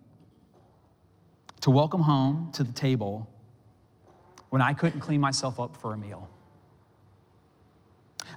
To 1.65 1.71
welcome 1.71 2.03
home 2.03 2.51
to 2.53 2.63
the 2.63 2.75
table 2.75 3.27
when 4.51 4.61
I 4.61 4.75
couldn't 4.75 5.01
clean 5.01 5.23
myself 5.23 5.59
up 5.59 5.79
for 5.79 5.95
a 5.95 5.97
meal. 5.97 6.29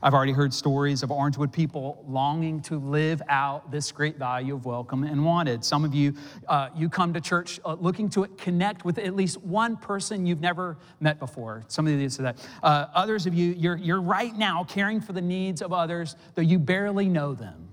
I've 0.02 0.14
already 0.14 0.32
heard 0.32 0.54
stories 0.54 1.04
of 1.04 1.10
Orangewood 1.10 1.52
people 1.52 2.06
longing 2.08 2.62
to 2.62 2.80
live 2.80 3.22
out 3.28 3.70
this 3.70 3.92
great 3.92 4.16
value 4.16 4.56
of 4.56 4.66
welcome 4.66 5.04
and 5.04 5.26
wanted. 5.26 5.66
Some 5.66 5.84
of 5.84 5.94
you, 5.94 6.14
uh, 6.48 6.70
you 6.74 6.88
come 6.88 7.12
to 7.12 7.20
church 7.20 7.60
uh, 7.66 7.74
looking 7.74 8.08
to 8.12 8.26
connect 8.38 8.86
with 8.86 8.98
at 8.98 9.14
least 9.14 9.42
one 9.44 9.76
person 9.76 10.26
you've 10.26 10.40
never 10.40 10.78
met 11.02 11.20
before. 11.20 11.66
Some 11.68 11.86
of 11.86 12.00
you 12.00 12.08
say 12.08 12.24
that. 12.24 12.48
Uh, 12.64 12.86
others 12.94 13.26
of 13.26 13.34
you, 13.34 13.52
you're, 13.58 13.76
you're 13.76 14.02
right 14.02 14.38
now 14.38 14.64
caring 14.64 15.02
for 15.02 15.12
the 15.12 15.20
needs 15.20 15.62
of 15.62 15.74
others, 15.74 16.16
though 16.36 16.42
you 16.42 16.60
barely 16.60 17.10
know 17.10 17.34
them. 17.34 17.68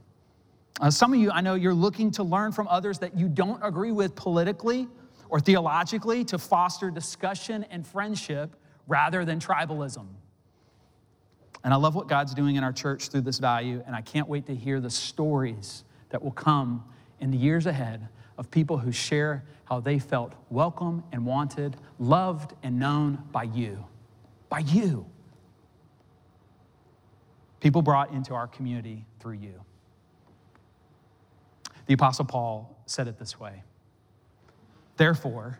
Uh, 0.81 0.91
some 0.91 1.15
of 1.15 1.21
you, 1.21 1.31
I 1.31 1.43
know 1.43 1.55
you're 1.55 1.73
looking 1.73 2.11
to 2.11 2.25
learn 2.25 2.51
from 2.51 2.67
others 2.67 2.99
that 2.99 3.17
you 3.17 3.29
don't 3.29 3.61
agree 3.63 3.93
with 3.93 4.17
politically 4.17 4.89
or 5.29 5.41
theologically 5.41 6.25
to 6.25 6.39
foster 6.39 6.91
discussion 6.91 7.65
and 7.71 7.87
friendship 7.87 8.57
rather 8.87 9.25
than 9.25 9.39
tribalism. 9.41 10.07
And 11.63 11.73
I 11.73 11.77
love 11.77 11.95
what 11.95 12.09
God's 12.09 12.35
doing 12.35 12.57
in 12.57 12.65
our 12.65 12.73
church 12.73 13.09
through 13.09 13.23
this 13.23 13.39
value, 13.39 13.83
and 13.87 13.97
I 13.97 14.03
can't 14.03 14.29
wait 14.29 14.47
to 14.47 14.55
hear 14.55 14.81
the 14.81 14.91
stories 14.91 15.85
that 16.11 16.23
will 16.23 16.31
come 16.31 16.85
in 17.21 17.31
the 17.31 17.39
years 17.39 17.67
ahead 17.67 18.09
of 18.37 18.51
people 18.51 18.77
who 18.77 18.93
share 18.93 19.45
how 19.65 19.81
they 19.81 19.99
felt 19.99 20.35
welcome 20.51 21.03
and 21.11 21.25
wanted, 21.25 21.77
loved 21.99 22.53
and 22.63 22.79
known 22.79 23.23
by 23.33 23.45
you. 23.45 23.85
By 24.51 24.59
you. 24.59 25.07
People 27.61 27.81
brought 27.81 28.13
into 28.13 28.35
our 28.35 28.47
community 28.47 29.07
through 29.21 29.35
you. 29.35 29.65
The 31.87 31.95
Apostle 31.95 32.27
Paul 32.27 32.77
said 32.87 33.09
it 33.09 33.19
this 33.19 33.41
way 33.41 33.63
Therefore, 34.97 35.59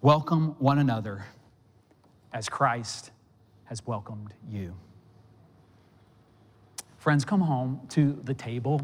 welcome 0.00 0.56
one 0.58 0.78
another 0.78 1.26
as 2.32 2.48
Christ 2.48 3.10
has 3.64 3.86
welcomed 3.86 4.32
you. 4.48 4.74
Friends, 6.96 7.24
come 7.24 7.42
home 7.42 7.80
to 7.90 8.18
the 8.24 8.32
table, 8.32 8.80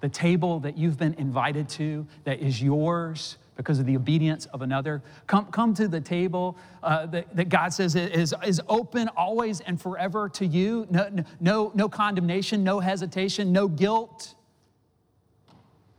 the 0.00 0.08
table 0.08 0.58
that 0.60 0.78
you've 0.78 0.98
been 0.98 1.14
invited 1.14 1.68
to, 1.70 2.06
that 2.24 2.40
is 2.40 2.62
yours 2.62 3.36
because 3.56 3.78
of 3.78 3.84
the 3.84 3.94
obedience 3.94 4.46
of 4.46 4.62
another. 4.62 5.02
Come, 5.26 5.44
come 5.46 5.74
to 5.74 5.86
the 5.86 6.00
table 6.00 6.56
uh, 6.82 7.04
that, 7.06 7.36
that, 7.36 7.50
God 7.50 7.74
says 7.74 7.94
is, 7.94 8.34
is 8.44 8.60
open 8.68 9.08
always 9.08 9.60
and 9.60 9.80
forever 9.80 10.30
to 10.30 10.46
you. 10.46 10.86
No, 10.90 11.24
no, 11.40 11.72
no 11.74 11.88
condemnation, 11.90 12.64
no 12.64 12.80
hesitation, 12.80 13.52
no 13.52 13.68
guilt. 13.68 14.34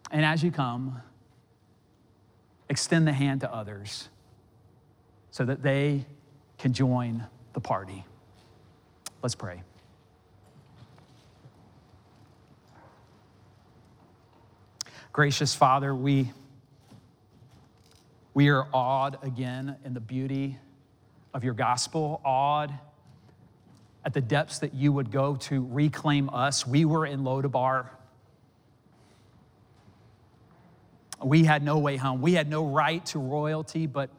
And 0.09 0.25
as 0.25 0.43
you 0.43 0.51
come, 0.51 1.01
extend 2.69 3.07
the 3.07 3.13
hand 3.13 3.41
to 3.41 3.53
others 3.53 4.09
so 5.31 5.45
that 5.45 5.61
they 5.61 6.05
can 6.57 6.73
join 6.73 7.25
the 7.53 7.59
party. 7.59 8.05
Let's 9.21 9.35
pray. 9.35 9.61
Gracious 15.11 15.55
Father, 15.55 15.95
we, 15.95 16.31
we 18.33 18.49
are 18.49 18.67
awed 18.73 19.17
again 19.23 19.77
in 19.85 19.93
the 19.93 20.01
beauty 20.01 20.57
of 21.33 21.43
your 21.43 21.53
gospel, 21.53 22.21
awed 22.25 22.73
at 24.03 24.13
the 24.13 24.21
depths 24.21 24.59
that 24.59 24.73
you 24.73 24.91
would 24.91 25.11
go 25.11 25.35
to 25.35 25.65
reclaim 25.71 26.29
us. 26.29 26.67
We 26.67 26.85
were 26.85 27.05
in 27.05 27.21
Lodabar. 27.21 27.87
We 31.23 31.43
had 31.43 31.63
no 31.63 31.77
way 31.77 31.97
home. 31.97 32.21
We 32.21 32.33
had 32.33 32.49
no 32.49 32.65
right 32.65 33.05
to 33.07 33.19
royalty, 33.19 33.87
but 33.87 34.09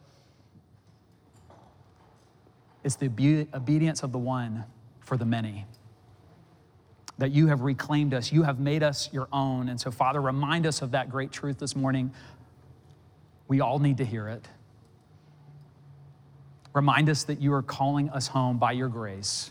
it's 2.82 2.96
the 2.96 3.06
obedience 3.52 4.02
of 4.02 4.12
the 4.12 4.18
one 4.18 4.64
for 5.00 5.16
the 5.16 5.24
many. 5.24 5.66
That 7.18 7.32
you 7.32 7.46
have 7.48 7.62
reclaimed 7.62 8.14
us, 8.14 8.30
you 8.30 8.42
have 8.42 8.60
made 8.60 8.82
us 8.82 9.08
your 9.12 9.28
own. 9.32 9.68
And 9.68 9.80
so, 9.80 9.90
Father, 9.90 10.20
remind 10.20 10.66
us 10.66 10.82
of 10.82 10.90
that 10.92 11.10
great 11.10 11.32
truth 11.32 11.58
this 11.58 11.74
morning. 11.74 12.12
We 13.48 13.60
all 13.60 13.78
need 13.78 13.98
to 13.98 14.04
hear 14.04 14.28
it. 14.28 14.46
Remind 16.74 17.08
us 17.08 17.24
that 17.24 17.40
you 17.40 17.52
are 17.54 17.62
calling 17.62 18.10
us 18.10 18.28
home 18.28 18.58
by 18.58 18.72
your 18.72 18.88
grace. 18.88 19.50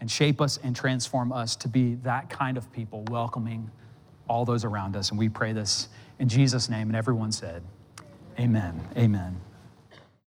And 0.00 0.10
shape 0.10 0.40
us 0.40 0.58
and 0.64 0.74
transform 0.74 1.32
us 1.32 1.54
to 1.56 1.68
be 1.68 1.94
that 1.96 2.28
kind 2.28 2.56
of 2.56 2.72
people, 2.72 3.04
welcoming 3.10 3.70
all 4.26 4.44
those 4.44 4.64
around 4.64 4.96
us. 4.96 5.10
And 5.10 5.18
we 5.18 5.28
pray 5.28 5.52
this 5.52 5.88
in 6.22 6.28
Jesus' 6.28 6.68
name. 6.70 6.88
And 6.88 6.96
everyone 6.96 7.32
said, 7.32 7.62
Amen. 8.38 8.80
Amen. 8.96 9.40